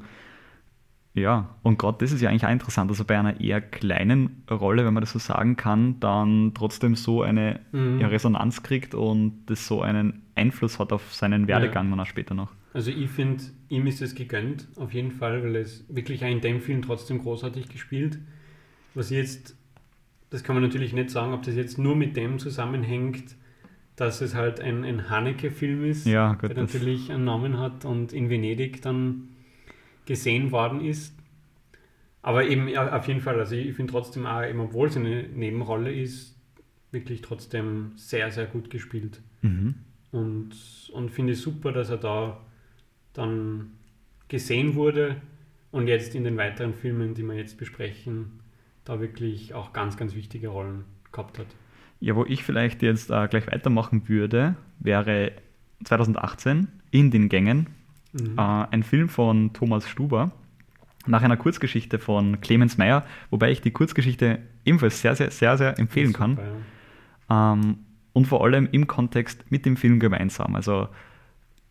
ja, 1.13 1.49
und 1.63 1.77
gerade 1.77 1.97
das 1.99 2.13
ist 2.13 2.21
ja 2.21 2.29
eigentlich 2.29 2.45
auch 2.45 2.51
interessant, 2.51 2.89
dass 2.89 2.99
er 2.99 3.05
bei 3.05 3.19
einer 3.19 3.41
eher 3.41 3.59
kleinen 3.59 4.43
Rolle, 4.49 4.85
wenn 4.85 4.93
man 4.93 5.01
das 5.01 5.11
so 5.11 5.19
sagen 5.19 5.57
kann, 5.57 5.99
dann 5.99 6.53
trotzdem 6.53 6.95
so 6.95 7.21
eine 7.21 7.59
Mhm. 7.73 7.99
ja, 7.99 8.07
Resonanz 8.07 8.63
kriegt 8.63 8.95
und 8.95 9.45
das 9.47 9.67
so 9.67 9.81
einen 9.81 10.21
Einfluss 10.35 10.79
hat 10.79 10.93
auf 10.93 11.13
seinen 11.13 11.47
Werdegang 11.47 11.89
dann 11.89 11.99
auch 11.99 12.05
später 12.05 12.33
noch. 12.33 12.51
Also 12.73 12.91
ich 12.91 13.09
finde, 13.09 13.43
ihm 13.67 13.85
ist 13.87 14.01
es 14.01 14.15
gegönnt, 14.15 14.69
auf 14.77 14.93
jeden 14.93 15.11
Fall, 15.11 15.43
weil 15.43 15.55
er 15.55 15.61
ist 15.61 15.93
wirklich 15.93 16.23
auch 16.23 16.29
in 16.29 16.39
dem 16.39 16.61
Film 16.61 16.81
trotzdem 16.81 17.19
großartig 17.19 17.67
gespielt. 17.67 18.19
Was 18.93 19.09
jetzt, 19.09 19.57
das 20.31 20.43
kann 20.43 20.55
man 20.55 20.63
natürlich 20.63 20.93
nicht 20.93 21.11
sagen, 21.11 21.33
ob 21.33 21.43
das 21.43 21.55
jetzt 21.55 21.77
nur 21.77 21.95
mit 21.95 22.15
dem 22.15 22.39
zusammenhängt, 22.39 23.35
dass 23.97 24.21
es 24.21 24.33
halt 24.33 24.59
ein, 24.61 24.83
ein 24.83 25.09
Haneke-Film 25.09 25.83
ist, 25.85 26.07
Ja, 26.07 26.33
der 26.33 26.49
gut, 26.49 26.57
das, 26.57 26.73
natürlich 26.73 27.11
einen 27.11 27.25
Namen 27.25 27.59
hat 27.59 27.85
und 27.85 28.13
in 28.13 28.29
Venedig 28.29 28.81
dann 28.81 29.27
gesehen 30.05 30.51
worden 30.51 30.83
ist. 30.83 31.15
Aber 32.21 32.47
eben 32.47 32.67
ja, 32.69 32.97
auf 32.97 33.07
jeden 33.07 33.19
Fall, 33.19 33.39
also 33.39 33.55
ich 33.55 33.75
finde 33.75 33.91
trotzdem 33.91 34.25
auch, 34.25 34.43
eben 34.43 34.59
obwohl 34.61 34.87
es 34.87 34.95
eine 34.95 35.23
Nebenrolle 35.23 35.91
ist, 35.91 36.39
wirklich 36.91 37.21
trotzdem 37.21 37.91
sehr, 37.95 38.31
sehr 38.31 38.45
gut 38.45 38.69
gespielt. 38.69 39.21
mhm. 39.41 39.75
Und, 40.11 40.51
und 40.91 41.09
finde 41.09 41.33
es 41.33 41.41
super, 41.41 41.71
dass 41.71 41.89
er 41.89 41.97
da 41.97 42.45
dann 43.13 43.71
gesehen 44.27 44.75
wurde 44.75 45.21
und 45.71 45.87
jetzt 45.87 46.15
in 46.15 46.25
den 46.25 46.35
weiteren 46.35 46.73
Filmen, 46.73 47.13
die 47.13 47.23
wir 47.23 47.35
jetzt 47.35 47.57
besprechen, 47.57 48.40
da 48.85 48.99
wirklich 48.99 49.53
auch 49.53 49.73
ganz, 49.73 49.97
ganz 49.97 50.15
wichtige 50.15 50.49
Rollen 50.49 50.85
gehabt 51.11 51.39
hat. 51.39 51.47
Ja, 51.99 52.15
wo 52.15 52.25
ich 52.25 52.43
vielleicht 52.43 52.81
jetzt 52.81 53.11
äh, 53.11 53.27
gleich 53.27 53.47
weitermachen 53.47 54.07
würde, 54.09 54.55
wäre 54.79 55.33
2018 55.83 56.67
in 56.89 57.11
den 57.11 57.29
Gängen 57.29 57.67
mhm. 58.13 58.37
äh, 58.37 58.41
ein 58.41 58.83
Film 58.83 59.09
von 59.09 59.53
Thomas 59.53 59.87
Stuber 59.87 60.31
nach 61.07 61.23
einer 61.23 61.37
Kurzgeschichte 61.37 61.99
von 61.99 62.41
Clemens 62.41 62.77
Meyer, 62.77 63.05
wobei 63.29 63.51
ich 63.51 63.61
die 63.61 63.71
Kurzgeschichte 63.71 64.39
ebenfalls 64.65 65.01
sehr, 65.01 65.15
sehr, 65.15 65.31
sehr, 65.31 65.57
sehr 65.57 65.79
empfehlen 65.79 66.13
kann. 66.13 66.31
Super, 66.31 66.47
ja. 67.29 67.53
ähm, 67.53 67.79
und 68.13 68.27
vor 68.27 68.43
allem 68.43 68.67
im 68.71 68.87
Kontext 68.87 69.49
mit 69.49 69.65
dem 69.65 69.77
Film 69.77 69.99
gemeinsam. 69.99 70.55
Also 70.55 70.89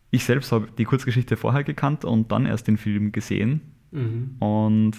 ich 0.09 0.25
selbst 0.25 0.51
habe 0.51 0.67
die 0.77 0.85
Kurzgeschichte 0.85 1.37
vorher 1.37 1.63
gekannt 1.63 2.03
und 2.03 2.31
dann 2.31 2.45
erst 2.45 2.67
den 2.67 2.77
Film 2.77 3.11
gesehen. 3.11 3.61
Mhm. 3.91 4.35
Und 4.39 4.97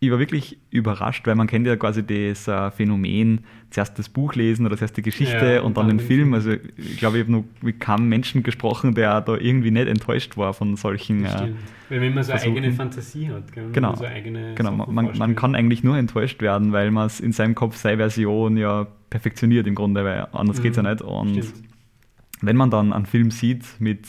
ich 0.00 0.10
war 0.10 0.18
wirklich 0.18 0.58
überrascht, 0.70 1.26
weil 1.26 1.34
man 1.34 1.46
kennt 1.46 1.66
ja 1.66 1.76
quasi 1.76 2.04
das 2.04 2.46
äh, 2.46 2.70
Phänomen, 2.70 3.40
zuerst 3.70 3.98
das 3.98 4.08
Buch 4.08 4.34
lesen 4.34 4.66
oder 4.66 4.76
zuerst 4.76 4.96
die 4.96 5.02
Geschichte 5.02 5.54
ja, 5.54 5.60
und, 5.60 5.66
und, 5.66 5.76
dann, 5.78 5.88
den 5.88 6.00
Film. 6.00 6.34
Also 6.34 6.52
ich 6.52 6.98
glaube, 6.98 7.18
ich 7.18 7.24
habe 7.24 7.32
noch 7.32 7.44
mit 7.62 7.80
keinem 7.80 8.08
Menschen 8.08 8.42
gesprochen, 8.42 8.94
der 8.94 9.20
da 9.20 9.36
irgendwie 9.36 9.70
nicht 9.70 9.88
enttäuscht 9.88 10.36
war 10.36 10.52
von 10.52 10.76
solchen. 10.76 11.24
Äh, 11.24 11.52
weil 11.88 12.00
wenn 12.00 12.14
man 12.14 12.24
so 12.24 12.32
eine 12.32 12.42
eigene 12.42 12.72
Fantasie 12.72 13.30
hat. 13.30 13.52
Gell? 13.52 13.70
Genau, 13.72 13.94
so 13.94 14.04
genau. 14.54 14.72
Man, 14.72 15.16
man, 15.16 15.36
kann 15.36 15.54
eigentlich 15.54 15.82
nur 15.82 15.96
enttäuscht 15.96 16.42
werden, 16.42 16.72
weil 16.72 16.90
man 16.90 17.06
es 17.06 17.20
in 17.20 17.32
seinem 17.32 17.54
Kopf 17.54 17.76
seine 17.76 17.96
Version 17.96 18.56
ja 18.56 18.86
perfektioniert 19.10 19.66
im 19.66 19.74
Grunde, 19.74 20.04
weil 20.04 20.26
anders 20.32 20.58
mhm. 20.58 20.62
geht 20.62 20.72
es 20.72 20.76
ja 20.76 20.82
nicht. 20.82 21.02
Und 21.02 21.44
Stimmt. 21.44 21.54
wenn 22.42 22.56
man 22.56 22.70
dann 22.70 22.92
einen 22.92 23.06
Film 23.06 23.30
sieht 23.30 23.64
mit 23.78 24.06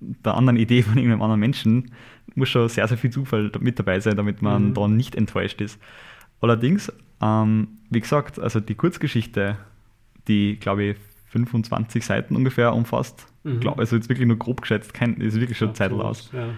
der 0.00 0.34
anderen 0.34 0.58
Idee 0.58 0.82
von 0.82 0.96
irgendeinem 0.96 1.22
anderen 1.22 1.40
Menschen, 1.40 1.92
muss 2.40 2.48
schon 2.48 2.68
sehr, 2.68 2.88
sehr 2.88 2.98
viel 2.98 3.10
Zufall 3.10 3.52
mit 3.60 3.78
dabei 3.78 4.00
sein, 4.00 4.16
damit 4.16 4.42
man 4.42 4.70
mhm. 4.70 4.74
da 4.74 4.88
nicht 4.88 5.14
enttäuscht 5.14 5.60
ist. 5.60 5.80
Allerdings, 6.40 6.92
ähm, 7.20 7.68
wie 7.90 8.00
gesagt, 8.00 8.38
also 8.40 8.58
die 8.58 8.74
Kurzgeschichte, 8.74 9.56
die, 10.26 10.56
glaube 10.56 10.82
ich, 10.84 10.96
25 11.28 12.04
Seiten 12.04 12.34
ungefähr 12.34 12.74
umfasst, 12.74 13.26
mhm. 13.44 13.60
glaub, 13.60 13.78
also 13.78 13.94
jetzt 13.94 14.08
wirklich 14.08 14.26
nur 14.26 14.38
grob 14.38 14.62
geschätzt, 14.62 14.92
kein, 14.94 15.14
ist 15.20 15.38
wirklich 15.38 15.58
schon 15.58 15.74
Zeit 15.74 15.92
aus. 15.92 16.30
Ja. 16.32 16.48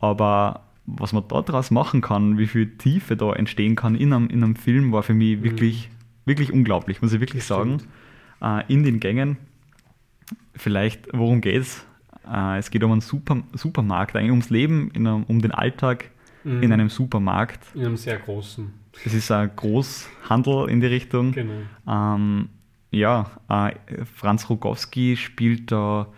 Aber 0.00 0.64
was 0.86 1.12
man 1.12 1.24
daraus 1.28 1.70
machen 1.70 2.00
kann, 2.00 2.38
wie 2.38 2.46
viel 2.46 2.76
Tiefe 2.76 3.16
da 3.16 3.32
entstehen 3.32 3.76
kann 3.76 3.94
in 3.94 4.12
einem, 4.12 4.28
in 4.28 4.42
einem 4.42 4.56
Film, 4.56 4.92
war 4.92 5.02
für 5.02 5.14
mich 5.14 5.38
mhm. 5.38 5.44
wirklich, 5.44 5.90
wirklich 6.24 6.52
unglaublich, 6.52 7.00
muss 7.00 7.12
ich 7.12 7.20
wirklich 7.20 7.42
das 7.42 7.48
sagen. 7.48 7.78
Äh, 8.42 8.64
in 8.72 8.82
den 8.82 9.00
Gängen, 9.00 9.38
vielleicht, 10.54 11.08
worum 11.12 11.40
geht 11.40 11.66
es? 12.28 12.34
Äh, 12.34 12.58
es 12.58 12.70
geht 12.70 12.82
um 12.84 12.92
einen 12.92 13.00
Super, 13.00 13.42
Supermarkt, 13.54 14.16
eigentlich 14.16 14.30
ums 14.30 14.50
Leben, 14.50 14.90
einem, 14.94 15.24
um 15.24 15.40
den 15.40 15.52
Alltag 15.52 16.10
mhm. 16.44 16.62
in 16.62 16.72
einem 16.72 16.88
Supermarkt. 16.88 17.74
In 17.74 17.86
einem 17.86 17.96
sehr 17.96 18.18
großen. 18.18 18.72
Es 19.04 19.14
ist 19.14 19.30
ein 19.30 19.50
Großhandel 19.54 20.68
in 20.68 20.80
die 20.80 20.86
Richtung. 20.86 21.32
Genau. 21.32 21.52
Ähm, 21.86 22.48
ja, 22.90 23.30
äh, 23.48 23.72
Franz 24.04 24.48
Rogowski 24.48 25.16
spielt 25.16 25.70
da 25.70 26.08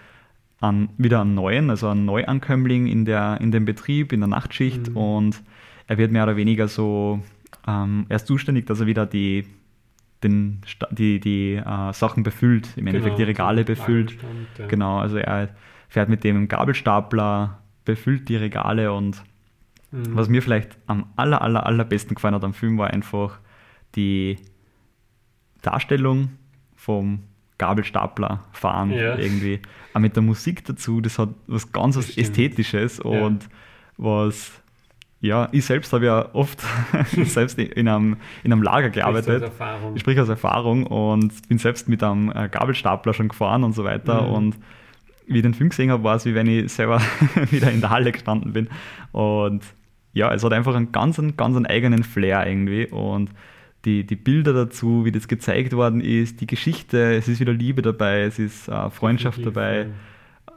an, 0.60 0.90
wieder 0.98 1.22
einen 1.22 1.34
neuen, 1.34 1.70
also 1.70 1.88
einen 1.88 2.04
Neuankömmling 2.04 2.86
in, 2.86 3.04
der, 3.04 3.38
in 3.40 3.50
dem 3.50 3.64
Betrieb, 3.64 4.12
in 4.12 4.20
der 4.20 4.28
Nachtschicht 4.28 4.90
mhm. 4.90 4.96
und 4.96 5.42
er 5.86 5.98
wird 5.98 6.12
mehr 6.12 6.22
oder 6.22 6.36
weniger 6.36 6.68
so, 6.68 7.20
ähm, 7.66 8.06
er 8.08 8.16
ist 8.16 8.26
zuständig, 8.26 8.66
dass 8.66 8.80
er 8.80 8.86
wieder 8.86 9.06
die, 9.06 9.46
den, 10.22 10.60
die, 10.90 11.18
die 11.18 11.54
äh, 11.54 11.92
Sachen 11.92 12.22
befüllt, 12.22 12.76
im 12.76 12.86
Endeffekt 12.86 13.16
genau, 13.16 13.24
die 13.24 13.24
Regale 13.24 13.64
befüllt. 13.64 14.16
Ja. 14.58 14.66
Genau, 14.66 14.98
also 14.98 15.16
er 15.16 15.48
fährt 15.90 16.08
mit 16.08 16.24
dem 16.24 16.48
Gabelstapler, 16.48 17.58
befüllt 17.84 18.28
die 18.28 18.36
Regale 18.36 18.92
und 18.92 19.22
mhm. 19.90 20.14
was 20.14 20.28
mir 20.28 20.40
vielleicht 20.40 20.78
am 20.86 21.06
aller, 21.16 21.42
aller, 21.42 21.66
allerbesten 21.66 22.14
gefallen 22.14 22.34
hat 22.36 22.44
am 22.44 22.54
Film 22.54 22.78
war 22.78 22.90
einfach 22.90 23.38
die 23.96 24.38
Darstellung 25.62 26.30
vom 26.76 27.24
Gabelstapler 27.58 28.44
fahren 28.52 28.92
ja. 28.92 29.18
irgendwie. 29.18 29.60
Aber 29.92 30.00
mit 30.00 30.14
der 30.14 30.22
Musik 30.22 30.64
dazu, 30.64 31.00
das 31.00 31.18
hat 31.18 31.30
was 31.46 31.72
ganz 31.72 31.96
was 31.96 32.16
Ästhetisches 32.16 33.00
und 33.00 33.42
ja. 33.42 33.48
was, 33.98 34.52
ja, 35.20 35.48
ich 35.50 35.66
selbst 35.66 35.92
habe 35.92 36.06
ja 36.06 36.34
oft 36.34 36.62
selbst 37.24 37.58
in 37.58 37.88
einem, 37.88 38.16
in 38.44 38.52
einem 38.52 38.62
Lager 38.62 38.90
gearbeitet. 38.90 39.42
Aus 39.42 39.92
ich 39.94 40.00
spreche 40.00 40.22
aus 40.22 40.28
Erfahrung 40.28 40.86
und 40.86 41.48
bin 41.48 41.58
selbst 41.58 41.88
mit 41.88 42.02
einem 42.02 42.30
äh, 42.30 42.48
Gabelstapler 42.48 43.12
schon 43.12 43.28
gefahren 43.28 43.64
und 43.64 43.72
so 43.72 43.82
weiter 43.82 44.22
mhm. 44.22 44.32
und 44.32 44.56
wie 45.30 45.38
ich 45.38 45.42
den 45.42 45.54
Film 45.54 45.70
gesehen 45.70 45.90
habe, 45.90 46.02
war 46.02 46.16
es, 46.16 46.26
wie 46.26 46.34
wenn 46.34 46.48
ich 46.48 46.72
selber 46.72 47.00
wieder 47.50 47.70
in 47.70 47.80
der 47.80 47.90
Halle 47.90 48.12
gestanden 48.12 48.52
bin. 48.52 48.68
Und 49.12 49.62
ja, 50.12 50.34
es 50.34 50.42
hat 50.42 50.52
einfach 50.52 50.74
einen 50.74 50.92
ganz, 50.92 51.22
ganz 51.36 51.56
einen 51.56 51.66
eigenen 51.66 52.02
Flair 52.02 52.46
irgendwie. 52.46 52.86
Und 52.86 53.30
die, 53.84 54.04
die 54.04 54.16
Bilder 54.16 54.52
dazu, 54.52 55.04
wie 55.04 55.12
das 55.12 55.28
gezeigt 55.28 55.72
worden 55.72 56.00
ist, 56.00 56.40
die 56.40 56.46
Geschichte, 56.46 57.14
es 57.14 57.28
ist 57.28 57.40
wieder 57.40 57.52
Liebe 57.52 57.80
dabei, 57.80 58.22
es 58.22 58.38
ist 58.38 58.68
äh, 58.68 58.90
Freundschaft 58.90 59.38
Definitiv, 59.38 59.54
dabei, 59.54 59.78
ja. 59.82 59.86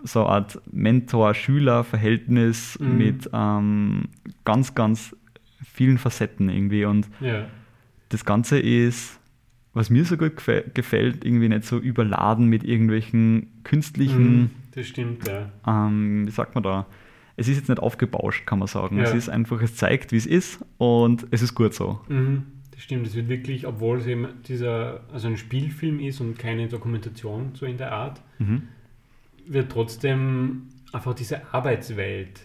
so 0.03 0.25
eine 0.25 0.29
Art 0.29 0.59
Mentor-Schüler-Verhältnis 0.71 2.79
mhm. 2.79 2.97
mit 2.97 3.29
ähm, 3.31 4.05
ganz, 4.43 4.73
ganz 4.73 5.15
vielen 5.63 5.99
Facetten 5.99 6.49
irgendwie. 6.49 6.85
Und 6.85 7.07
ja. 7.21 7.45
das 8.09 8.25
Ganze 8.25 8.59
ist 8.59 9.19
was 9.73 9.89
mir 9.89 10.05
so 10.05 10.17
gut 10.17 10.33
gefällt, 10.35 11.25
irgendwie 11.25 11.49
nicht 11.49 11.65
so 11.65 11.79
überladen 11.79 12.47
mit 12.47 12.63
irgendwelchen 12.63 13.47
künstlichen. 13.63 14.41
Mhm, 14.41 14.49
das 14.75 14.87
stimmt, 14.87 15.27
ja. 15.27 15.51
Ähm, 15.67 16.27
wie 16.27 16.31
sagt 16.31 16.55
man 16.55 16.63
da? 16.63 16.85
Es 17.35 17.47
ist 17.47 17.57
jetzt 17.57 17.69
nicht 17.69 17.79
aufgebauscht, 17.79 18.45
kann 18.45 18.59
man 18.59 18.67
sagen. 18.67 18.97
Ja. 18.97 19.03
Es 19.03 19.13
ist 19.13 19.29
einfach, 19.29 19.61
es 19.61 19.75
zeigt, 19.75 20.11
wie 20.11 20.17
es 20.17 20.25
ist 20.25 20.63
und 20.77 21.25
es 21.31 21.41
ist 21.41 21.55
gut 21.55 21.73
so. 21.73 21.99
Mhm, 22.07 22.43
das 22.71 22.81
stimmt. 22.81 23.07
Es 23.07 23.15
wird 23.15 23.27
wirklich, 23.27 23.65
obwohl 23.65 23.97
es 23.97 24.07
eben 24.07 24.27
dieser, 24.47 25.01
also 25.11 25.27
ein 25.27 25.37
Spielfilm 25.37 25.99
ist 25.99 26.21
und 26.21 26.37
keine 26.37 26.67
Dokumentation 26.67 27.51
so 27.55 27.65
in 27.65 27.77
der 27.77 27.91
Art, 27.91 28.21
mhm. 28.37 28.63
wird 29.47 29.71
trotzdem 29.71 30.69
einfach 30.91 31.15
diese 31.15 31.53
Arbeitswelt 31.53 32.41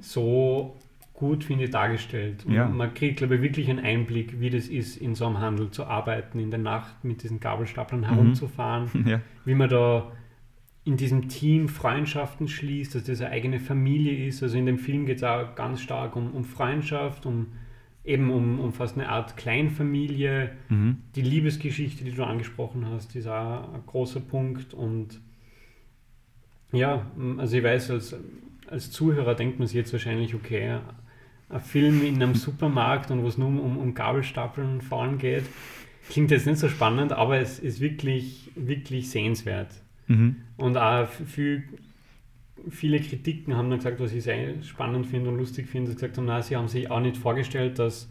so 0.00 0.76
gut, 1.14 1.44
finde 1.44 1.64
ich, 1.64 1.70
dargestellt. 1.70 2.46
Und 2.46 2.54
ja. 2.54 2.66
man 2.66 2.94
kriegt, 2.94 3.18
glaube 3.18 3.36
ich, 3.36 3.42
wirklich 3.42 3.68
einen 3.68 3.84
Einblick, 3.84 4.40
wie 4.40 4.50
das 4.50 4.68
ist, 4.68 4.96
in 4.96 5.14
so 5.14 5.26
einem 5.26 5.38
Handel 5.38 5.70
zu 5.70 5.84
arbeiten, 5.84 6.38
in 6.38 6.50
der 6.50 6.60
Nacht 6.60 7.04
mit 7.04 7.22
diesen 7.22 7.40
Gabelstaplern 7.40 8.04
herumzufahren, 8.04 8.88
ja. 9.06 9.20
wie 9.44 9.54
man 9.54 9.68
da 9.68 10.10
in 10.84 10.96
diesem 10.96 11.28
Team 11.28 11.68
Freundschaften 11.68 12.48
schließt, 12.48 12.94
dass 12.94 13.04
das 13.04 13.20
eine 13.20 13.30
eigene 13.30 13.60
Familie 13.60 14.26
ist. 14.26 14.42
Also 14.42 14.56
in 14.56 14.66
dem 14.66 14.78
Film 14.78 15.06
geht 15.06 15.18
es 15.18 15.24
auch 15.24 15.54
ganz 15.54 15.80
stark 15.80 16.16
um, 16.16 16.32
um 16.32 16.44
Freundschaft, 16.44 17.26
um 17.26 17.48
eben 18.04 18.30
um, 18.30 18.58
um 18.60 18.72
fast 18.72 18.96
eine 18.96 19.08
Art 19.08 19.36
Kleinfamilie. 19.36 20.52
Mhm. 20.68 20.98
Die 21.14 21.22
Liebesgeschichte, 21.22 22.04
die 22.04 22.12
du 22.12 22.24
angesprochen 22.24 22.86
hast, 22.86 23.14
ist 23.14 23.26
auch 23.26 23.74
ein 23.74 23.82
großer 23.86 24.20
Punkt. 24.20 24.72
Und 24.72 25.20
ja, 26.72 27.06
also 27.36 27.56
ich 27.56 27.62
weiß, 27.62 27.90
als, 27.90 28.16
als 28.66 28.90
Zuhörer 28.90 29.34
denkt 29.34 29.58
man 29.58 29.68
sich 29.68 29.76
jetzt 29.76 29.92
wahrscheinlich, 29.92 30.34
okay, 30.34 30.78
ein 31.50 31.60
Film 31.60 32.02
in 32.04 32.22
einem 32.22 32.34
Supermarkt 32.34 33.10
und 33.10 33.22
wo 33.22 33.28
es 33.28 33.36
nur 33.36 33.48
um, 33.48 33.76
um 33.76 33.92
Gabelstapeln 33.92 34.74
und 34.74 34.82
Fahren 34.82 35.18
geht. 35.18 35.44
Klingt 36.08 36.30
jetzt 36.30 36.46
nicht 36.46 36.58
so 36.58 36.68
spannend, 36.68 37.12
aber 37.12 37.38
es 37.38 37.58
ist 37.58 37.80
wirklich, 37.80 38.50
wirklich 38.54 39.10
sehenswert. 39.10 39.68
Mhm. 40.10 40.36
Und 40.56 40.76
auch 40.76 41.08
viel, 41.08 41.64
viele 42.68 43.00
Kritiken 43.00 43.56
haben 43.56 43.70
dann 43.70 43.78
gesagt, 43.78 44.00
was 44.00 44.12
ich 44.12 44.24
sehr 44.24 44.62
spannend 44.62 45.06
finde 45.06 45.30
und 45.30 45.38
lustig 45.38 45.68
finde, 45.68 45.94
gesagt 45.94 46.16
haben, 46.16 46.26
na, 46.26 46.42
sie 46.42 46.56
haben 46.56 46.68
sich 46.68 46.90
auch 46.90 47.00
nicht 47.00 47.16
vorgestellt, 47.16 47.78
dass 47.78 48.10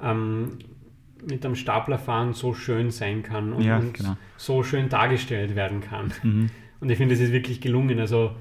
ähm, 0.00 0.58
mit 1.28 1.44
einem 1.44 1.54
Staplerfahren 1.54 2.32
so 2.32 2.54
schön 2.54 2.90
sein 2.90 3.22
kann 3.22 3.52
und, 3.52 3.64
ja, 3.64 3.78
genau. 3.78 4.16
so 4.36 4.62
schön 4.62 4.88
dargestellt 4.88 5.54
werden 5.54 5.80
kann. 5.80 6.12
Mhm. 6.22 6.50
Und 6.80 6.90
ich 6.90 6.98
finde, 6.98 7.14
das 7.14 7.22
ist 7.22 7.32
wirklich 7.32 7.60
gelungen. 7.60 7.98
Also 8.00 8.34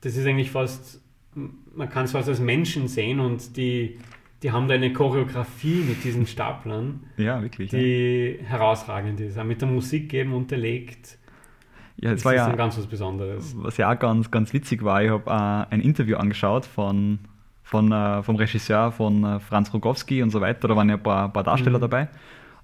das 0.00 0.16
ist 0.16 0.26
eigentlich 0.26 0.50
fast 0.50 1.00
man 1.74 1.88
kann 1.88 2.04
es 2.04 2.12
fast 2.12 2.28
als 2.28 2.40
Menschen 2.40 2.88
sehen 2.88 3.20
und 3.20 3.56
die, 3.56 3.98
die 4.42 4.50
haben 4.50 4.68
da 4.68 4.74
eine 4.74 4.92
Choreografie 4.92 5.82
mit 5.82 6.04
diesen 6.04 6.26
Staplern, 6.26 7.04
ja, 7.16 7.40
wirklich, 7.42 7.70
die 7.70 8.38
ja. 8.40 8.46
herausragend 8.48 9.20
ist. 9.20 9.38
Auch 9.38 9.44
mit 9.44 9.60
der 9.60 9.68
Musik 9.68 10.12
eben 10.14 10.32
unterlegt. 10.32 11.18
Ja, 11.98 12.10
das, 12.10 12.22
das 12.22 12.24
war 12.26 12.34
ja 12.34 12.52
ganz 12.52 12.76
was 12.76 12.86
Besonderes. 12.86 13.54
Was 13.56 13.76
ja 13.78 13.90
auch 13.90 13.98
ganz, 13.98 14.30
ganz 14.30 14.52
witzig 14.52 14.84
war, 14.84 15.02
ich 15.02 15.10
habe 15.10 15.30
äh, 15.30 15.74
ein 15.74 15.80
Interview 15.80 16.16
angeschaut 16.16 16.66
von, 16.66 17.20
von, 17.62 17.90
äh, 17.90 18.22
vom 18.22 18.36
Regisseur 18.36 18.92
von 18.92 19.24
äh, 19.24 19.40
Franz 19.40 19.72
Rogowski 19.72 20.22
und 20.22 20.30
so 20.30 20.40
weiter. 20.40 20.68
Da 20.68 20.76
waren 20.76 20.88
ja 20.88 20.96
ein 20.96 21.02
paar, 21.02 21.32
paar 21.32 21.44
Darsteller 21.44 21.78
mhm. 21.78 21.82
dabei. 21.82 22.08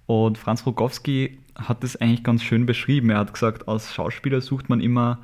Und 0.06 0.36
Franz 0.36 0.66
Rogowski 0.66 1.38
hat 1.54 1.82
das 1.82 1.96
eigentlich 1.96 2.22
ganz 2.24 2.42
schön 2.42 2.66
beschrieben. 2.66 3.10
Er 3.10 3.18
hat 3.18 3.32
gesagt, 3.32 3.68
als 3.68 3.94
Schauspieler 3.94 4.40
sucht 4.40 4.68
man 4.68 4.80
immer 4.80 5.18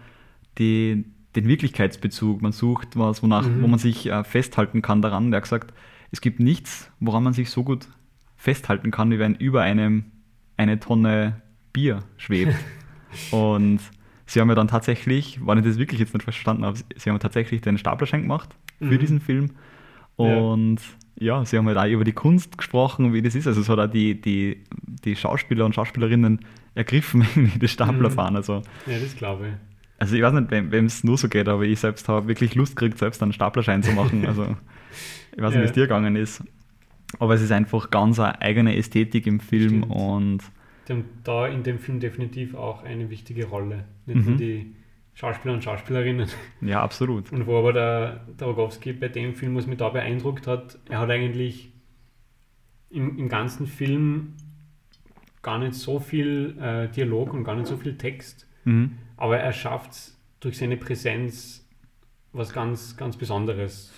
die, 0.59 1.05
den 1.37 1.47
Wirklichkeitsbezug, 1.47 2.41
man 2.41 2.53
sucht 2.53 2.97
was, 2.97 3.23
wonach, 3.23 3.47
mhm. 3.47 3.63
wo 3.63 3.67
man 3.67 3.79
sich 3.79 4.07
äh, 4.07 4.25
festhalten 4.25 4.81
kann 4.81 5.03
daran. 5.03 5.31
Der 5.31 5.39
hat 5.39 5.45
gesagt, 5.45 5.75
es 6.11 6.23
gibt 6.23 6.41
nichts, 6.41 6.91
woran 7.01 7.23
man 7.23 7.35
sich 7.35 7.51
so 7.51 7.63
gut 7.63 7.89
festhalten 8.37 8.91
kann, 8.91 9.11
wie 9.11 9.19
wenn 9.19 9.35
über 9.35 9.63
einem 9.63 10.05
eine 10.57 10.81
Tonne 10.81 11.43
Bier 11.73 12.05
schwebt. 12.17 12.55
und 13.31 13.81
sie 14.29 14.41
haben 14.41 14.49
ja 14.49 14.55
dann 14.55 14.69
tatsächlich, 14.69 15.41
wenn 15.45 15.59
ich 15.59 15.65
das 15.65 15.79
wirklich 15.79 15.99
jetzt 16.01 16.15
nicht 16.15 16.23
verstanden 16.23 16.65
habe, 16.65 16.79
sie 16.97 17.11
haben 17.11 17.19
tatsächlich 17.19 17.63
den 17.63 17.79
Staplerschein 17.79 18.23
gemacht 18.23 18.51
für 18.79 18.85
mhm. 18.85 18.99
diesen 18.99 19.21
Film. 19.21 19.51
Und 20.17 20.79
ja, 21.19 21.45
sie 21.45 21.57
haben 21.57 21.67
halt 21.67 21.79
auch 21.79 21.87
über 21.87 22.05
die 22.05 22.13
Kunst 22.13 22.59
gesprochen, 22.59 23.13
wie 23.13 23.23
das 23.23 23.35
ist. 23.35 23.47
Also 23.47 23.61
es 23.61 23.69
hat 23.69 23.79
auch 23.79 23.87
die, 23.91 24.21
die, 24.21 24.65
die 25.05 25.17
Schauspieler 25.17 25.65
und 25.65 25.75
Schauspielerinnen 25.75 26.41
ergriffen, 26.75 27.27
wie 27.35 27.59
das 27.59 27.71
Staplerfahren. 27.73 28.37
Also, 28.37 28.63
Ja, 28.87 28.99
das 29.01 29.17
glaube 29.17 29.49
ich. 29.49 29.53
also 29.99 30.15
ich 30.15 30.23
weiß 30.23 30.35
nicht, 30.35 30.51
wem 30.51 30.85
es 30.85 31.03
nur 31.05 31.17
so 31.17 31.29
geht, 31.29 31.49
aber 31.49 31.63
ich 31.63 31.81
selbst 31.81 32.09
habe 32.09 32.29
wirklich 32.29 32.55
Lust 32.55 32.77
gekriegt, 32.77 32.99
selbst 32.99 33.23
einen 33.23 33.33
Staplerschein 33.33 33.83
zu 33.83 33.93
machen. 33.93 34.27
Also 34.27 34.57
ich 35.37 35.43
weiß 35.43 35.55
nicht, 35.55 35.63
wie 35.63 35.65
es 35.65 35.71
Ja. 35.71 35.75
dir 35.75 35.83
gegangen 35.83 36.17
ist. 36.17 36.45
Aber 37.19 37.35
es 37.35 37.41
ist 37.41 37.53
einfach 37.53 37.91
ganz 37.91 38.21
eine 38.21 38.41
eigene 38.43 38.77
Ästhetik 38.77 39.27
im 39.27 39.41
Film 39.41 39.85
Stimmt. 39.85 39.91
und 39.91 40.39
Die 40.89 40.93
haben 40.95 41.05
da 41.25 41.47
in 41.47 41.63
dem 41.63 41.79
Film 41.79 42.01
definitiv 42.01 42.55
auch 42.55 42.83
eine 42.83 43.11
wichtige 43.11 43.47
Rolle. 43.47 43.85
Nicht 44.07 44.17
Mhm. 44.17 44.25
nur 44.25 44.37
die 44.37 44.75
Schauspieler 45.15 45.55
und 45.55 45.63
Schauspielerinnen. 45.65 46.29
ja, 46.63 46.83
absolut. 46.83 47.31
Und 47.33 47.47
wo 47.47 47.59
aber 47.59 47.73
der, 47.73 48.27
der 48.41 48.47
Rogowski 48.47 48.93
bei 48.95 49.09
dem 49.09 49.35
Film, 49.35 49.55
was 49.57 49.67
mich 49.67 49.79
da 49.79 49.89
beeindruckt 49.91 50.47
hat, 50.47 50.79
er 50.89 51.01
hat 51.01 51.11
eigentlich 51.11 51.71
im, 52.91 53.19
im 53.19 53.29
ganzen 53.29 53.67
Film 53.67 54.35
gar 55.43 55.59
nicht 55.59 55.75
so 55.75 55.99
viel 56.01 56.57
äh, 56.61 56.89
Dialog 56.89 57.33
und 57.35 57.45
gar 57.45 57.55
nicht 57.55 57.67
so 57.67 57.77
viel 57.77 57.97
Text, 57.97 58.47
Mhm. 58.65 58.99
aber 59.17 59.39
er 59.39 59.53
schafft 59.53 59.93
es 59.93 60.19
durch 60.41 60.59
seine 60.59 60.77
Präsenz 60.77 61.67
was 62.33 62.53
ganz, 62.53 62.97
ganz 62.97 63.17
Besonderes 63.17 63.93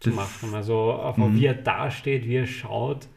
zu 0.00 0.10
Das- 0.10 0.16
machen. 0.16 0.54
Also 0.54 0.98
einfach 1.00 1.28
Mhm. 1.28 1.36
wie 1.36 1.46
er 1.46 1.54
dasteht, 1.54 2.26
wie 2.26 2.36
er 2.36 2.46
schaut, 2.46 3.08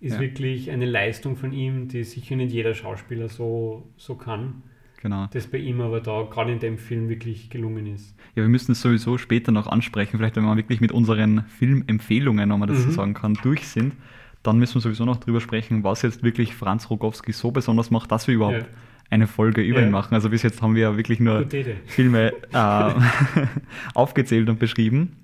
ist 0.00 0.14
Ja. 0.14 0.20
wirklich 0.20 0.70
eine 0.70 0.84
Leistung 0.86 1.36
von 1.36 1.52
ihm, 1.52 1.88
die 1.88 2.04
sicher 2.04 2.36
nicht 2.36 2.52
jeder 2.52 2.74
Schauspieler 2.74 3.28
so, 3.28 3.88
so 3.96 4.14
kann. 4.14 4.62
Genau. 5.02 5.26
Das 5.32 5.46
bei 5.46 5.58
ihm 5.58 5.80
aber 5.80 6.00
da 6.00 6.22
gerade 6.30 6.52
in 6.52 6.58
dem 6.58 6.78
Film 6.78 7.08
wirklich 7.08 7.48
gelungen 7.50 7.86
ist. 7.86 8.14
Ja, 8.34 8.42
wir 8.42 8.48
müssen 8.48 8.72
es 8.72 8.80
sowieso 8.82 9.18
später 9.18 9.52
noch 9.52 9.66
ansprechen, 9.66 10.16
vielleicht 10.18 10.36
wenn 10.36 10.44
wir 10.44 10.56
wirklich 10.56 10.80
mit 10.80 10.90
unseren 10.92 11.44
Filmempfehlungen, 11.48 12.50
wenn 12.50 12.58
man 12.58 12.68
das 12.68 12.82
so 12.82 12.88
Mhm. 12.88 12.92
sagen 12.92 13.14
kann, 13.14 13.34
durch 13.42 13.66
sind. 13.68 13.94
Dann 14.42 14.58
müssen 14.58 14.74
wir 14.76 14.80
sowieso 14.80 15.04
noch 15.04 15.16
drüber 15.18 15.40
sprechen, 15.40 15.84
was 15.84 16.02
jetzt 16.02 16.22
wirklich 16.22 16.54
Franz 16.54 16.88
Rogowski 16.90 17.32
so 17.32 17.50
besonders 17.50 17.90
macht, 17.90 18.10
dass 18.12 18.26
wir 18.26 18.34
überhaupt 18.34 18.58
Ja. 18.62 18.66
eine 19.10 19.26
Folge 19.26 19.60
über 19.60 19.80
Ja. 19.80 19.86
ihn 19.86 19.92
machen. 19.92 20.14
Also 20.14 20.30
bis 20.30 20.42
jetzt 20.42 20.60
haben 20.62 20.74
wir 20.74 20.82
ja 20.82 20.96
wirklich 20.96 21.20
nur. 21.20 21.46
Filme 21.86 22.32
äh, 22.52 22.94
aufgezählt 23.94 24.48
und 24.48 24.58
beschrieben. 24.58 25.16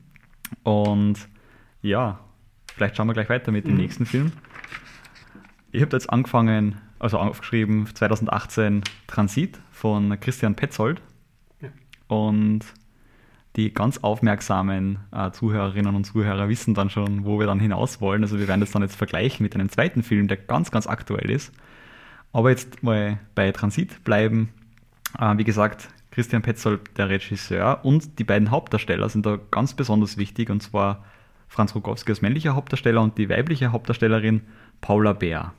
Und 0.63 1.15
ja, 1.83 2.21
vielleicht 2.75 2.97
schauen 2.97 3.07
wir 3.09 3.15
gleich 3.15 3.29
weiter 3.29 3.53
mit 3.53 3.67
dem 3.67 3.75
Mhm. 3.75 3.81
nächsten 3.81 4.07
Film. 4.07 4.33
Ich 5.75 5.81
habe 5.81 5.97
jetzt 5.97 6.11
angefangen, 6.11 6.77
also 6.99 7.19
aufgeschrieben, 7.19 7.87
2018 7.87 8.83
Transit 9.07 9.59
von 9.71 10.21
Christian 10.21 10.55
Petzold. 10.55 11.01
Ja. 11.63 11.71
Und 12.09 12.61
die 13.57 13.73
ganz 13.73 13.99
aufmerksamen 13.99 14.99
äh, 15.13 15.31
Zuhörerinnen 15.31 15.95
und 15.95 16.05
Zuhörer 16.05 16.51
wissen 16.51 16.75
dann 16.75 16.91
schon, 16.91 17.25
wo 17.25 17.39
wir 17.39 17.47
dann 17.47 17.59
hinaus 17.59 18.03
wollen. 18.03 18.23
Also 18.23 18.39
wir 18.39 18.49
werden 18.49 18.61
das 18.61 18.73
dann 18.73 18.83
jetzt 18.83 18.97
vergleichen 18.97 19.43
mit 19.43 19.55
einem 19.55 19.71
zweiten 19.71 20.03
Film, 20.03 20.29
der 20.29 20.37
ganz, 20.37 20.71
ganz 20.71 20.87
aktuell 20.87 21.31
ist. 21.31 21.53
Aber 22.35 22.51
jetzt 22.51 22.83
mal 22.83 23.19
bei 23.35 23.51
Transit 23.51 24.05
bleiben. 24.05 24.51
Äh, 25.19 25.39
wie 25.39 25.45
gesagt, 25.45 25.89
Christian 26.11 26.43
Petzold, 26.43 26.99
der 26.99 27.09
Regisseur, 27.09 27.83
und 27.83 28.19
die 28.19 28.25
beiden 28.25 28.51
Hauptdarsteller 28.51 29.09
sind 29.09 29.25
da 29.25 29.39
ganz 29.51 29.73
besonders 29.73 30.19
wichtig. 30.19 30.51
Und 30.51 30.63
zwar 30.63 31.03
Franz 31.49 31.75
Rogowski 31.75 32.13
als 32.13 32.21
männlicher 32.21 32.55
Hauptdarsteller 32.55 33.01
und 33.01 33.17
die 33.17 33.31
weibliche 33.31 33.73
Hauptdarstellerin 33.73 34.43
Paula 34.83 35.15
Bär. 35.15 35.55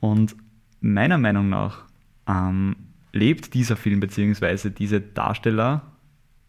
Und 0.00 0.36
meiner 0.80 1.18
Meinung 1.18 1.48
nach 1.48 1.84
ähm, 2.28 2.76
lebt 3.12 3.54
dieser 3.54 3.76
Film 3.76 4.00
bzw. 4.00 4.70
diese 4.70 5.00
Darsteller 5.00 5.82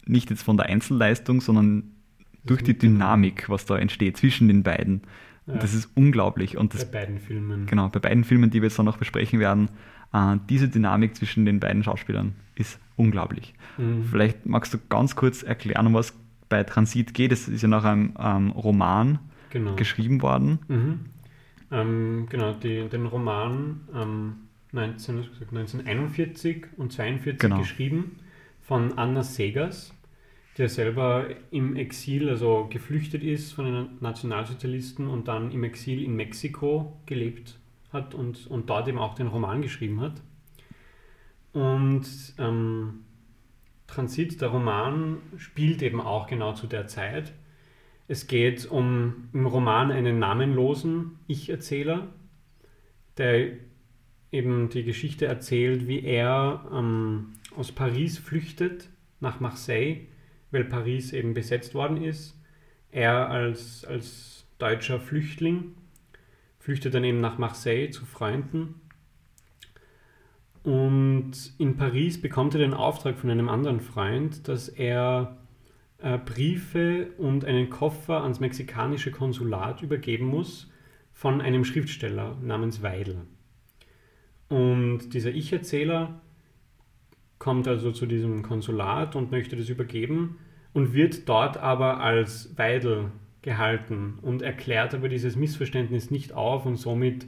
nicht 0.06 0.30
jetzt 0.30 0.42
von 0.42 0.56
der 0.56 0.66
Einzelleistung, 0.66 1.40
sondern 1.40 1.84
durch 2.44 2.62
die 2.62 2.76
Dynamik, 2.76 3.48
was 3.48 3.66
da 3.66 3.76
entsteht 3.76 4.16
zwischen 4.16 4.48
den 4.48 4.62
beiden. 4.62 5.02
Ja. 5.46 5.56
Das 5.56 5.74
ist 5.74 5.90
unglaublich. 5.94 6.56
Und 6.56 6.72
Bei 6.72 6.78
das, 6.78 6.90
beiden 6.90 7.18
Filmen. 7.18 7.66
genau, 7.66 7.88
bei 7.88 8.00
beiden 8.00 8.24
Filmen, 8.24 8.50
die 8.50 8.62
wir 8.62 8.68
jetzt 8.68 8.78
dann 8.78 8.86
noch 8.86 8.96
besprechen 8.96 9.40
werden, 9.40 9.68
äh, 10.12 10.36
diese 10.48 10.68
Dynamik 10.68 11.16
zwischen 11.16 11.44
den 11.44 11.60
beiden 11.60 11.82
Schauspielern 11.82 12.34
ist 12.54 12.78
unglaublich. 12.96 13.54
Mhm. 13.78 14.04
Vielleicht 14.04 14.46
magst 14.46 14.72
du 14.74 14.78
ganz 14.88 15.16
kurz 15.16 15.42
erklären, 15.42 15.86
um 15.86 15.94
was 15.94 16.14
bei 16.48 16.64
Transit 16.64 17.14
geht. 17.14 17.32
Es 17.32 17.48
ist 17.48 17.62
ja 17.62 17.68
nach 17.68 17.84
einem 17.84 18.14
ähm, 18.18 18.50
Roman 18.50 19.18
Genau. 19.50 19.74
geschrieben 19.74 20.22
worden. 20.22 20.60
Mhm. 20.68 21.00
Ähm, 21.70 22.26
genau, 22.28 22.52
die, 22.52 22.88
den 22.88 23.06
Roman 23.06 23.88
ähm, 23.94 24.48
19, 24.72 25.18
was 25.18 25.26
hab 25.26 25.32
ich 25.32 25.38
gesagt, 25.38 25.56
1941 25.56 26.66
und 26.76 26.92
42 26.92 27.38
Genau. 27.38 27.58
geschrieben 27.58 28.16
von 28.60 28.98
Anna 28.98 29.22
Segers, 29.22 29.94
der 30.58 30.68
selber 30.68 31.26
im 31.50 31.76
Exil, 31.76 32.28
also 32.28 32.68
geflüchtet 32.70 33.22
ist 33.22 33.52
von 33.52 33.64
den 33.64 33.88
Nationalsozialisten 34.00 35.08
und 35.08 35.28
dann 35.28 35.50
im 35.52 35.64
Exil 35.64 36.02
in 36.02 36.14
Mexiko 36.14 37.00
gelebt 37.06 37.58
hat 37.92 38.14
und, 38.14 38.46
und 38.48 38.70
dort 38.70 38.88
eben 38.88 38.98
auch 38.98 39.14
den 39.14 39.26
Roman 39.28 39.62
geschrieben 39.62 40.00
hat. 40.00 40.22
Und 41.52 42.06
ähm, 42.38 43.00
Transit, 43.88 44.40
der 44.40 44.48
Roman, 44.48 45.18
spielt 45.36 45.82
eben 45.82 46.00
auch 46.00 46.28
genau 46.28 46.52
zu 46.52 46.68
der 46.68 46.86
Zeit. 46.86 47.32
Es 48.10 48.26
geht 48.26 48.68
um 48.68 49.28
im 49.32 49.46
Roman 49.46 49.92
einen 49.92 50.18
namenlosen 50.18 51.20
Ich-Erzähler, 51.28 52.08
der 53.18 53.52
eben 54.32 54.68
die 54.68 54.82
Geschichte 54.82 55.26
erzählt, 55.26 55.86
wie 55.86 56.02
er 56.02 56.68
ähm, 56.74 57.34
aus 57.54 57.70
Paris 57.70 58.18
flüchtet 58.18 58.88
nach 59.20 59.38
Marseille, 59.38 60.08
weil 60.50 60.64
Paris 60.64 61.12
eben 61.12 61.34
besetzt 61.34 61.72
worden 61.72 62.02
ist. 62.02 62.36
Er 62.90 63.30
als, 63.30 63.84
als 63.84 64.44
deutscher 64.58 64.98
Flüchtling 64.98 65.76
flüchtet 66.58 66.94
dann 66.94 67.04
eben 67.04 67.20
nach 67.20 67.38
Marseille 67.38 67.90
zu 67.90 68.04
Freunden. 68.06 68.80
Und 70.64 71.30
in 71.58 71.76
Paris 71.76 72.20
bekommt 72.20 72.54
er 72.54 72.60
den 72.60 72.74
Auftrag 72.74 73.20
von 73.20 73.30
einem 73.30 73.48
anderen 73.48 73.78
Freund, 73.78 74.48
dass 74.48 74.68
er 74.68 75.36
äh, 76.02 76.18
Briefe 76.18 77.08
und 77.18 77.44
einen 77.44 77.70
Koffer 77.70 78.22
ans 78.22 78.40
mexikanische 78.40 79.10
Konsulat 79.10 79.82
übergeben 79.82 80.26
muss 80.26 80.70
von 81.12 81.40
einem 81.40 81.64
Schriftsteller 81.64 82.36
namens 82.42 82.82
Weidel. 82.82 83.22
Und 84.48 85.14
dieser 85.14 85.30
Ich-Erzähler 85.30 86.20
kommt 87.38 87.68
also 87.68 87.92
zu 87.92 88.06
diesem 88.06 88.42
Konsulat 88.42 89.16
und 89.16 89.30
möchte 89.30 89.56
das 89.56 89.68
übergeben 89.68 90.38
und 90.72 90.92
wird 90.92 91.28
dort 91.28 91.56
aber 91.56 92.00
als 92.00 92.56
Weidel 92.58 93.12
gehalten 93.42 94.18
und 94.22 94.42
erklärt 94.42 94.94
aber 94.94 95.08
dieses 95.08 95.36
Missverständnis 95.36 96.10
nicht 96.10 96.32
auf 96.32 96.66
und 96.66 96.76
somit 96.76 97.26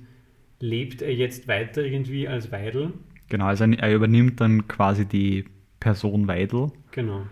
lebt 0.61 1.03
er 1.03 1.15
jetzt 1.15 1.49
weiter 1.49 1.83
irgendwie 1.83 2.29
als 2.29 2.53
Weidel. 2.53 2.93
Genau, 3.29 3.47
also 3.47 3.65
er 3.65 3.95
übernimmt 3.95 4.41
dann 4.41 4.69
quasi 4.69 5.07
die 5.07 5.45
Person 5.81 6.29
Weidel 6.29 6.71
Genau. 6.93 7.23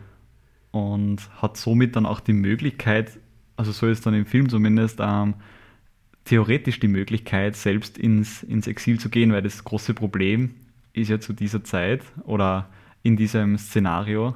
Und 0.71 1.19
hat 1.41 1.57
somit 1.57 1.97
dann 1.97 2.07
auch 2.07 2.21
die 2.21 2.33
Möglichkeit, 2.33 3.19
also 3.57 3.73
so 3.73 3.87
ist 3.87 4.07
dann 4.07 4.15
im 4.15 4.27
Film 4.27 4.49
zumindest, 4.49 4.99
ähm, 5.01 5.35
theoretisch 6.25 6.79
die 6.81 6.89
Möglichkeit, 6.89 7.57
selbst 7.57 7.99
ins, 7.99 8.43
ins 8.43 8.67
Exil 8.67 9.01
zu 9.01 9.11
gehen, 9.11 9.33
weil 9.33 9.43
das 9.43 9.65
große 9.65 9.95
Problem 9.95 10.55
ist 10.93 11.09
ja 11.09 11.21
zu 11.21 11.33
dieser 11.33 11.65
Zeit 11.65 12.03
oder 12.25 12.69
in 13.03 13.17
diesem 13.17 13.59
Szenario 13.59 14.35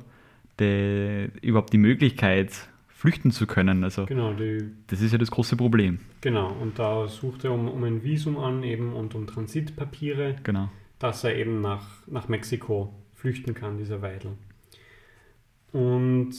der, 0.58 1.30
überhaupt 1.42 1.72
die 1.72 1.78
Möglichkeit, 1.78 2.52
flüchten 2.88 3.30
zu 3.30 3.46
können. 3.46 3.84
Also 3.84 4.06
Genau, 4.06 4.32
die, 4.32 4.58
das 4.86 5.00
ist 5.02 5.12
ja 5.12 5.18
das 5.18 5.30
große 5.30 5.56
Problem. 5.56 5.98
genau. 6.20 6.50
Und 6.60 6.78
da 6.78 7.06
sucht 7.06 7.44
er 7.44 7.52
um, 7.52 7.68
um 7.68 7.84
ein 7.84 8.02
Visum 8.02 8.38
an 8.38 8.62
eben 8.62 8.92
und 8.94 9.14
um 9.14 9.26
Transitpapiere. 9.26 10.36
Genau. 10.42 10.70
dass 10.98 11.22
er 11.22 11.36
eben 11.36 11.60
nach, 11.60 11.86
nach 12.06 12.28
Mexiko 12.28 12.94
flüchten 13.14 13.52
kann, 13.52 13.76
dieser 13.76 14.00
Weidel. 14.00 14.32
Und 15.74 16.32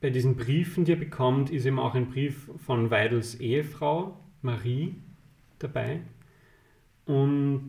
bei 0.00 0.10
diesen 0.10 0.34
Briefen, 0.34 0.84
die 0.84 0.92
er 0.92 0.98
bekommt, 0.98 1.50
ist 1.50 1.66
eben 1.66 1.78
auch 1.78 1.94
ein 1.94 2.08
Brief 2.08 2.50
von 2.64 2.90
Weidels 2.90 3.36
Ehefrau, 3.36 4.18
Marie, 4.42 4.96
dabei. 5.58 6.00
Und 7.04 7.68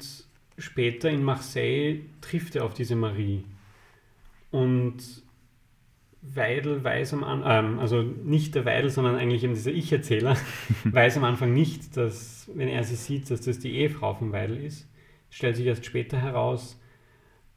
später 0.58 1.10
in 1.10 1.24
Marseille 1.24 2.00
trifft 2.22 2.56
er 2.56 2.64
auf 2.64 2.74
diese 2.74 2.96
Marie. 2.96 3.44
Und 4.50 4.98
Weidel 6.22 6.84
weiß 6.84 7.14
am 7.14 7.24
Anfang, 7.24 7.66
ähm, 7.66 7.80
also 7.80 8.02
nicht 8.02 8.56
der 8.56 8.66
Weidel, 8.66 8.90
sondern 8.90 9.16
eigentlich 9.16 9.44
eben 9.44 9.54
dieser 9.54 9.72
Ich-Erzähler, 9.72 10.38
weiß 10.86 11.18
am 11.18 11.26
Anfang 11.26 11.54
nicht, 11.54 11.98
dass, 11.98 12.50
wenn 12.56 12.70
er 12.70 12.84
sie 12.84 12.96
sieht, 12.96 13.30
dass 13.30 13.42
das 13.42 13.60
die 13.60 13.76
Ehefrau 13.76 14.14
von 14.16 14.32
Weidel 14.32 14.58
ist 14.64 14.88
stellt 15.32 15.56
sich 15.56 15.66
erst 15.66 15.86
später 15.86 16.22
heraus. 16.22 16.80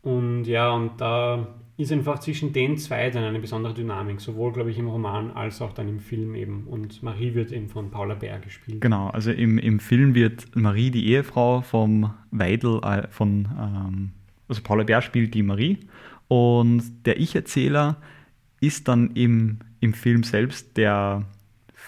Und 0.00 0.44
ja, 0.44 0.70
und 0.70 1.00
da 1.00 1.54
ist 1.76 1.90
einfach 1.90 2.20
zwischen 2.20 2.52
den 2.52 2.78
zwei 2.78 3.10
dann 3.10 3.24
eine 3.24 3.40
besondere 3.40 3.74
Dynamik, 3.74 4.20
sowohl, 4.20 4.52
glaube 4.52 4.70
ich, 4.70 4.78
im 4.78 4.88
Roman 4.88 5.30
als 5.32 5.60
auch 5.60 5.72
dann 5.72 5.88
im 5.88 6.00
Film 6.00 6.34
eben. 6.34 6.64
Und 6.64 7.02
Marie 7.02 7.34
wird 7.34 7.50
eben 7.52 7.68
von 7.68 7.90
Paula 7.90 8.14
Bär 8.14 8.38
gespielt. 8.38 8.80
Genau, 8.80 9.08
also 9.08 9.32
im, 9.32 9.58
im 9.58 9.80
Film 9.80 10.14
wird 10.14 10.54
Marie, 10.54 10.90
die 10.90 11.06
Ehefrau 11.08 11.62
vom 11.62 12.14
Weidel, 12.30 12.80
äh, 12.84 13.08
von, 13.10 13.48
ähm, 13.58 14.10
also 14.48 14.62
Paula 14.62 14.84
Bär 14.84 15.02
spielt 15.02 15.34
die 15.34 15.42
Marie 15.42 15.80
und 16.28 16.82
der 17.06 17.18
Ich-Erzähler 17.18 17.96
ist 18.60 18.86
dann 18.88 19.10
im, 19.12 19.58
im 19.80 19.94
Film 19.94 20.22
selbst 20.22 20.76
der, 20.76 21.24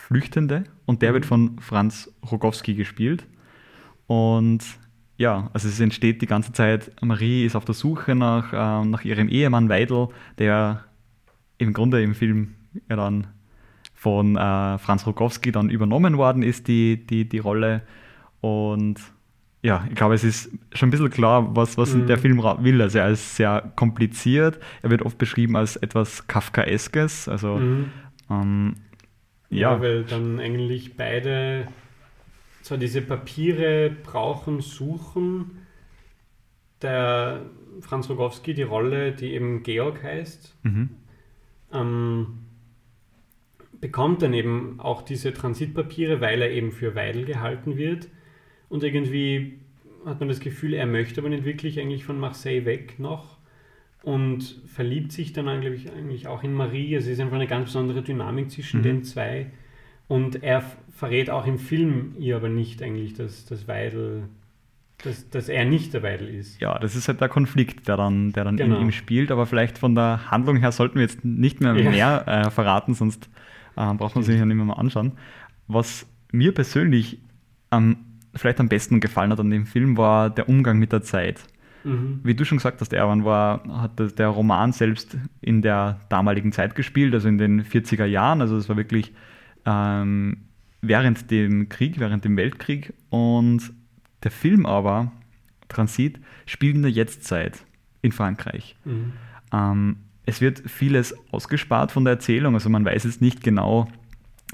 Flüchtende 0.07 0.64
und 0.85 1.03
der 1.03 1.11
Mhm. 1.11 1.14
wird 1.14 1.27
von 1.27 1.59
Franz 1.59 2.12
Rogowski 2.31 2.75
gespielt. 2.75 3.27
Und 4.07 4.61
ja, 5.19 5.51
also 5.53 5.69
es 5.69 5.81
entsteht 5.81 6.21
die 6.23 6.27
ganze 6.27 6.53
Zeit, 6.53 6.91
Marie 7.01 7.45
ist 7.47 7.57
auf 7.57 7.65
der 7.65 7.75
Suche 7.75 8.15
nach, 8.15 8.53
ähm, 8.53 8.91
nach 8.91 9.05
ihrem 9.05 9.29
Ehemann 9.29 9.69
Weidel, 9.69 10.09
der 10.39 10.85
im 11.59 11.73
Grunde 11.73 12.03
im 12.03 12.15
Film 12.15 12.55
ja 12.91 12.97
dann 12.97 13.29
von 13.95 14.37
äh, 14.37 14.79
Franz 14.79 15.07
Rogowski 15.07 15.53
dann 15.53 15.71
übernommen 15.71 16.19
worden 16.19 16.43
ist, 16.43 16.69
die, 16.69 17.07
die, 17.07 17.27
die 17.29 17.39
Rolle. 17.39 17.83
Und 18.43 18.97
ja, 19.63 19.87
ich 19.89 19.95
glaube, 19.97 20.15
es 20.15 20.23
ist 20.23 20.51
schon 20.75 20.89
ein 20.89 20.91
bisschen 20.91 21.11
klar, 21.11 21.57
was, 21.57 21.79
was 21.79 21.95
Mhm. 21.95 22.07
der 22.07 22.19
Film 22.19 22.39
will. 22.43 22.83
Also 22.83 22.99
er 22.99 23.09
ist 23.09 23.37
sehr 23.37 23.73
kompliziert, 23.75 24.61
er 24.83 24.91
wird 24.91 25.03
oft 25.03 25.17
beschrieben 25.19 25.57
als 25.57 25.77
etwas 25.77 26.27
Kafkaeskes, 26.27 27.27
also 27.29 27.57
Mhm. 27.57 27.87
ähm, 28.31 28.75
Ja, 29.49 29.73
ja, 29.73 29.81
weil 29.81 30.05
dann 30.05 30.39
eigentlich 30.41 30.97
beide 30.97 31.69
zwar 32.67 32.79
diese 32.79 33.01
Papiere 33.01 33.91
brauchen, 33.91 34.61
suchen. 34.61 35.63
Der 36.83 37.47
Franz 37.81 38.11
Rogowski, 38.11 38.55
die 38.55 38.63
Rolle, 38.63 39.13
die 39.13 39.33
eben 39.33 39.63
Georg 39.63 40.03
heißt, 40.03 40.55
mhm. 40.65 40.91
ähm, 41.73 42.27
bekommt 43.81 44.23
dann 44.23 44.35
eben 44.35 44.81
auch 44.81 45.03
diese 45.03 45.33
Transitpapiere, 45.33 46.21
weil 46.21 46.43
er 46.43 46.51
eben 46.51 46.73
für 46.73 46.95
Weidel 46.95 47.25
gehalten 47.25 47.77
wird. 47.77 48.09
Und 48.69 48.83
irgendwie 48.83 49.59
hat 50.05 50.21
man 50.21 50.29
das 50.29 50.41
Gefühl, 50.41 50.75
er 50.75 50.87
möchte 50.87 51.21
aber 51.21 51.31
nicht 51.31 51.45
wirklich 51.45 51.79
eigentlich 51.81 52.05
von 52.05 52.19
Marseille 52.19 52.65
weg 52.65 52.99
noch 52.99 53.39
und 54.03 54.61
verliebt 54.67 55.13
sich 55.13 55.33
dann 55.33 55.49
eigentlich, 55.49 55.93
eigentlich 55.93 56.27
auch 56.27 56.43
in 56.43 56.53
Marie. 56.53 56.97
Also 56.97 57.07
es 57.07 57.15
ist 57.15 57.21
einfach 57.21 57.37
eine 57.37 57.47
ganz 57.47 57.67
besondere 57.67 58.03
Dynamik 58.03 58.51
zwischen 58.51 58.81
Mhm. 58.81 58.85
den 58.85 59.05
zwei. 59.05 59.53
Und 60.09 60.42
er 60.42 60.62
verrät 60.95 61.31
auch 61.31 61.47
im 61.47 61.59
Film 61.59 62.14
ihr 62.19 62.37
aber 62.37 62.49
nicht 62.49 62.83
eigentlich, 62.83 63.14
dass, 63.14 63.45
dass 63.47 63.66
Weidel, 63.69 64.25
dass, 65.03 65.29
dass 65.31 65.49
er 65.49 65.64
nicht 65.64 65.92
der 65.95 66.03
Weidel 66.03 66.29
ist. 66.29 66.61
ja, 66.61 66.79
das 66.79 66.95
ist 66.97 67.09
halt 67.09 67.21
der 67.21 67.29
Konflikt, 67.29 67.88
der 67.88 67.97
dann, 67.97 68.33
der 68.33 68.45
dann 68.45 68.57
Genau. 68.57 68.77
in 68.77 68.83
ihm 68.83 68.92
spielt. 68.92 69.31
Aber 69.31 69.47
vielleicht 69.47 69.79
von 69.79 69.95
der 69.95 70.31
Handlung 70.31 70.57
her 70.59 70.73
sollten 70.73 70.95
wir 70.97 71.03
jetzt 71.03 71.25
nicht 71.25 71.61
mehr 71.61 71.75
Ja. 71.77 71.90
mehr 71.90 72.25
äh, 72.29 72.51
verraten, 72.51 72.95
sonst 72.95 73.29
äh, 73.77 73.92
braucht 73.95 74.14
man 74.14 74.25
sich 74.25 74.38
ja 74.38 74.47
nicht 74.47 74.57
mehr 74.57 74.64
mal 74.64 74.75
anschauen. 74.75 75.12
Was 75.69 76.07
mir 76.33 76.53
persönlich 76.55 77.19
am 77.71 77.97
vielleicht 78.35 78.61
am 78.61 78.69
besten 78.69 79.01
gefallen 79.01 79.33
hat 79.33 79.40
an 79.40 79.51
dem 79.51 79.64
Film, 79.66 79.97
war 79.97 80.29
der 80.29 80.49
Umgang 80.49 80.79
mit 80.79 80.92
der 80.92 81.01
Zeit. 81.03 81.40
Mhm. 81.85 82.21
Wie 82.23 82.35
du 82.35 82.45
schon 82.45 82.59
gesagt 82.59 82.81
hast, 82.83 82.92
Erwan, 82.92 83.25
war, 83.25 83.62
hat 83.83 84.19
der 84.19 84.29
Roman 84.29 84.73
selbst 84.73 85.16
in 85.40 85.62
der 85.62 86.01
damaligen 86.11 86.53
Zeit 86.53 86.75
gespielt, 86.75 87.14
also 87.14 87.29
in 87.29 87.38
den 87.38 87.64
40er 87.64 88.05
Jahren. 88.05 88.42
Also 88.42 88.57
es 88.59 88.69
war 88.69 88.77
wirklich 88.77 89.12
ähm, 89.67 90.39
während 90.81 91.31
dem 91.31 91.69
Krieg, 91.69 91.99
während 91.99 92.25
dem 92.25 92.37
Weltkrieg. 92.37 92.95
Und 93.11 93.73
der 94.23 94.31
Film 94.31 94.65
aber, 94.65 95.13
Transit, 95.69 96.19
spielt 96.47 96.77
in 96.77 96.83
der 96.83 96.91
Jetztzeit 96.91 97.65
in 98.03 98.13
Frankreich. 98.13 98.77
Mhm. 98.85 99.13
Ähm, 99.53 99.97
es 100.25 100.41
wird 100.41 100.63
vieles 100.69 101.15
ausgespart 101.31 101.93
von 101.93 102.05
der 102.05 102.15
Erzählung, 102.15 102.55
also 102.55 102.69
man 102.69 102.85
weiß 102.85 103.05
jetzt 103.05 103.23
nicht 103.23 103.43
genau, 103.43 103.89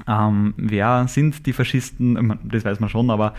ähm, 0.07 0.55
wer 0.57 1.07
sind 1.09 1.47
die 1.47 1.53
Faschisten, 1.53 2.39
das 2.45 2.65
weiß 2.65 2.81
man 2.81 2.89
schon, 2.89 3.11
aber 3.11 3.35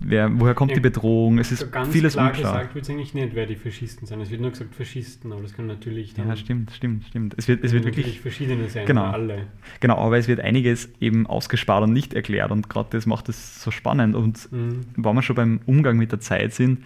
wer, 0.00 0.30
woher 0.40 0.54
kommt 0.54 0.70
Ja, 0.70 0.74
die 0.76 0.80
Bedrohung? 0.80 1.38
Es 1.38 1.52
ist 1.52 1.60
So 1.60 1.68
ganz 1.70 1.88
vieles 1.90 2.14
klar 2.14 2.28
unklar. 2.30 2.52
gesagt 2.52 2.74
wird 2.74 2.84
es 2.84 2.90
eigentlich 2.90 3.14
nicht, 3.14 3.34
wer 3.34 3.46
die 3.46 3.56
Faschisten 3.56 4.06
sind. 4.06 4.20
Es 4.20 4.30
wird 4.30 4.40
nur 4.40 4.50
gesagt 4.50 4.74
Faschisten, 4.74 5.32
aber 5.32 5.42
das 5.42 5.54
kann 5.54 5.66
natürlich 5.66 6.14
dann 6.14 6.28
Ja, 6.28 6.36
stimmt, 6.36 6.70
stimmt, 6.72 7.04
stimmt. 7.04 7.34
Es 7.36 7.46
wird, 7.48 7.62
es 7.64 7.72
wird 7.72 7.84
wirklich, 7.84 8.20
verschiedene 8.20 8.68
sein, 8.68 8.86
Genau. 8.86 9.04
alle. 9.04 9.46
genau, 9.80 9.96
aber 9.98 10.18
es 10.18 10.26
wird 10.28 10.40
einiges 10.40 10.90
eben 11.00 11.26
ausgespart 11.26 11.84
und 11.84 11.92
nicht 11.92 12.14
erklärt 12.14 12.50
und 12.50 12.68
gerade 12.68 12.88
das 12.90 13.06
macht 13.06 13.28
es 13.28 13.62
so 13.62 13.70
spannend. 13.70 14.14
Und 14.16 14.50
Mhm. 14.52 14.80
wenn 14.96 15.14
wir 15.14 15.22
schon 15.22 15.36
beim 15.36 15.60
Umgang 15.66 15.96
mit 15.98 16.12
der 16.12 16.20
Zeit 16.20 16.52
sind, 16.54 16.82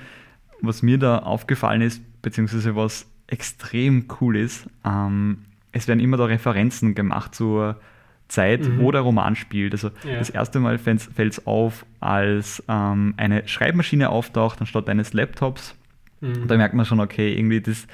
was 0.61 0.83
mir 0.83 0.99
da 0.99 1.19
aufgefallen 1.21 1.81
ist, 1.83 2.03
beziehungsweise 2.23 2.75
was 2.77 3.07
extrem 3.27 4.07
cool 4.21 4.37
ist, 4.37 4.69
ähm, 4.85 5.39
es 5.73 5.89
werden 5.89 6.01
immer 6.01 6.17
da 6.17 6.25
Referenzen 6.27 6.95
gemacht 6.95 7.35
zur 7.35 7.81
Zeit, 8.35 8.67
Mhm. 8.67 8.81
wo 8.81 8.91
der 8.93 9.01
Roman 9.03 9.37
spielt. 9.37 9.73
Also 9.73 9.89
Ja. 10.05 10.19
das 10.19 10.31
erste 10.31 10.61
Mal 10.61 10.79
fällt 10.79 11.11
es 11.19 11.47
auf, 11.47 11.87
als 12.01 12.63
ähm, 12.69 13.15
eine 13.17 13.47
Schreibmaschine 13.49 14.11
auftaucht 14.11 14.61
anstatt 14.61 14.89
eines 14.89 15.13
Laptops. 15.13 15.75
Mhm. 16.21 16.43
Und 16.43 16.51
da 16.51 16.57
merkt 16.57 16.75
man 16.75 16.85
schon, 16.87 17.01
okay, 17.01 17.33
irgendwie 17.37 17.61
das, 17.61 17.87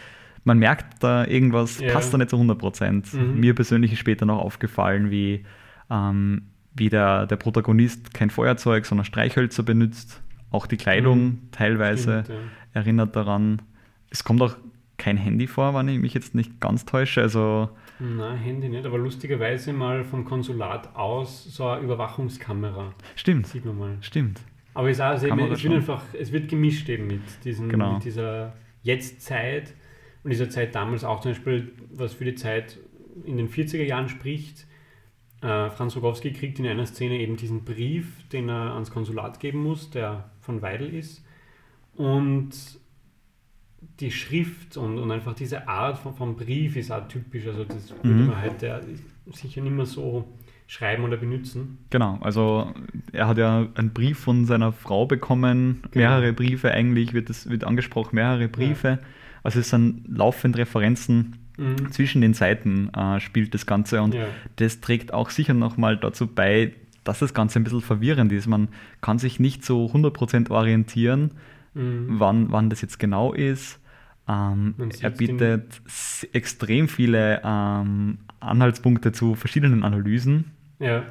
man 0.44 0.58
merkt 0.58 1.02
da 1.02 1.26
irgendwas, 1.26 1.80
Ja. 1.80 1.92
passt 1.92 2.12
da 2.12 2.18
nicht 2.18 2.30
zu 2.30 2.38
100 2.38 2.58
Prozent. 2.58 3.12
Mhm. 3.14 3.38
Mir 3.40 3.54
persönlich 3.54 3.92
ist 3.92 3.98
später 3.98 4.26
noch 4.26 4.38
aufgefallen, 4.38 5.10
wie, 5.10 5.44
ähm, 5.90 6.42
wie 6.74 6.88
der, 6.88 7.26
der 7.26 7.36
Protagonist 7.36 8.14
kein 8.14 8.30
Feuerzeug, 8.30 8.86
sondern 8.86 9.04
Streichhölzer 9.04 9.62
benutzt. 9.62 10.22
Auch 10.50 10.66
die 10.66 10.76
Kleidung 10.76 11.18
Mhm. 11.24 11.38
teilweise 11.52 12.22
Stimmt, 12.24 12.38
ja. 12.38 12.80
erinnert 12.80 13.14
daran. 13.16 13.62
Es 14.10 14.24
kommt 14.24 14.40
auch 14.42 14.56
kein 14.98 15.16
Handy 15.16 15.46
vor, 15.46 15.74
wenn 15.74 15.88
ich 15.88 15.98
mich 15.98 16.14
jetzt 16.14 16.34
nicht 16.34 16.60
ganz 16.60 16.84
täusche. 16.84 17.22
Also 17.22 17.70
Nein, 18.00 18.38
Handy 18.38 18.68
nicht, 18.68 18.86
aber 18.86 18.98
lustigerweise 18.98 19.72
mal 19.72 20.04
vom 20.04 20.24
Konsulat 20.24 20.94
aus 20.96 21.44
so 21.44 21.66
eine 21.68 21.82
Überwachungskamera, 21.82 22.94
stimmt, 23.14 23.46
sieht 23.46 23.64
man 23.64 23.78
mal. 23.78 23.98
stimmt. 24.00 24.40
Aber 24.72 24.88
es, 24.88 25.00
also 25.00 25.26
eben, 25.26 25.40
einfach, 25.74 26.02
es 26.18 26.32
wird 26.32 26.48
gemischt 26.48 26.88
eben 26.88 27.06
mit, 27.08 27.20
diesen, 27.44 27.68
Genau. 27.68 27.94
mit 27.94 28.04
dieser 28.04 28.54
Jetztzeit 28.82 29.74
und 30.22 30.30
dieser 30.30 30.48
Zeit 30.48 30.74
damals 30.74 31.04
auch 31.04 31.20
zum 31.20 31.32
Beispiel, 31.32 31.72
was 31.92 32.14
für 32.14 32.24
die 32.24 32.34
Zeit 32.36 32.78
in 33.24 33.36
den 33.36 33.48
40er 33.48 33.82
Jahren 33.82 34.08
spricht. 34.08 34.66
Äh, 35.42 35.70
Franz 35.70 35.96
Rogowski 35.96 36.32
kriegt 36.32 36.58
in 36.58 36.66
einer 36.66 36.86
Szene 36.86 37.18
eben 37.18 37.36
diesen 37.36 37.64
Brief, 37.64 38.26
den 38.28 38.48
er 38.48 38.74
ans 38.74 38.90
Konsulat 38.90 39.40
geben 39.40 39.62
muss, 39.62 39.90
der 39.90 40.30
von 40.40 40.62
Weidel 40.62 40.94
ist. 40.94 41.24
Und 41.96 42.50
die 44.00 44.10
Schrift 44.10 44.76
und, 44.76 44.98
und 44.98 45.10
einfach 45.10 45.34
diese 45.34 45.68
Art 45.68 45.98
von, 45.98 46.14
vom 46.14 46.36
Brief 46.36 46.76
ist 46.76 46.90
auch 46.90 47.06
typisch. 47.08 47.46
Also 47.46 47.64
das 47.64 47.90
würde 48.02 48.08
Mhm. 48.22 48.26
man 48.28 48.42
heute 48.42 48.80
sicher 49.32 49.60
nicht 49.60 49.74
mehr 49.74 49.86
so 49.86 50.26
schreiben 50.66 51.04
oder 51.04 51.16
benutzen. 51.16 51.78
Genau, 51.90 52.18
also 52.20 52.72
er 53.12 53.26
hat 53.28 53.38
ja 53.38 53.66
einen 53.74 53.90
Brief 53.92 54.18
von 54.18 54.44
seiner 54.46 54.72
Frau 54.72 55.06
bekommen, 55.06 55.82
Genau. 55.90 56.08
mehrere 56.08 56.32
Briefe 56.32 56.70
eigentlich, 56.70 57.12
wird, 57.12 57.28
es 57.28 57.48
wird 57.50 57.64
angesprochen, 57.64 58.14
mehrere 58.14 58.48
Briefe. 58.48 59.00
Also 59.42 59.60
es 59.60 59.70
sind 59.70 60.04
laufend 60.08 60.56
Referenzen 60.56 61.36
Mhm. 61.58 61.90
zwischen 61.92 62.20
den 62.22 62.32
Seiten 62.34 62.88
äh, 62.94 63.20
spielt 63.20 63.52
das 63.52 63.66
Ganze 63.66 64.00
und 64.00 64.14
Ja. 64.14 64.26
das 64.56 64.80
trägt 64.80 65.12
auch 65.12 65.28
sicher 65.30 65.52
nochmal 65.54 65.96
dazu 65.98 66.26
bei, 66.26 66.72
dass 67.04 67.18
das 67.18 67.34
Ganze 67.34 67.58
ein 67.58 67.64
bisschen 67.64 67.80
verwirrend 67.82 68.30
ist. 68.32 68.46
Man 68.46 68.68
kann 69.02 69.18
sich 69.18 69.40
nicht 69.40 69.64
so 69.64 69.86
100% 69.92 70.50
orientieren, 70.50 71.32
Mhm. 71.74 72.06
wann, 72.18 72.50
wann 72.52 72.70
das 72.70 72.80
jetzt 72.80 72.98
genau 72.98 73.32
ist. 73.32 73.79
Ähm, 74.30 74.74
er 75.00 75.10
bietet 75.10 75.82
extrem 76.32 76.86
viele 76.86 77.40
ähm, 77.44 78.18
Anhaltspunkte 78.38 79.10
zu 79.10 79.34
verschiedenen 79.34 79.82
Analysen. 79.82 80.44
Ja. 80.78 81.02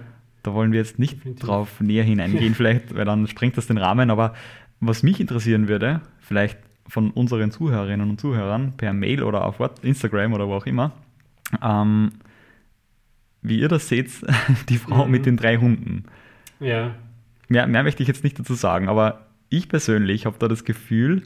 Da 0.44 0.54
wollen 0.54 0.72
wir 0.72 0.80
jetzt 0.80 1.00
nicht 1.00 1.18
Definitiv. 1.18 1.46
drauf 1.46 1.82
näher 1.82 2.04
hineingehen, 2.06 2.56
vielleicht, 2.56 2.96
weil 2.96 3.04
dann 3.04 3.28
sprengt 3.28 3.58
das 3.58 3.68
den 3.68 3.78
Rahmen. 3.78 4.10
Aber 4.10 4.34
was 4.80 5.04
mich 5.04 5.20
interessieren 5.20 5.68
würde, 5.68 6.00
vielleicht 6.20 6.58
von 6.88 7.12
unseren 7.12 7.52
Zuhörerinnen 7.52 8.10
und 8.10 8.22
Zuhörern 8.22 8.74
per 8.78 8.94
Mail 8.94 9.24
oder 9.24 9.44
auf 9.46 9.60
Instagram 9.82 10.34
oder 10.34 10.48
wo 10.48 10.54
auch 10.54 10.66
immer, 10.66 10.94
ähm, 11.62 12.12
wie 13.42 13.60
ihr 13.60 13.68
das 13.68 13.90
seht, 13.90 14.10
die 14.70 14.78
Frau 14.78 15.06
Mhm. 15.06 15.12
mit 15.12 15.26
den 15.26 15.36
drei 15.36 15.58
Hunden. 15.58 16.06
Ja. 16.62 16.96
Mehr, 17.50 17.68
mehr 17.68 17.84
möchte 17.84 18.02
ich 18.02 18.08
jetzt 18.08 18.24
nicht 18.24 18.40
dazu 18.40 18.54
sagen, 18.54 18.88
aber 18.88 19.26
ich 19.50 19.68
persönlich 19.68 20.26
habe 20.26 20.38
da 20.40 20.48
das 20.48 20.64
Gefühl, 20.64 21.24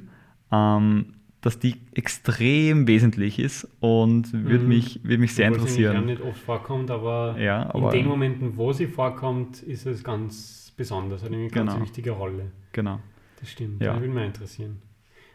ähm, 0.52 1.06
dass 1.44 1.60
die 1.60 1.76
extrem 1.94 2.88
wesentlich 2.88 3.38
ist 3.38 3.68
und 3.82 4.32
würde 4.34 4.64
Mhm. 4.64 4.68
mich, 4.70 5.00
würde 5.04 5.18
mich 5.20 5.36
sehr 5.36 5.52
Obwohl 5.52 5.68
sie 5.68 5.84
interessieren. 5.84 5.98
auch 6.04 6.06
nicht 6.08 6.22
oft 6.22 6.40
vorkommt, 6.40 6.90
aber, 6.90 7.36
Ja, 7.40 7.70
aber- 7.74 7.94
in 7.94 8.00
den 8.00 8.08
Momenten, 8.08 8.58
wo 8.58 8.72
sie 8.74 8.88
vorkommt, 8.88 9.62
ist 9.62 9.86
es 9.86 10.04
ganz 10.04 10.74
besonders, 10.78 11.22
hat 11.22 11.32
eine 11.32 11.50
ganz 11.50 11.74
Genau. 11.74 11.84
wichtige 11.84 12.12
Rolle. 12.12 12.52
Genau. 12.72 13.00
Das 13.40 13.52
stimmt, 13.52 13.82
Ja. 13.82 13.92
das 13.94 14.02
würde 14.02 14.14
mich 14.14 14.26
interessieren. 14.26 14.82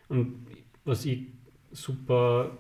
Und 0.08 0.46
was 0.84 1.04
ich 1.04 1.26
super 1.72 2.56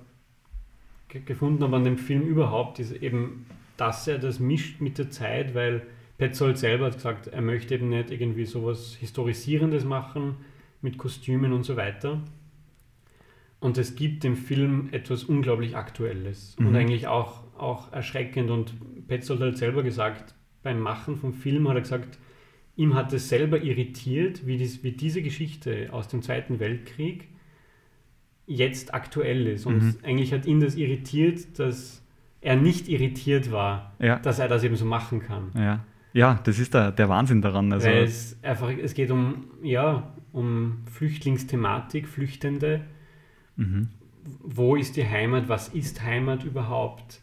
ge 1.08 1.22
gefunden 1.24 1.62
habe 1.64 1.76
an 1.76 1.84
dem 1.84 1.96
Film 1.96 2.22
überhaupt, 2.22 2.78
ist 2.80 2.92
eben, 3.02 3.46
dass 3.78 4.06
er 4.06 4.18
das 4.18 4.40
mischt 4.40 4.82
mit 4.82 4.98
der 4.98 5.08
Zeit, 5.10 5.54
weil 5.54 5.86
Petzold 6.18 6.58
selber 6.58 6.86
hat 6.86 6.94
gesagt, 6.94 7.28
er 7.28 7.40
möchte 7.40 7.74
eben 7.74 7.88
nicht 7.88 8.10
irgendwie 8.10 8.44
sowas 8.44 8.94
Historisierendes 9.00 9.84
machen 9.84 10.34
mit 10.82 10.98
Kostümen 10.98 11.52
und 11.54 11.62
so 11.64 11.76
weiter. 11.76 12.20
Und 13.60 13.76
es 13.76 13.96
gibt 13.96 14.22
dem 14.24 14.36
Film 14.36 14.88
etwas 14.92 15.24
unglaublich 15.24 15.76
Aktuelles 15.76 16.54
und 16.58 16.70
Mhm. 16.70 16.76
eigentlich 16.76 17.06
auch, 17.08 17.42
auch 17.58 17.92
erschreckend. 17.92 18.50
Und 18.50 18.74
Petzold 19.08 19.40
hat 19.40 19.56
selber 19.56 19.82
gesagt, 19.82 20.34
beim 20.62 20.78
Machen 20.80 21.16
vom 21.16 21.32
Film 21.32 21.68
hat 21.68 21.76
er 21.76 21.80
gesagt, 21.82 22.18
ihm 22.76 22.94
hat 22.94 23.12
es 23.12 23.28
selber 23.28 23.60
irritiert, 23.62 24.46
wie, 24.46 24.56
dies, 24.58 24.84
wie 24.84 24.92
diese 24.92 25.22
Geschichte 25.22 25.88
aus 25.92 26.06
dem 26.08 26.22
Zweiten 26.22 26.60
Weltkrieg 26.60 27.28
jetzt 28.46 28.94
aktuell 28.94 29.46
ist. 29.48 29.66
Und 29.66 29.82
Mhm. 29.82 29.94
eigentlich 30.04 30.32
hat 30.32 30.46
ihn 30.46 30.60
das 30.60 30.74
irritiert, 30.76 31.58
dass 31.58 32.04
er 32.40 32.56
nicht 32.56 32.88
irritiert 32.88 33.50
war, 33.50 33.96
Ja. 33.98 34.18
dass 34.20 34.38
er 34.38 34.48
das 34.48 34.62
eben 34.64 34.76
so 34.76 34.84
machen 34.84 35.20
kann. 35.20 35.50
Ja. 35.56 35.84
Ja, 36.14 36.40
das 36.44 36.58
ist 36.58 36.72
der, 36.74 36.90
der 36.92 37.08
Wahnsinn 37.08 37.42
daran. 37.42 37.72
Also, 37.72 37.86
Weil 37.88 38.04
es 38.04 38.38
einfach, 38.42 38.70
es 38.70 38.94
geht 38.94 39.10
um, 39.10 39.44
ja, 39.62 40.14
um 40.32 40.78
Flüchtlingsthematik, 40.90 42.08
Flüchtende. 42.08 42.82
Mhm. 43.58 43.88
Wo 44.42 44.76
ist 44.76 44.96
die 44.96 45.06
Heimat? 45.06 45.48
Was 45.48 45.68
ist 45.68 46.02
Heimat 46.02 46.44
überhaupt? 46.44 47.20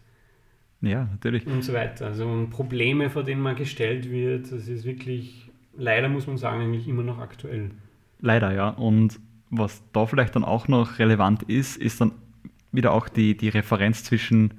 Ja, 0.82 1.06
natürlich. 1.12 1.46
Und 1.48 1.64
so 1.64 1.74
weiter. 1.74 2.06
Also 2.06 2.48
Probleme, 2.50 3.10
vor 3.10 3.24
denen 3.24 3.42
man 3.42 3.56
gestellt 3.56 4.10
wird. 4.10 4.52
Das 4.52 4.68
ist 4.68 4.86
wirklich, 4.86 5.52
leider 5.76 6.10
muss 6.10 6.28
man 6.28 6.38
sagen, 6.38 6.62
eigentlich 6.62 6.88
immer 6.88 7.04
noch 7.04 7.20
aktuell. 7.20 7.72
Leider, 8.22 8.54
ja. 8.54 8.70
Und 8.70 9.20
was 9.50 9.84
da 9.94 10.06
vielleicht 10.06 10.36
dann 10.36 10.44
auch 10.44 10.68
noch 10.68 11.00
relevant 11.00 11.44
ist, 11.44 11.78
ist 11.78 12.02
dann 12.02 12.12
wieder 12.72 12.92
auch 12.92 13.08
die, 13.10 13.38
die 13.38 13.50
Referenz 13.50 14.04
zwischen 14.04 14.56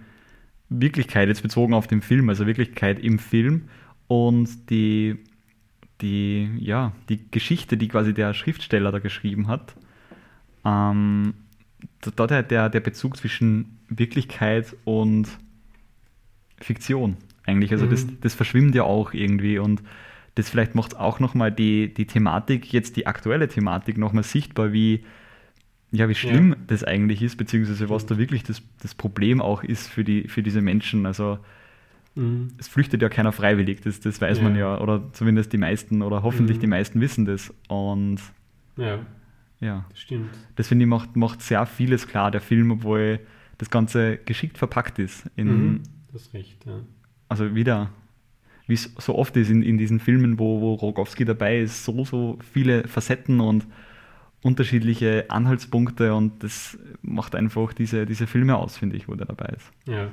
Wirklichkeit 0.68 1.28
jetzt 1.28 1.42
bezogen 1.42 1.74
auf 1.74 1.86
den 1.86 2.02
Film, 2.02 2.28
also 2.28 2.46
Wirklichkeit 2.46 2.98
im 2.98 3.18
Film 3.18 3.68
und 4.08 4.70
die, 4.70 5.16
die, 6.00 6.50
ja, 6.58 6.92
die 7.08 7.30
Geschichte, 7.30 7.76
die 7.76 7.88
quasi 7.88 8.14
der 8.14 8.34
Schriftsteller 8.34 8.90
da 8.90 8.98
geschrieben 8.98 9.48
hat. 9.48 9.76
Ähm, 10.64 11.34
da 12.00 12.26
da 12.26 12.42
der, 12.42 12.68
der, 12.68 12.80
Bezug 12.80 13.16
zwischen 13.16 13.78
Wirklichkeit 13.88 14.76
und 14.84 15.28
Fiktion 16.60 17.16
eigentlich. 17.44 17.72
Also 17.72 17.86
das, 17.86 18.06
Mhm. 18.06 18.18
das 18.20 18.34
verschwimmt 18.34 18.74
ja 18.74 18.84
auch 18.84 19.12
irgendwie 19.12 19.58
und 19.58 19.82
das 20.34 20.50
vielleicht 20.50 20.74
macht 20.74 20.96
auch 20.96 21.18
nochmal 21.20 21.50
die, 21.52 21.92
die 21.92 22.06
Thematik, 22.06 22.72
jetzt 22.72 22.96
die 22.96 23.06
aktuelle 23.06 23.48
Thematik 23.48 23.96
nochmal 23.98 24.22
sichtbar, 24.24 24.72
wie, 24.72 25.04
ja, 25.92 26.08
wie 26.08 26.14
schlimm 26.14 26.56
das 26.66 26.84
eigentlich 26.84 27.22
ist, 27.22 27.36
beziehungsweise 27.36 27.88
was 27.88 28.04
da 28.06 28.18
wirklich 28.18 28.42
das, 28.42 28.62
das 28.82 28.94
Problem 28.94 29.40
auch 29.40 29.62
ist 29.62 29.88
für, 29.88 30.04
die, 30.04 30.28
für 30.28 30.42
diese 30.42 30.60
Menschen. 30.62 31.06
Also 31.06 31.38
Mhm. 32.18 32.48
es 32.56 32.66
flüchtet 32.68 33.02
ja 33.02 33.10
keiner 33.10 33.30
freiwillig, 33.32 33.82
das, 33.82 34.00
das 34.00 34.20
weiß 34.22 34.40
man 34.40 34.54
Ja. 34.54 34.76
ja, 34.76 34.80
oder 34.80 35.12
zumindest 35.12 35.52
die 35.52 35.58
meisten 35.58 36.00
oder 36.00 36.22
hoffentlich 36.22 36.56
Mhm. 36.56 36.60
die 36.62 36.66
meisten 36.66 37.00
wissen 37.02 37.26
das. 37.26 37.52
Und 37.68 38.20
Ja, 38.78 39.00
ja, 39.60 39.84
das 39.90 40.00
stimmt. 40.00 40.30
das 40.56 40.68
finde 40.68 40.84
ich 40.84 40.88
macht, 40.88 41.16
macht 41.16 41.40
sehr 41.42 41.64
vieles 41.66 42.06
klar, 42.06 42.30
der 42.30 42.40
Film, 42.40 42.70
obwohl 42.70 43.20
das 43.58 43.70
Ganze 43.70 44.18
geschickt 44.18 44.58
verpackt 44.58 44.98
ist. 44.98 45.30
In, 45.36 45.46
Mhm. 45.48 45.82
Das 46.12 46.22
ist 46.22 46.34
recht, 46.34 46.64
ja. 46.66 46.80
Also 47.28 47.54
wieder, 47.54 47.90
wie 48.66 48.74
es 48.74 48.94
so 48.98 49.16
oft 49.16 49.36
ist 49.36 49.50
in, 49.50 49.62
in 49.62 49.76
diesen 49.78 50.00
Filmen, 50.00 50.38
wo, 50.38 50.60
wo 50.60 50.74
Rogowski 50.74 51.24
dabei 51.24 51.60
ist, 51.60 51.84
so, 51.84 52.04
so 52.04 52.38
viele 52.52 52.86
Facetten 52.88 53.40
und 53.40 53.66
unterschiedliche 54.42 55.24
Anhaltspunkte 55.28 56.14
und 56.14 56.42
das 56.44 56.78
macht 57.02 57.34
einfach 57.34 57.72
diese, 57.72 58.06
diese 58.06 58.26
Filme 58.26 58.56
aus, 58.56 58.76
finde 58.76 58.96
ich, 58.96 59.08
wo 59.08 59.14
der 59.14 59.26
dabei 59.26 59.52
ist. 59.56 59.70
Ja. 59.88 60.10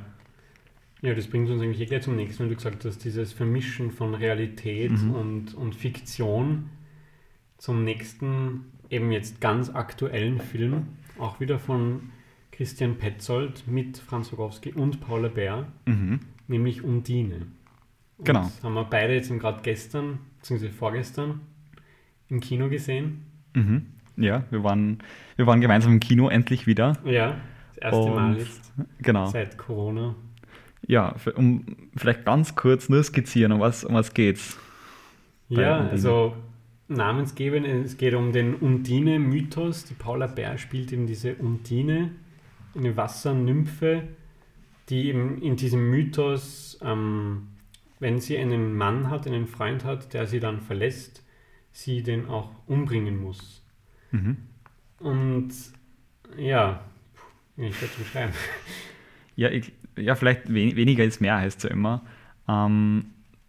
Ja, 1.01 1.13
das 1.13 1.27
bringt 1.27 1.49
uns 1.49 1.61
eigentlich 1.61 1.81
eh 1.81 1.85
gleich 1.85 2.03
zum 2.03 2.15
nächsten, 2.15 2.43
weil 2.43 2.49
du 2.49 2.55
gesagt 2.55 2.85
hast, 2.85 3.03
dieses 3.03 3.33
Vermischen 3.33 3.91
von 3.91 4.15
Realität 4.15 4.91
Mhm. 4.91 5.11
und, 5.11 5.53
und 5.53 5.75
Fiktion 5.75 6.69
zum 7.57 7.83
nächsten, 7.83 8.71
eben 8.93 9.11
jetzt 9.11 9.41
ganz 9.41 9.69
aktuellen 9.69 10.39
Film, 10.39 10.87
auch 11.19 11.39
wieder 11.39 11.59
von 11.59 12.09
Christian 12.51 12.97
Petzold 12.97 13.67
mit 13.67 13.97
Franz 13.97 14.31
Rogowski 14.31 14.73
und 14.73 15.01
Paula 15.01 15.27
Bär, 15.29 15.67
Mhm. 15.85 16.19
nämlich 16.47 16.83
Undine. 16.83 17.47
Und 18.17 18.25
Genau. 18.25 18.41
Das 18.41 18.63
haben 18.63 18.73
wir 18.75 18.83
beide 18.85 19.13
jetzt 19.15 19.29
gerade 19.39 19.59
gestern, 19.63 20.19
beziehungsweise 20.39 20.71
vorgestern 20.71 21.41
im 22.29 22.39
Kino 22.39 22.69
gesehen. 22.69 23.25
Mhm. 23.55 23.87
Ja, 24.17 24.43
wir 24.51 24.63
waren, 24.63 24.99
wir 25.35 25.47
waren 25.47 25.59
gemeinsam 25.61 25.93
im 25.93 25.99
Kino 25.99 26.29
endlich 26.29 26.67
wieder. 26.67 26.97
Ja, 27.03 27.37
das 27.75 27.77
erste 27.93 28.09
Mal 28.11 28.31
Und- 28.33 28.37
jetzt 28.39 28.73
Genau. 28.99 29.25
seit 29.25 29.57
Corona. 29.57 30.15
Ja, 30.85 31.15
für- 31.17 31.33
um 31.33 31.65
vielleicht 31.95 32.25
ganz 32.25 32.55
kurz 32.55 32.89
nur 32.89 33.01
skizzieren, 33.03 33.51
um 33.53 33.59
was, 33.59 33.83
um 33.83 33.95
was 33.95 34.13
geht's. 34.13 34.57
Ja, 35.49 35.87
also 35.87 36.35
namensgebend, 36.93 37.65
es 37.65 37.97
geht 37.97 38.13
um 38.13 38.31
den 38.31 38.55
Undine-Mythos. 38.55 39.85
Die 39.85 39.93
Paula 39.93 40.27
Bär 40.27 40.57
spielt 40.57 40.91
eben 40.93 41.07
diese 41.07 41.35
Undine, 41.35 42.11
eine 42.75 42.95
Wassernymphe, 42.97 44.07
die 44.89 45.07
eben 45.07 45.41
in 45.41 45.55
diesem 45.55 45.89
Mythos, 45.89 46.79
ähm, 46.81 47.47
wenn 47.99 48.19
sie 48.19 48.37
einen 48.37 48.75
Mann 48.75 49.09
hat, 49.09 49.27
einen 49.27 49.47
Freund 49.47 49.85
hat, 49.85 50.13
der 50.13 50.27
sie 50.27 50.39
dann 50.39 50.61
verlässt, 50.61 51.23
sie 51.71 52.03
den 52.03 52.27
auch 52.27 52.51
umbringen 52.67 53.21
muss. 53.21 53.63
Mhm. 54.11 54.37
Und 54.99 55.51
ja, 56.37 56.83
ich 57.57 57.79
dazu 57.79 57.99
beschreiben. 57.99 58.33
Ja, 59.35 59.49
ich, 59.49 59.71
ja 59.97 60.13
vielleicht 60.13 60.53
wen, 60.53 60.75
weniger 60.75 61.03
ist 61.03 61.19
mehr, 61.19 61.37
heißt 61.39 61.57
es 61.57 61.63
ja 61.63 61.71
immer. 61.71 62.03
Ähm, 62.47 63.05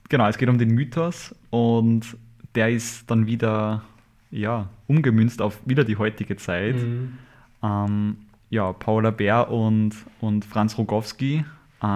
genau, 0.09 0.26
es 0.28 0.38
geht 0.38 0.49
um 0.49 0.57
den 0.57 0.70
Mythos 0.70 1.34
und 1.51 2.16
der 2.55 2.71
ist 2.71 3.11
dann 3.11 3.27
wieder 3.27 3.83
ja, 4.31 4.69
umgemünzt 4.87 5.41
auf 5.43 5.61
wieder 5.65 5.85
die 5.85 5.97
heutige 5.97 6.37
Zeit. 6.37 6.77
Mhm. 6.77 7.19
Ähm, 7.63 8.17
ja, 8.51 8.73
Paula 8.73 9.11
Bär 9.11 9.51
und, 9.51 9.93
und 10.21 10.45
Franz 10.45 10.77
Rogowski, 10.79 11.45
äh, 11.83 11.87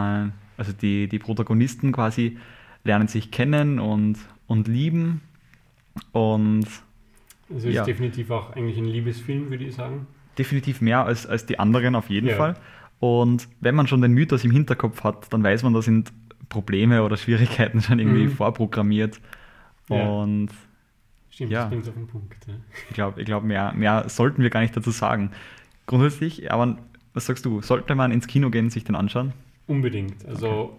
also 0.56 0.72
die, 0.80 1.08
die 1.08 1.18
Protagonisten 1.18 1.92
quasi, 1.92 2.38
lernen 2.84 3.08
sich 3.08 3.30
kennen 3.30 3.78
und, 3.78 4.16
und 4.46 4.66
lieben. 4.68 5.20
Und 6.12 6.66
Also 7.52 7.68
ist 7.68 7.74
Ja. 7.74 7.84
definitiv 7.84 8.30
auch 8.30 8.54
eigentlich 8.56 8.78
ein 8.78 8.84
Liebesfilm, 8.86 9.50
würde 9.50 9.64
ich 9.64 9.74
sagen. 9.74 10.06
definitiv 10.38 10.80
mehr 10.80 11.04
als, 11.04 11.26
als 11.26 11.46
die 11.46 11.58
anderen 11.58 11.96
auf 11.96 12.08
jeden 12.10 12.28
Ja. 12.28 12.36
Fall. 12.36 12.54
Und 13.00 13.48
wenn 13.60 13.74
man 13.74 13.88
schon 13.88 14.00
den 14.02 14.12
Mythos 14.12 14.44
im 14.44 14.52
Hinterkopf 14.52 15.02
hat, 15.02 15.32
dann 15.32 15.42
weiß 15.42 15.64
man, 15.64 15.72
da 15.74 15.82
sind 15.82 16.12
Probleme 16.48 17.02
oder 17.02 17.16
Schwierigkeiten 17.16 17.80
schon 17.80 17.98
irgendwie 17.98 18.24
Mhm. 18.24 18.30
vorprogrammiert. 18.30 19.20
Ja. 19.88 20.08
Und 20.08 20.50
Stimmt, 21.30 21.52
Ja. 21.52 21.60
das 21.62 21.70
bringt 21.70 21.88
auf 21.88 21.94
den 21.94 22.06
Punkt. 22.06 22.46
Ja. 22.46 22.54
ich 22.88 22.94
glaube, 22.94 23.20
ich 23.20 23.26
glaub, 23.26 23.44
mehr, 23.44 23.72
mehr 23.74 24.08
sollten 24.08 24.42
wir 24.42 24.50
gar 24.50 24.60
nicht 24.60 24.76
dazu 24.76 24.90
sagen. 24.90 25.30
Grundsätzlich, 25.86 26.50
aber 26.52 26.78
was 27.14 27.26
sagst 27.26 27.44
du, 27.44 27.62
sollte 27.62 27.94
man 27.94 28.10
ins 28.12 28.26
Kino 28.26 28.50
gehen 28.50 28.66
und 28.66 28.70
sich 28.70 28.84
den 28.84 28.94
anschauen? 28.96 29.32
Unbedingt. 29.66 30.24
Also 30.26 30.76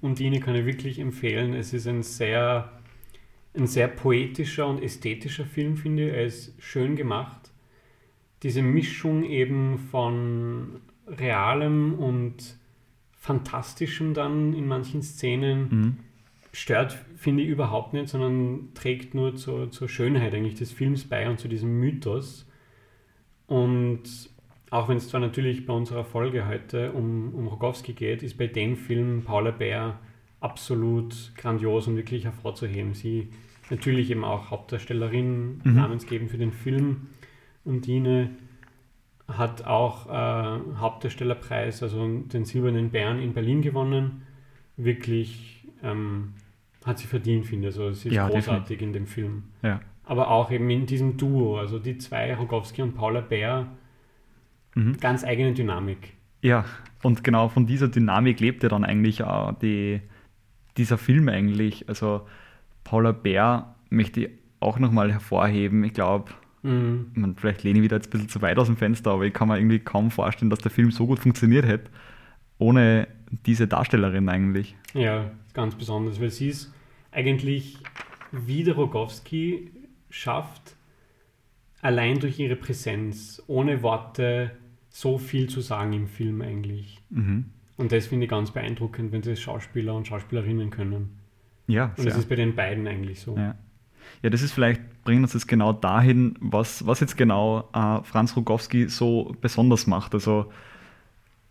Undine 0.00 0.40
kann 0.40 0.54
ich 0.54 0.66
wirklich 0.66 0.98
empfehlen. 0.98 1.54
Es 1.54 1.72
ist 1.72 1.86
ein 1.86 2.02
sehr, 2.02 2.70
ein 3.56 3.66
sehr 3.66 3.88
poetischer 3.88 4.66
und 4.66 4.82
ästhetischer 4.82 5.44
Film, 5.44 5.76
finde 5.76 6.08
ich. 6.08 6.14
Er 6.14 6.24
ist 6.24 6.54
schön 6.62 6.96
gemacht. 6.96 7.50
Diese 8.42 8.62
Mischung 8.62 9.22
eben 9.24 9.78
von 9.78 10.80
realem 11.06 11.94
und 11.94 12.56
fantastischem 13.16 14.14
dann 14.14 14.54
in 14.54 14.66
manchen 14.66 15.02
Szenen 15.02 15.68
Mhm. 15.70 15.96
Stört, 16.52 16.92
finde 17.16 17.42
ich 17.42 17.48
überhaupt 17.48 17.92
nicht, 17.92 18.08
sondern 18.08 18.70
trägt 18.74 19.14
nur 19.14 19.36
zur, 19.36 19.70
zur 19.70 19.88
Schönheit 19.88 20.34
eigentlich 20.34 20.56
des 20.56 20.72
Films 20.72 21.04
bei 21.04 21.28
und 21.28 21.38
zu 21.38 21.48
diesem 21.48 21.78
Mythos. 21.78 22.46
Und 23.46 24.02
auch 24.70 24.88
wenn 24.88 24.96
es 24.96 25.08
zwar 25.08 25.20
natürlich 25.20 25.66
bei 25.66 25.72
unserer 25.72 26.04
Folge 26.04 26.46
heute 26.46 26.92
um, 26.92 27.34
um 27.34 27.48
Rogowski 27.48 27.92
geht, 27.92 28.22
ist 28.22 28.38
bei 28.38 28.46
dem 28.46 28.76
Film 28.76 29.22
Paula 29.24 29.50
Bär 29.50 29.98
absolut 30.40 31.32
grandios 31.36 31.86
und 31.86 31.96
wirklich 31.96 32.24
hervorzuheben. 32.24 32.94
Sie 32.94 33.28
natürlich 33.68 34.10
eben 34.10 34.24
auch 34.24 34.50
Hauptdarstellerin, 34.50 35.60
Mhm. 35.64 35.74
namensgebend 35.74 36.30
für 36.30 36.38
den 36.38 36.52
Film. 36.52 37.08
Undine 37.64 38.30
hat 39.28 39.64
auch 39.66 40.06
äh, 40.08 40.60
Hauptdarstellerpreis, 40.78 41.82
also 41.82 42.06
den 42.06 42.44
Silbernen 42.44 42.90
Bären 42.90 43.20
in 43.20 43.32
Berlin 43.32 43.62
gewonnen. 43.62 44.22
Wirklich 44.76 45.68
ähm, 45.82 46.34
hat 46.84 46.98
sie 46.98 47.06
verdient, 47.06 47.46
finde 47.46 47.68
ich. 47.68 47.74
Also 47.74 47.92
sie 47.92 48.08
ist 48.08 48.14
Ja, 48.14 48.28
großartig 48.28 48.80
in 48.82 48.92
dem 48.92 49.06
Film. 49.06 49.44
Ja. 49.62 49.80
Aber 50.04 50.28
auch 50.30 50.50
eben 50.50 50.68
in 50.70 50.86
diesem 50.86 51.16
Duo, 51.16 51.58
also 51.58 51.78
die 51.78 51.98
zwei, 51.98 52.34
Rogowski 52.34 52.82
und 52.82 52.94
Paula 52.94 53.20
Bär, 53.20 53.66
Mhm. 54.74 54.96
ganz 55.00 55.24
eigene 55.24 55.52
Dynamik. 55.52 56.14
Ja, 56.42 56.64
und 57.02 57.24
genau 57.24 57.48
von 57.48 57.66
dieser 57.66 57.88
Dynamik 57.88 58.40
lebt 58.40 58.62
ja 58.62 58.68
dann 58.68 58.84
eigentlich 58.84 59.22
auch 59.24 59.52
die, 59.58 60.00
dieser 60.76 60.96
Film 60.96 61.28
eigentlich. 61.28 61.88
Also 61.88 62.22
Paula 62.84 63.12
Bär 63.12 63.74
möchte 63.90 64.20
ich 64.22 64.30
auch 64.60 64.78
nochmal 64.78 65.12
hervorheben. 65.12 65.82
Ich 65.84 65.92
glaube, 65.92 66.30
Mhm. 66.62 67.06
man, 67.14 67.36
vielleicht 67.36 67.62
lehne 67.64 67.78
ich 67.78 67.84
wieder 67.84 67.96
jetzt 67.96 68.08
ein 68.08 68.10
bisschen 68.12 68.28
zu 68.28 68.42
weit 68.42 68.58
aus 68.58 68.66
dem 68.68 68.76
Fenster, 68.76 69.10
aber 69.12 69.24
ich 69.24 69.32
kann 69.32 69.48
mir 69.48 69.58
irgendwie 69.58 69.78
kaum 69.80 70.10
vorstellen, 70.10 70.50
dass 70.50 70.58
der 70.60 70.70
Film 70.70 70.90
so 70.90 71.06
gut 71.06 71.18
funktioniert 71.18 71.66
hätte, 71.66 71.90
ohne 72.58 73.08
diese 73.46 73.66
Darstellerin 73.66 74.28
eigentlich. 74.28 74.76
Ja, 74.94 75.30
ganz 75.52 75.74
besonders, 75.74 76.20
weil 76.20 76.30
sie 76.30 76.48
es 76.48 76.72
eigentlich 77.12 77.78
wie 78.32 78.64
der 78.64 78.74
Rogowski 78.74 79.70
schafft, 80.08 80.76
allein 81.82 82.18
durch 82.18 82.38
ihre 82.38 82.56
Präsenz, 82.56 83.42
ohne 83.46 83.82
Worte, 83.82 84.52
so 84.88 85.18
viel 85.18 85.48
zu 85.48 85.60
sagen 85.60 85.92
im 85.92 86.08
Film 86.08 86.42
eigentlich. 86.42 87.00
Mhm. 87.10 87.46
Und 87.76 87.92
das 87.92 88.06
finde 88.06 88.24
ich 88.24 88.30
ganz 88.30 88.50
beeindruckend, 88.50 89.12
wenn 89.12 89.22
das 89.22 89.40
Schauspieler 89.40 89.94
und 89.94 90.06
Schauspielerinnen 90.06 90.70
können. 90.70 91.18
Ja, 91.66 91.86
Und 91.86 91.96
sehr. 91.96 92.06
das 92.06 92.18
ist 92.18 92.28
bei 92.28 92.34
den 92.36 92.54
beiden 92.54 92.86
eigentlich 92.86 93.20
so. 93.20 93.36
Ja. 93.36 93.54
ja, 94.22 94.30
das 94.30 94.42
ist 94.42 94.52
vielleicht, 94.52 94.80
bringt 95.04 95.22
uns 95.22 95.32
jetzt 95.32 95.46
genau 95.46 95.72
dahin, 95.72 96.34
was, 96.40 96.86
was 96.86 97.00
jetzt 97.00 97.16
genau 97.16 97.68
äh, 97.72 98.02
Franz 98.02 98.36
Rogowski 98.36 98.88
so 98.88 99.34
besonders 99.40 99.86
macht. 99.86 100.12
Also 100.14 100.52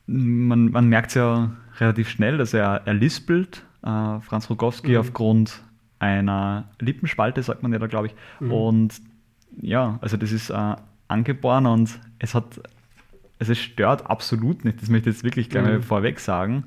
man, 0.06 0.72
man 0.72 0.88
merkt 0.90 1.10
es 1.10 1.16
ja 1.16 1.56
relativ 1.80 2.10
schnell, 2.10 2.38
dass 2.38 2.54
er, 2.54 2.82
er 2.86 2.94
lispelt. 2.94 3.64
Äh, 3.84 4.20
Franz 4.22 4.50
Rogowski 4.50 4.92
Mhm. 4.92 4.98
aufgrund 4.98 5.62
einer 6.00 6.70
Lippenspalte, 6.80 7.42
sagt 7.44 7.62
man 7.64 7.74
ja 7.74 7.80
da, 7.80 7.88
glaube 7.88 8.08
ich. 8.08 8.16
Mhm. 8.40 8.52
Und 8.52 9.02
ja, 9.62 9.98
also 10.02 10.18
das 10.18 10.32
ist 10.32 10.50
äh, 10.50 10.76
angeboren 11.08 11.66
und 11.66 12.00
es 12.20 12.36
hat, 12.36 12.62
also 13.40 13.52
es 13.52 13.58
stört 13.60 14.10
absolut 14.10 14.64
nicht, 14.66 14.82
das 14.82 14.90
möchte 14.90 15.10
ich 15.10 15.16
jetzt 15.18 15.24
wirklich 15.24 15.50
gleich 15.50 15.64
mal 15.64 15.78
Mhm. 15.78 15.84
vorweg 15.84 16.20
sagen, 16.20 16.66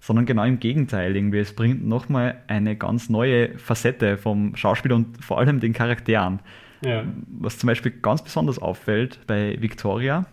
sondern 0.00 0.26
genau 0.26 0.44
im 0.44 0.60
Gegenteil 0.60 1.16
irgendwie. 1.16 1.38
Es 1.38 1.54
bringt 1.54 1.86
nochmal 1.86 2.42
eine 2.48 2.76
ganz 2.76 3.08
neue 3.08 3.56
Facette 3.58 4.18
vom 4.18 4.54
Schauspieler 4.56 4.96
und 4.96 5.24
vor 5.24 5.38
allem 5.38 5.60
den 5.60 5.72
Charakteren. 5.72 6.40
Ja. 6.84 7.04
Was 7.40 7.58
zum 7.58 7.68
Beispiel 7.68 7.90
ganz 7.92 8.22
besonders 8.22 8.58
auffällt 8.58 9.20
bei 9.26 9.56
Victoria, 9.60 10.26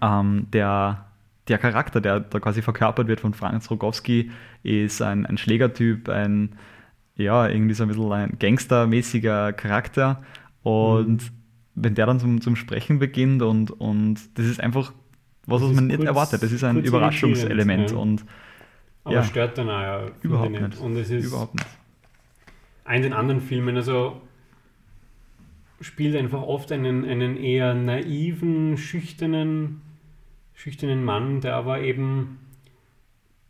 ähm, 0.00 0.46
der, 0.52 1.06
der 1.48 1.58
Charakter, 1.58 2.00
der 2.00 2.20
da 2.20 2.38
quasi 2.40 2.62
verkörpert 2.62 3.08
wird 3.08 3.20
von 3.20 3.34
Franz 3.34 3.70
Rogowski, 3.70 4.30
ist 4.62 5.02
ein, 5.02 5.26
ein 5.26 5.38
Schlägertyp, 5.38 6.08
ein, 6.08 6.54
ja, 7.16 7.48
irgendwie 7.48 7.74
so 7.74 7.82
ein 7.82 7.88
bisschen 7.88 8.12
ein 8.12 8.38
gangstermäßiger 8.38 9.52
Charakter. 9.52 10.22
Und 10.62 11.32
wenn 11.74 11.94
der 11.94 12.06
dann 12.06 12.20
zum, 12.20 12.40
zum 12.40 12.54
Sprechen 12.56 12.98
beginnt 12.98 13.42
und, 13.42 13.70
und 13.72 14.18
das 14.38 14.46
ist 14.46 14.60
einfach 14.60 14.92
was, 15.46 15.60
was 15.62 15.72
man 15.72 15.84
ist 15.84 15.88
nicht 15.88 15.96
kurz- 15.96 16.06
erwartet. 16.06 16.42
Das 16.42 16.52
ist 16.52 16.62
ein 16.62 16.76
kurz 16.76 16.86
Überraschungselement 16.86 17.90
irritierend, 17.90 18.20
und 18.22 18.24
Aber 19.04 19.14
Ja. 19.16 19.24
stört 19.24 19.58
dann 19.58 19.68
auch 19.68 19.80
ja, 19.80 20.06
überhaupt 20.20 20.50
nicht. 20.52 20.78
Und 20.78 20.96
es 20.96 21.10
ist 21.10 21.26
überhaupt 21.26 21.54
nicht. 21.54 21.66
in 22.88 23.02
den 23.02 23.12
anderen 23.12 23.40
Filmen, 23.40 23.74
also 23.76 24.20
spielt 25.80 26.14
einfach 26.14 26.42
oft 26.42 26.70
einen, 26.70 27.04
einen 27.04 27.36
eher 27.36 27.74
naiven, 27.74 28.76
schüchternen, 28.76 29.80
schüchternen 30.62 31.04
Mann, 31.04 31.40
der 31.40 31.56
aber 31.56 31.80
eben 31.80 32.38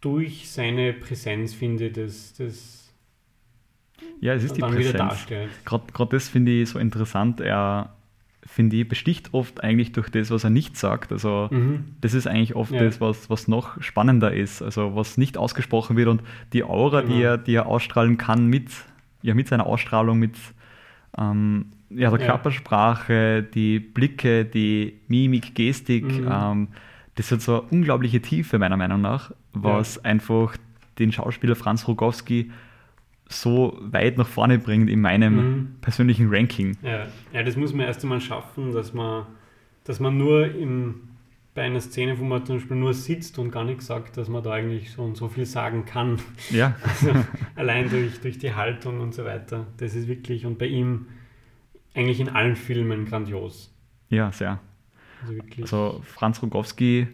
durch 0.00 0.50
seine 0.50 0.92
Präsenz, 0.94 1.52
finde 1.54 1.88
ich, 1.88 1.92
das, 1.92 2.32
das 2.34 2.92
Ja, 4.20 4.32
es 4.34 4.44
ist 4.44 4.56
die 4.56 4.62
Präsenz. 4.62 4.96
darstellt. 4.98 5.50
Gerade 5.64 5.84
das 6.10 6.28
finde 6.28 6.52
ich 6.52 6.68
so 6.70 6.78
interessant. 6.78 7.40
Er, 7.40 7.92
finde 8.44 8.76
ich, 8.76 8.88
besticht 8.88 9.34
oft 9.34 9.62
eigentlich 9.62 9.92
durch 9.92 10.08
das, 10.08 10.30
was 10.30 10.42
er 10.44 10.50
nicht 10.50 10.76
sagt. 10.76 11.12
Also 11.12 11.48
Mhm. 11.52 11.84
das 12.00 12.14
ist 12.14 12.26
eigentlich 12.26 12.56
oft 12.56 12.72
Ja. 12.72 12.80
das, 12.82 13.00
was, 13.00 13.28
was 13.30 13.46
noch 13.46 13.80
spannender 13.82 14.32
ist. 14.32 14.62
Also 14.62 14.96
was 14.96 15.18
nicht 15.18 15.36
ausgesprochen 15.36 15.96
wird 15.96 16.08
und 16.08 16.22
die 16.52 16.64
Aura, 16.64 17.02
die, 17.02 17.08
Genau. 17.08 17.20
er, 17.20 17.38
die 17.38 17.54
er 17.54 17.66
ausstrahlen 17.66 18.16
kann 18.16 18.46
mit, 18.46 18.70
ja, 19.20 19.34
mit 19.34 19.48
seiner 19.48 19.66
Ausstrahlung, 19.66 20.18
mit 20.18 20.34
ähm, 21.18 21.66
ja, 21.90 22.10
der 22.10 22.20
Ja. 22.20 22.26
Körpersprache, 22.26 23.42
die 23.42 23.78
Blicke, 23.78 24.46
die 24.46 24.94
Mimik, 25.08 25.54
Gestik, 25.54 26.04
Mhm. 26.04 26.28
ähm, 26.30 26.68
das 27.16 27.30
hat 27.30 27.40
so 27.42 27.60
eine 27.60 27.70
unglaubliche 27.70 28.20
Tiefe 28.22 28.58
meiner 28.58 28.76
Meinung 28.76 29.00
nach, 29.00 29.32
was 29.52 30.02
einfach 30.04 30.56
den 30.98 31.12
Schauspieler 31.12 31.56
Franz 31.56 31.86
Rogowski 31.88 32.50
so 33.28 33.78
weit 33.80 34.18
nach 34.18 34.26
vorne 34.26 34.58
bringt 34.58 34.90
in 34.90 35.00
meinem 35.00 35.36
Mhm. 35.36 35.68
persönlichen 35.80 36.28
Ranking. 36.30 36.76
Ja. 36.82 37.06
ja, 37.32 37.42
das 37.42 37.56
muss 37.56 37.72
man 37.72 37.86
erst 37.86 38.02
einmal 38.02 38.20
schaffen, 38.20 38.72
dass 38.72 38.92
man, 38.92 39.26
dass 39.84 40.00
man 40.00 40.18
nur 40.18 40.54
im, 40.54 41.08
bei 41.54 41.62
einer 41.62 41.80
Szene, 41.80 42.18
wo 42.18 42.24
man 42.24 42.44
zum 42.44 42.56
Beispiel 42.56 42.76
nur 42.76 42.92
sitzt 42.92 43.38
und 43.38 43.50
gar 43.50 43.64
nichts 43.64 43.86
sagt, 43.86 44.16
dass 44.18 44.28
man 44.28 44.42
da 44.42 44.52
eigentlich 44.52 44.90
so 44.90 45.02
und 45.02 45.16
so 45.16 45.28
viel 45.28 45.46
sagen 45.46 45.84
kann. 45.86 46.18
Ja, 46.50 46.76
Also 46.84 47.12
allein 47.56 47.88
durch, 47.88 48.20
durch 48.20 48.38
die 48.38 48.54
Haltung 48.54 49.00
und 49.00 49.14
so 49.14 49.24
weiter. 49.24 49.66
Das 49.78 49.94
ist 49.94 50.08
wirklich, 50.08 50.44
und 50.44 50.58
bei 50.58 50.66
ihm 50.66 51.06
eigentlich 51.94 52.20
in 52.20 52.28
allen 52.30 52.56
Filmen 52.56 53.04
grandios. 53.06 53.74
ja, 54.10 54.30
sehr. 54.32 54.60
Also. 55.26 55.62
Also 55.62 56.02
Franz 56.04 56.42
Rogowski, 56.42 57.06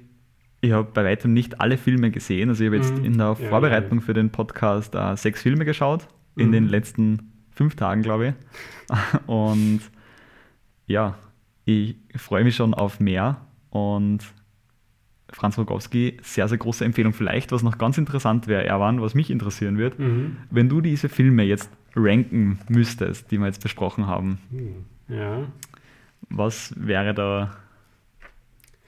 ich 0.60 0.72
habe 0.72 0.88
bei 0.92 1.04
weitem 1.04 1.32
nicht 1.32 1.60
alle 1.60 1.76
Filme 1.78 2.10
gesehen. 2.10 2.48
Also 2.48 2.64
ich 2.64 2.68
habe 2.68 2.76
jetzt 2.76 2.96
Mhm. 2.98 3.04
in 3.04 3.18
der 3.18 3.36
Ja, 3.40 3.48
Vorbereitung 3.48 4.00
für 4.00 4.14
den 4.14 4.30
Podcast 4.30 4.94
äh, 4.94 5.16
sechs 5.16 5.42
Filme 5.42 5.64
geschaut, 5.64 6.08
in 6.36 6.48
Mhm. 6.48 6.52
den 6.52 6.68
letzten 6.68 7.32
fünf 7.50 7.76
Tagen, 7.76 8.02
glaube 8.02 8.28
ich. 8.28 8.34
Und 9.26 9.80
ja, 10.86 11.16
ich 11.64 11.96
freue 12.16 12.44
mich 12.44 12.56
schon 12.56 12.74
auf 12.74 12.98
mehr. 13.00 13.40
Und 13.70 14.20
Franz 15.30 15.58
Rogowski, 15.58 16.16
sehr, 16.22 16.48
sehr 16.48 16.56
große 16.56 16.84
Empfehlung. 16.84 17.12
Vielleicht, 17.12 17.52
was 17.52 17.62
noch 17.62 17.76
ganz 17.76 17.98
interessant 17.98 18.46
wäre, 18.46 18.64
Erwan, 18.64 19.02
was 19.02 19.14
mich 19.14 19.30
interessieren 19.30 19.76
wird, 19.76 19.98
Mhm. 19.98 20.38
wenn 20.50 20.68
du 20.70 20.80
diese 20.80 21.08
Filme 21.10 21.42
jetzt 21.44 21.70
ranken 21.94 22.58
müsstest, 22.68 23.30
die 23.30 23.38
wir 23.38 23.46
jetzt 23.46 23.62
besprochen 23.62 24.06
haben, 24.06 24.38
Hm. 24.50 24.84
Ja, 25.14 25.46
was 26.30 26.74
wäre 26.76 27.12
da 27.14 27.50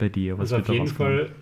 bei 0.00 0.08
dir? 0.08 0.36
Was 0.38 0.52
also 0.52 0.56
auf 0.62 0.68
jeden 0.68 0.80
rauskommen? 0.88 1.26
Fall 1.28 1.32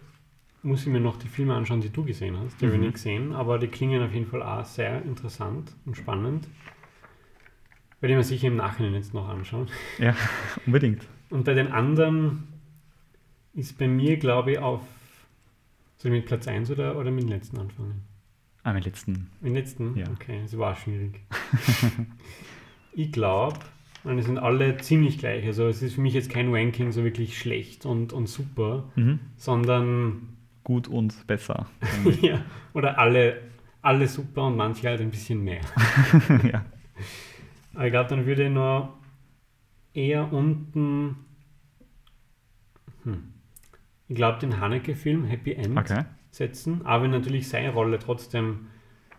muss 0.63 0.83
ich 0.83 0.89
mir 0.89 1.01
noch 1.01 1.19
die 1.19 1.29
Filme 1.29 1.55
anschauen, 1.55 1.81
die 1.81 1.89
du 1.91 2.05
gesehen 2.05 2.37
hast. 2.39 2.61
Die 2.61 2.67
habe 2.67 2.75
ich 2.75 2.79
Mhm. 2.81 2.87
nicht 2.87 2.95
gesehen, 2.95 3.33
aber 3.33 3.59
die 3.59 3.69
klingen 3.69 4.03
auf 4.03 4.13
jeden 4.13 4.27
Fall 4.27 4.43
auch 4.43 4.65
sehr 4.65 5.01
interessant 5.03 5.73
und 5.87 5.97
spannend. 5.97 6.47
Werde 8.01 8.13
ich 8.13 8.17
mir 8.19 8.25
sicher 8.25 8.49
im 8.49 8.57
Nachhinein 8.57 8.95
jetzt 8.95 9.15
noch 9.15 9.29
anschauen. 9.29 9.69
Ja, 9.99 10.15
unbedingt. 10.67 11.07
Und 11.31 11.45
bei 11.45 11.55
den 11.55 11.69
anderen 11.73 12.49
ist 13.55 13.79
bei 13.79 13.89
mir, 13.89 14.17
glaube 14.19 14.53
ich, 14.53 14.59
auf. 14.59 14.83
Soll 15.97 16.13
ich 16.13 16.19
mit 16.19 16.27
Platz 16.27 16.47
1 16.47 16.71
oder, 16.71 16.97
oder 16.97 17.11
mit 17.11 17.25
dem 17.25 17.29
letzten 17.31 17.59
anfangen? 17.59 18.03
Ah, 18.63 18.73
mein 18.73 18.83
letzten. 18.83 19.13
Mit 19.41 19.51
dem 19.51 19.55
letzten? 19.55 19.97
Ja. 19.97 20.07
Okay, 20.13 20.41
das 20.43 20.57
war 20.59 20.77
schwierig. 20.77 21.21
ich 22.93 23.11
glaube, 23.13 23.59
und 24.09 24.19
es 24.19 24.27
sind 24.27 24.39
alle 24.39 24.77
ziemlich 24.79 25.19
gleich. 25.19 25.45
Also 25.47 25.67
es 25.69 25.83
ist 25.83 25.95
für 25.95 26.01
mich 26.01 26.15
jetzt 26.15 26.31
kein 26.31 26.55
Ranking 26.55 26.93
so 26.93 27.05
wirklich 27.05 27.39
schlecht 27.39 27.87
und, 27.87 28.13
und 28.13 28.27
super, 28.29 28.85
Mhm. 28.97 29.21
sondern 29.37 30.29
Gut 30.65 30.89
und 30.89 31.27
besser. 31.27 31.67
ja, 32.23 32.43
oder 32.75 32.99
alle, 32.99 33.41
alle 33.83 34.07
super 34.09 34.47
und 34.47 34.57
manche 34.57 34.87
halt 34.89 35.01
ein 35.01 35.11
bisschen 35.11 35.43
mehr. 35.43 35.61
ja. 36.53 36.65
Aber 37.75 37.87
ich 37.87 37.93
glaube, 37.93 38.11
dann 38.11 38.27
würde 38.27 38.45
ich 38.47 38.51
noch 38.53 38.95
eher 39.95 40.33
unten. 40.33 41.17
Hm, 43.05 43.23
ich 44.09 44.17
glaube, 44.17 44.39
den 44.41 44.61
Haneke-Film 44.61 45.25
Happy 45.25 45.53
End 45.53 45.77
Okay. 45.79 46.05
setzen, 46.31 46.85
aber 46.85 47.05
wenn 47.05 47.11
natürlich 47.13 47.49
seine 47.49 47.73
Rolle 47.73 47.99
trotzdem 47.99 48.67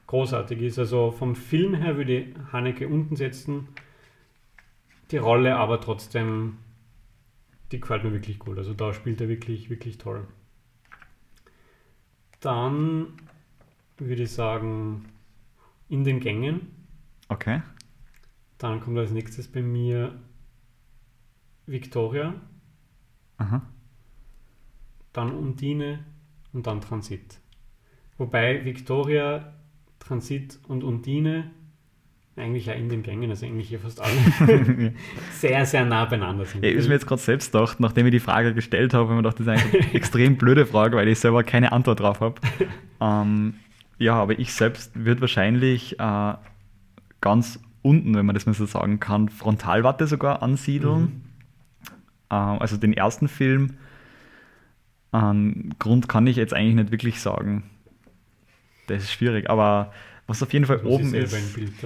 großartig 0.07 0.61
ist. 0.61 0.79
Also 0.79 1.11
vom 1.11 1.35
Film 1.35 1.75
her 1.75 1.95
würde 1.97 2.17
ich 2.17 2.25
Haneke 2.51 2.87
unten 2.87 3.15
setzen, 3.15 3.67
die 5.11 5.17
Rolle 5.17 5.55
aber 5.55 5.81
trotzdem, 5.81 6.57
die 7.71 7.79
gefällt 7.79 8.03
mir 8.03 8.13
wirklich 8.13 8.39
gut. 8.39 8.57
Also 8.57 8.73
da 8.73 8.93
spielt 8.93 9.21
er 9.21 9.29
wirklich, 9.29 9.69
wirklich 9.69 9.97
toll. 9.97 10.27
Dann 12.39 13.13
würde 13.97 14.23
ich 14.23 14.31
sagen, 14.31 15.05
in 15.89 16.03
den 16.03 16.19
Gängen. 16.19 16.87
Okay. 17.27 17.61
Dann 18.57 18.79
kommt 18.79 18.97
als 18.97 19.11
nächstes 19.11 19.47
bei 19.47 19.61
mir 19.61 20.19
Victoria, 21.65 22.33
Aha. 23.37 23.61
dann 25.13 25.31
Undine 25.31 26.05
und 26.51 26.65
dann 26.65 26.81
Transit. 26.81 27.39
Wobei 28.17 28.65
Victoria, 28.65 29.53
Transit 29.99 30.59
und 30.67 30.83
Undine 30.83 31.51
eigentlich 32.39 32.65
ja 32.65 32.73
in 32.73 32.89
den 32.89 33.03
Gängen, 33.03 33.29
also 33.29 33.45
eigentlich 33.45 33.69
hier 33.69 33.79
fast 33.79 34.01
alle, 34.01 34.93
sehr, 35.33 35.65
sehr 35.65 35.85
nah 35.85 36.05
beieinander 36.05 36.45
sind. 36.45 36.63
Ja, 36.63 36.71
ist 36.71 36.87
mir 36.87 36.95
jetzt 36.95 37.07
gerade 37.07 37.21
selbst 37.21 37.51
gedacht, 37.51 37.79
nachdem 37.79 38.05
ich 38.07 38.11
die 38.11 38.19
Frage 38.19 38.53
gestellt 38.53 38.93
habe, 38.93 39.03
habe 39.03 39.13
ich 39.13 39.15
mir 39.17 39.23
gedacht, 39.23 39.39
das 39.39 39.47
ist 39.47 39.65
eigentlich 39.65 39.85
eine 39.85 39.93
extrem 39.95 40.37
blöde 40.37 40.65
Frage, 40.65 40.97
weil 40.97 41.07
ich 41.07 41.19
selber 41.19 41.43
keine 41.43 41.71
Antwort 41.71 41.99
drauf 41.99 42.21
habe. 42.21 42.35
Ähm, 43.01 43.53
ja, 43.97 44.15
aber 44.15 44.37
ich 44.39 44.51
selbst 44.51 44.91
würde 44.93 45.21
wahrscheinlich 45.21 45.97
äh, 46.01 46.33
ganz 47.21 47.61
unten, 47.81 48.13
wenn 48.13 48.25
man 48.25 48.33
das 48.33 48.45
mal 48.45 48.53
so 48.53 48.65
sagen 48.65 48.99
kann, 48.99 49.29
Frontalwatte 49.29 50.05
sogar 50.05 50.41
ansiedeln. 50.41 51.01
Mhm. 51.01 51.21
Äh, 52.29 52.35
also 52.35 52.75
den 52.75 52.91
ersten 52.91 53.29
Film. 53.29 53.77
Ähm, 55.13 55.71
Grund 55.79 56.09
kann 56.09 56.27
ich 56.27 56.35
jetzt 56.35 56.53
eigentlich 56.53 56.75
nicht 56.75 56.91
wirklich 56.91 57.21
sagen. 57.21 57.69
Das 58.87 59.03
ist 59.03 59.11
schwierig, 59.11 59.49
aber 59.49 59.93
was 60.29 60.43
auf 60.43 60.53
jeden 60.53 60.65
Fall 60.65 60.77
oben 60.85 61.13
ist, 61.13 61.35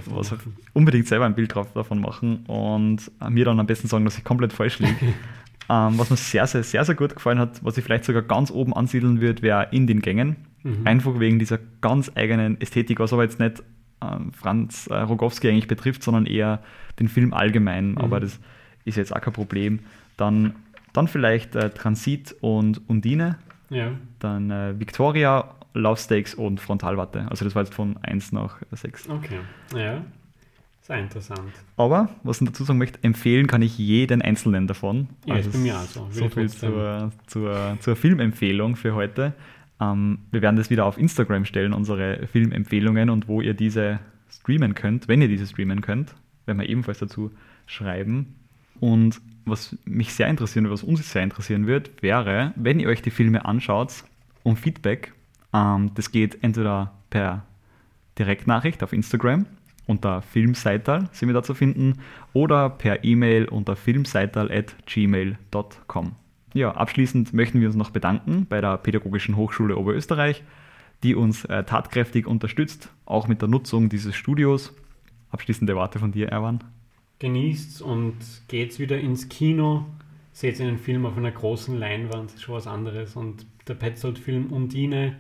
was 0.06 0.32
machen. 0.32 0.56
unbedingt 0.74 1.08
selber 1.08 1.26
ein 1.26 1.34
Bild 1.34 1.56
drauf, 1.56 1.72
davon 1.74 2.02
machen 2.02 2.46
und 2.48 3.10
mir 3.30 3.46
dann 3.46 3.60
am 3.60 3.66
besten 3.66 3.88
sagen, 3.88 4.04
dass 4.06 4.18
ich 4.18 4.24
komplett 4.24 4.52
falsch 4.52 4.80
liege. 4.80 4.96
ähm, 5.70 5.98
was 5.98 6.10
mir 6.10 6.18
sehr, 6.18 6.46
sehr, 6.46 6.64
sehr, 6.64 6.84
sehr 6.84 6.96
gut 6.96 7.16
gefallen 7.16 7.40
hat, 7.40 7.64
was 7.64 7.78
ich 7.78 7.84
vielleicht 7.84 8.04
sogar 8.04 8.22
ganz 8.22 8.52
oben 8.52 8.74
ansiedeln 8.74 9.22
würde, 9.22 9.42
wäre 9.42 9.70
in 9.72 9.88
den 9.88 10.02
Gängen. 10.02 10.36
Mhm. 10.64 10.86
Einfach 10.86 11.20
wegen 11.20 11.40
dieser 11.40 11.58
ganz 11.82 12.12
eigenen 12.16 12.60
Ästhetik, 12.60 13.00
was 13.00 13.14
aber 13.14 13.24
jetzt 13.24 13.40
nicht 13.40 13.64
ähm, 14.02 14.34
Franz 14.34 14.88
äh, 14.88 14.96
Rogowski 14.96 15.50
eigentlich 15.50 15.68
betrifft, 15.68 16.04
sondern 16.04 16.26
eher 16.26 16.62
den 17.00 17.08
Film 17.08 17.34
allgemein. 17.34 17.92
Mhm. 17.92 17.98
Aber 17.98 18.20
das 18.20 18.40
ist 18.86 18.98
jetzt 18.98 19.16
auch 19.16 19.22
kein 19.22 19.34
Problem. 19.34 19.80
Dann, 20.18 20.56
dann 20.92 21.08
vielleicht 21.08 21.56
äh, 21.56 21.70
Transit 21.70 22.36
und 22.42 22.82
Undine, 22.90 23.38
Ja, 23.70 23.92
dann 24.20 24.52
äh, 24.52 24.80
Victoria, 24.80 25.56
Love 25.74 26.00
Stakes 26.00 26.34
und 26.36 26.60
Frontalwatte. 26.60 27.26
Also 27.30 27.46
das 27.46 27.56
war 27.56 27.64
jetzt 27.64 27.74
von 27.74 27.98
1 27.98 28.32
nach 28.32 28.58
6. 28.72 29.10
okay. 29.10 29.40
Ja, 29.76 30.02
sehr 30.82 31.00
interessant. 31.00 31.54
Aber, 31.78 32.10
was 32.24 32.42
ich 32.42 32.48
dazu 32.48 32.66
sagen 32.66 32.78
möchte, 32.78 33.02
empfehlen 33.04 33.48
kann 33.48 33.62
ich 33.62 33.78
jeden 33.78 34.22
einzelnen 34.22 34.68
davon. 34.68 35.08
Ja, 35.26 35.36
ist 35.36 35.52
bei 35.52 35.58
mir 35.58 35.78
auch 35.78 35.84
so. 35.84 36.08
So 36.12 36.28
viel 36.28 36.50
zur, 36.50 37.12
zur, 37.26 37.78
zur 37.80 37.96
Filmempfehlung 37.96 38.76
für 38.76 38.94
heute. 38.94 39.34
Ähm, 39.80 40.20
wir 40.32 40.42
werden 40.42 40.58
das 40.58 40.70
wieder 40.70 40.86
auf 40.86 40.98
Instagram 40.98 41.46
stellen, 41.46 41.74
unsere 41.74 42.28
Filmempfehlungen 42.28 43.10
und 43.10 43.30
wo 43.30 43.40
ihr 43.40 43.54
diese 43.54 44.00
streamen 44.30 44.76
könnt, 44.76 45.08
wenn 45.08 45.22
ihr 45.22 45.30
diese 45.30 45.48
streamen 45.48 45.80
könnt, 45.80 46.16
werden 46.46 46.60
wir 46.60 46.68
ebenfalls 46.68 47.00
dazu 47.00 47.32
schreiben. 47.66 48.36
Und 48.82 49.22
was 49.46 49.78
mich 49.86 50.14
sehr 50.14 50.28
interessieren, 50.28 50.70
was 50.70 50.84
uns 50.84 51.10
sehr 51.10 51.24
interessieren 51.24 51.66
wird, 51.66 52.04
wäre, 52.04 52.52
wenn 52.58 52.82
ihr 52.82 52.90
euch 52.90 53.02
die 53.02 53.12
Filme 53.12 53.46
anschaut, 53.46 54.04
um 54.44 54.58
Feedback. 54.58 55.14
Ähm, 55.54 55.92
das 55.96 56.12
geht 56.12 56.44
entweder 56.44 56.94
per 57.10 57.46
Direktnachricht 58.18 58.84
auf 58.84 58.94
Instagram 58.94 59.46
unter 59.86 60.22
Filmseital 60.22 61.10
sind 61.12 61.28
wir 61.28 61.34
da 61.34 61.44
zu 61.44 61.54
finden 61.54 62.00
oder 62.32 62.70
per 62.70 63.04
E-Mail 63.04 63.50
unter 63.50 63.76
filmseital.gmail.com. 63.76 66.16
Ja, 66.54 66.72
abschließend 66.72 67.34
möchten 67.34 67.60
wir 67.60 67.68
uns 67.68 67.76
noch 67.76 67.90
bedanken 67.90 68.46
bei 68.48 68.62
der 68.62 68.78
Pädagogischen 68.78 69.36
Hochschule 69.36 69.76
Oberösterreich, 69.78 70.42
die 71.02 71.16
uns 71.16 71.46
äh, 71.46 71.64
tatkräftig 71.64 72.28
unterstützt, 72.28 72.90
auch 73.06 73.28
mit 73.28 73.42
der 73.42 73.50
Nutzung 73.50 73.90
dieses 73.90 74.16
Studios. 74.16 74.74
Abschließende 75.32 75.76
Worte 75.76 76.00
von 76.00 76.14
dir, 76.14 76.30
Erwan. 76.30 76.64
Genießt's 77.20 77.82
und 77.82 78.16
geht's 78.48 78.80
wieder 78.80 79.00
ins 79.00 79.30
Kino. 79.30 79.86
Seht 80.32 80.62
einen 80.62 80.78
Film 80.78 81.06
auf 81.06 81.18
einer 81.18 81.32
großen 81.32 81.78
Leinwand, 81.78 82.34
ist 82.34 82.44
schon 82.44 82.56
was 82.56 82.68
anderes. 82.68 83.16
Und 83.16 83.46
der 83.68 83.74
Petzold-Film 83.74 84.54
Undine 84.54 85.20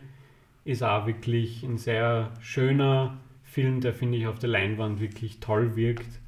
ist 0.65 0.83
auch 0.83 1.05
wirklich 1.07 1.63
ein 1.63 1.77
sehr 1.77 2.31
schöner 2.39 3.17
Film, 3.43 3.81
der 3.81 3.93
finde 3.93 4.17
ich 4.17 4.27
auf 4.27 4.39
der 4.39 4.49
Leinwand 4.49 4.99
wirklich 4.99 5.39
toll 5.39 5.75
wirkt. 5.75 6.19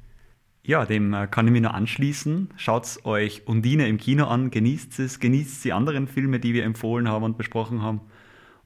Ja, 0.62 0.84
dem 0.84 1.14
äh, 1.14 1.26
kann 1.28 1.46
ich 1.46 1.52
mich 1.52 1.62
nur 1.62 1.74
anschließen. 1.74 2.50
Schaut 2.56 3.04
euch 3.04 3.46
Undine 3.46 3.88
im 3.88 3.98
Kino 3.98 4.26
an, 4.26 4.50
genießt 4.50 4.98
es, 4.98 5.20
genießt 5.20 5.64
die 5.64 5.72
anderen 5.72 6.08
Filme, 6.08 6.40
die 6.40 6.54
wir 6.54 6.64
empfohlen 6.64 7.08
haben 7.08 7.24
und 7.24 7.38
besprochen 7.38 7.82
haben. 7.82 8.00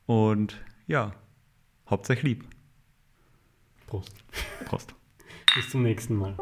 Und 0.06 0.60
ja, 0.86 1.12
habt 1.86 2.08
euch 2.10 2.22
lieb. 2.22 2.44
Prost. 3.86 4.24
Prost. 4.64 4.94
Bis 5.54 5.68
zum 5.68 5.82
nächsten 5.82 6.16
Mal. 6.16 6.36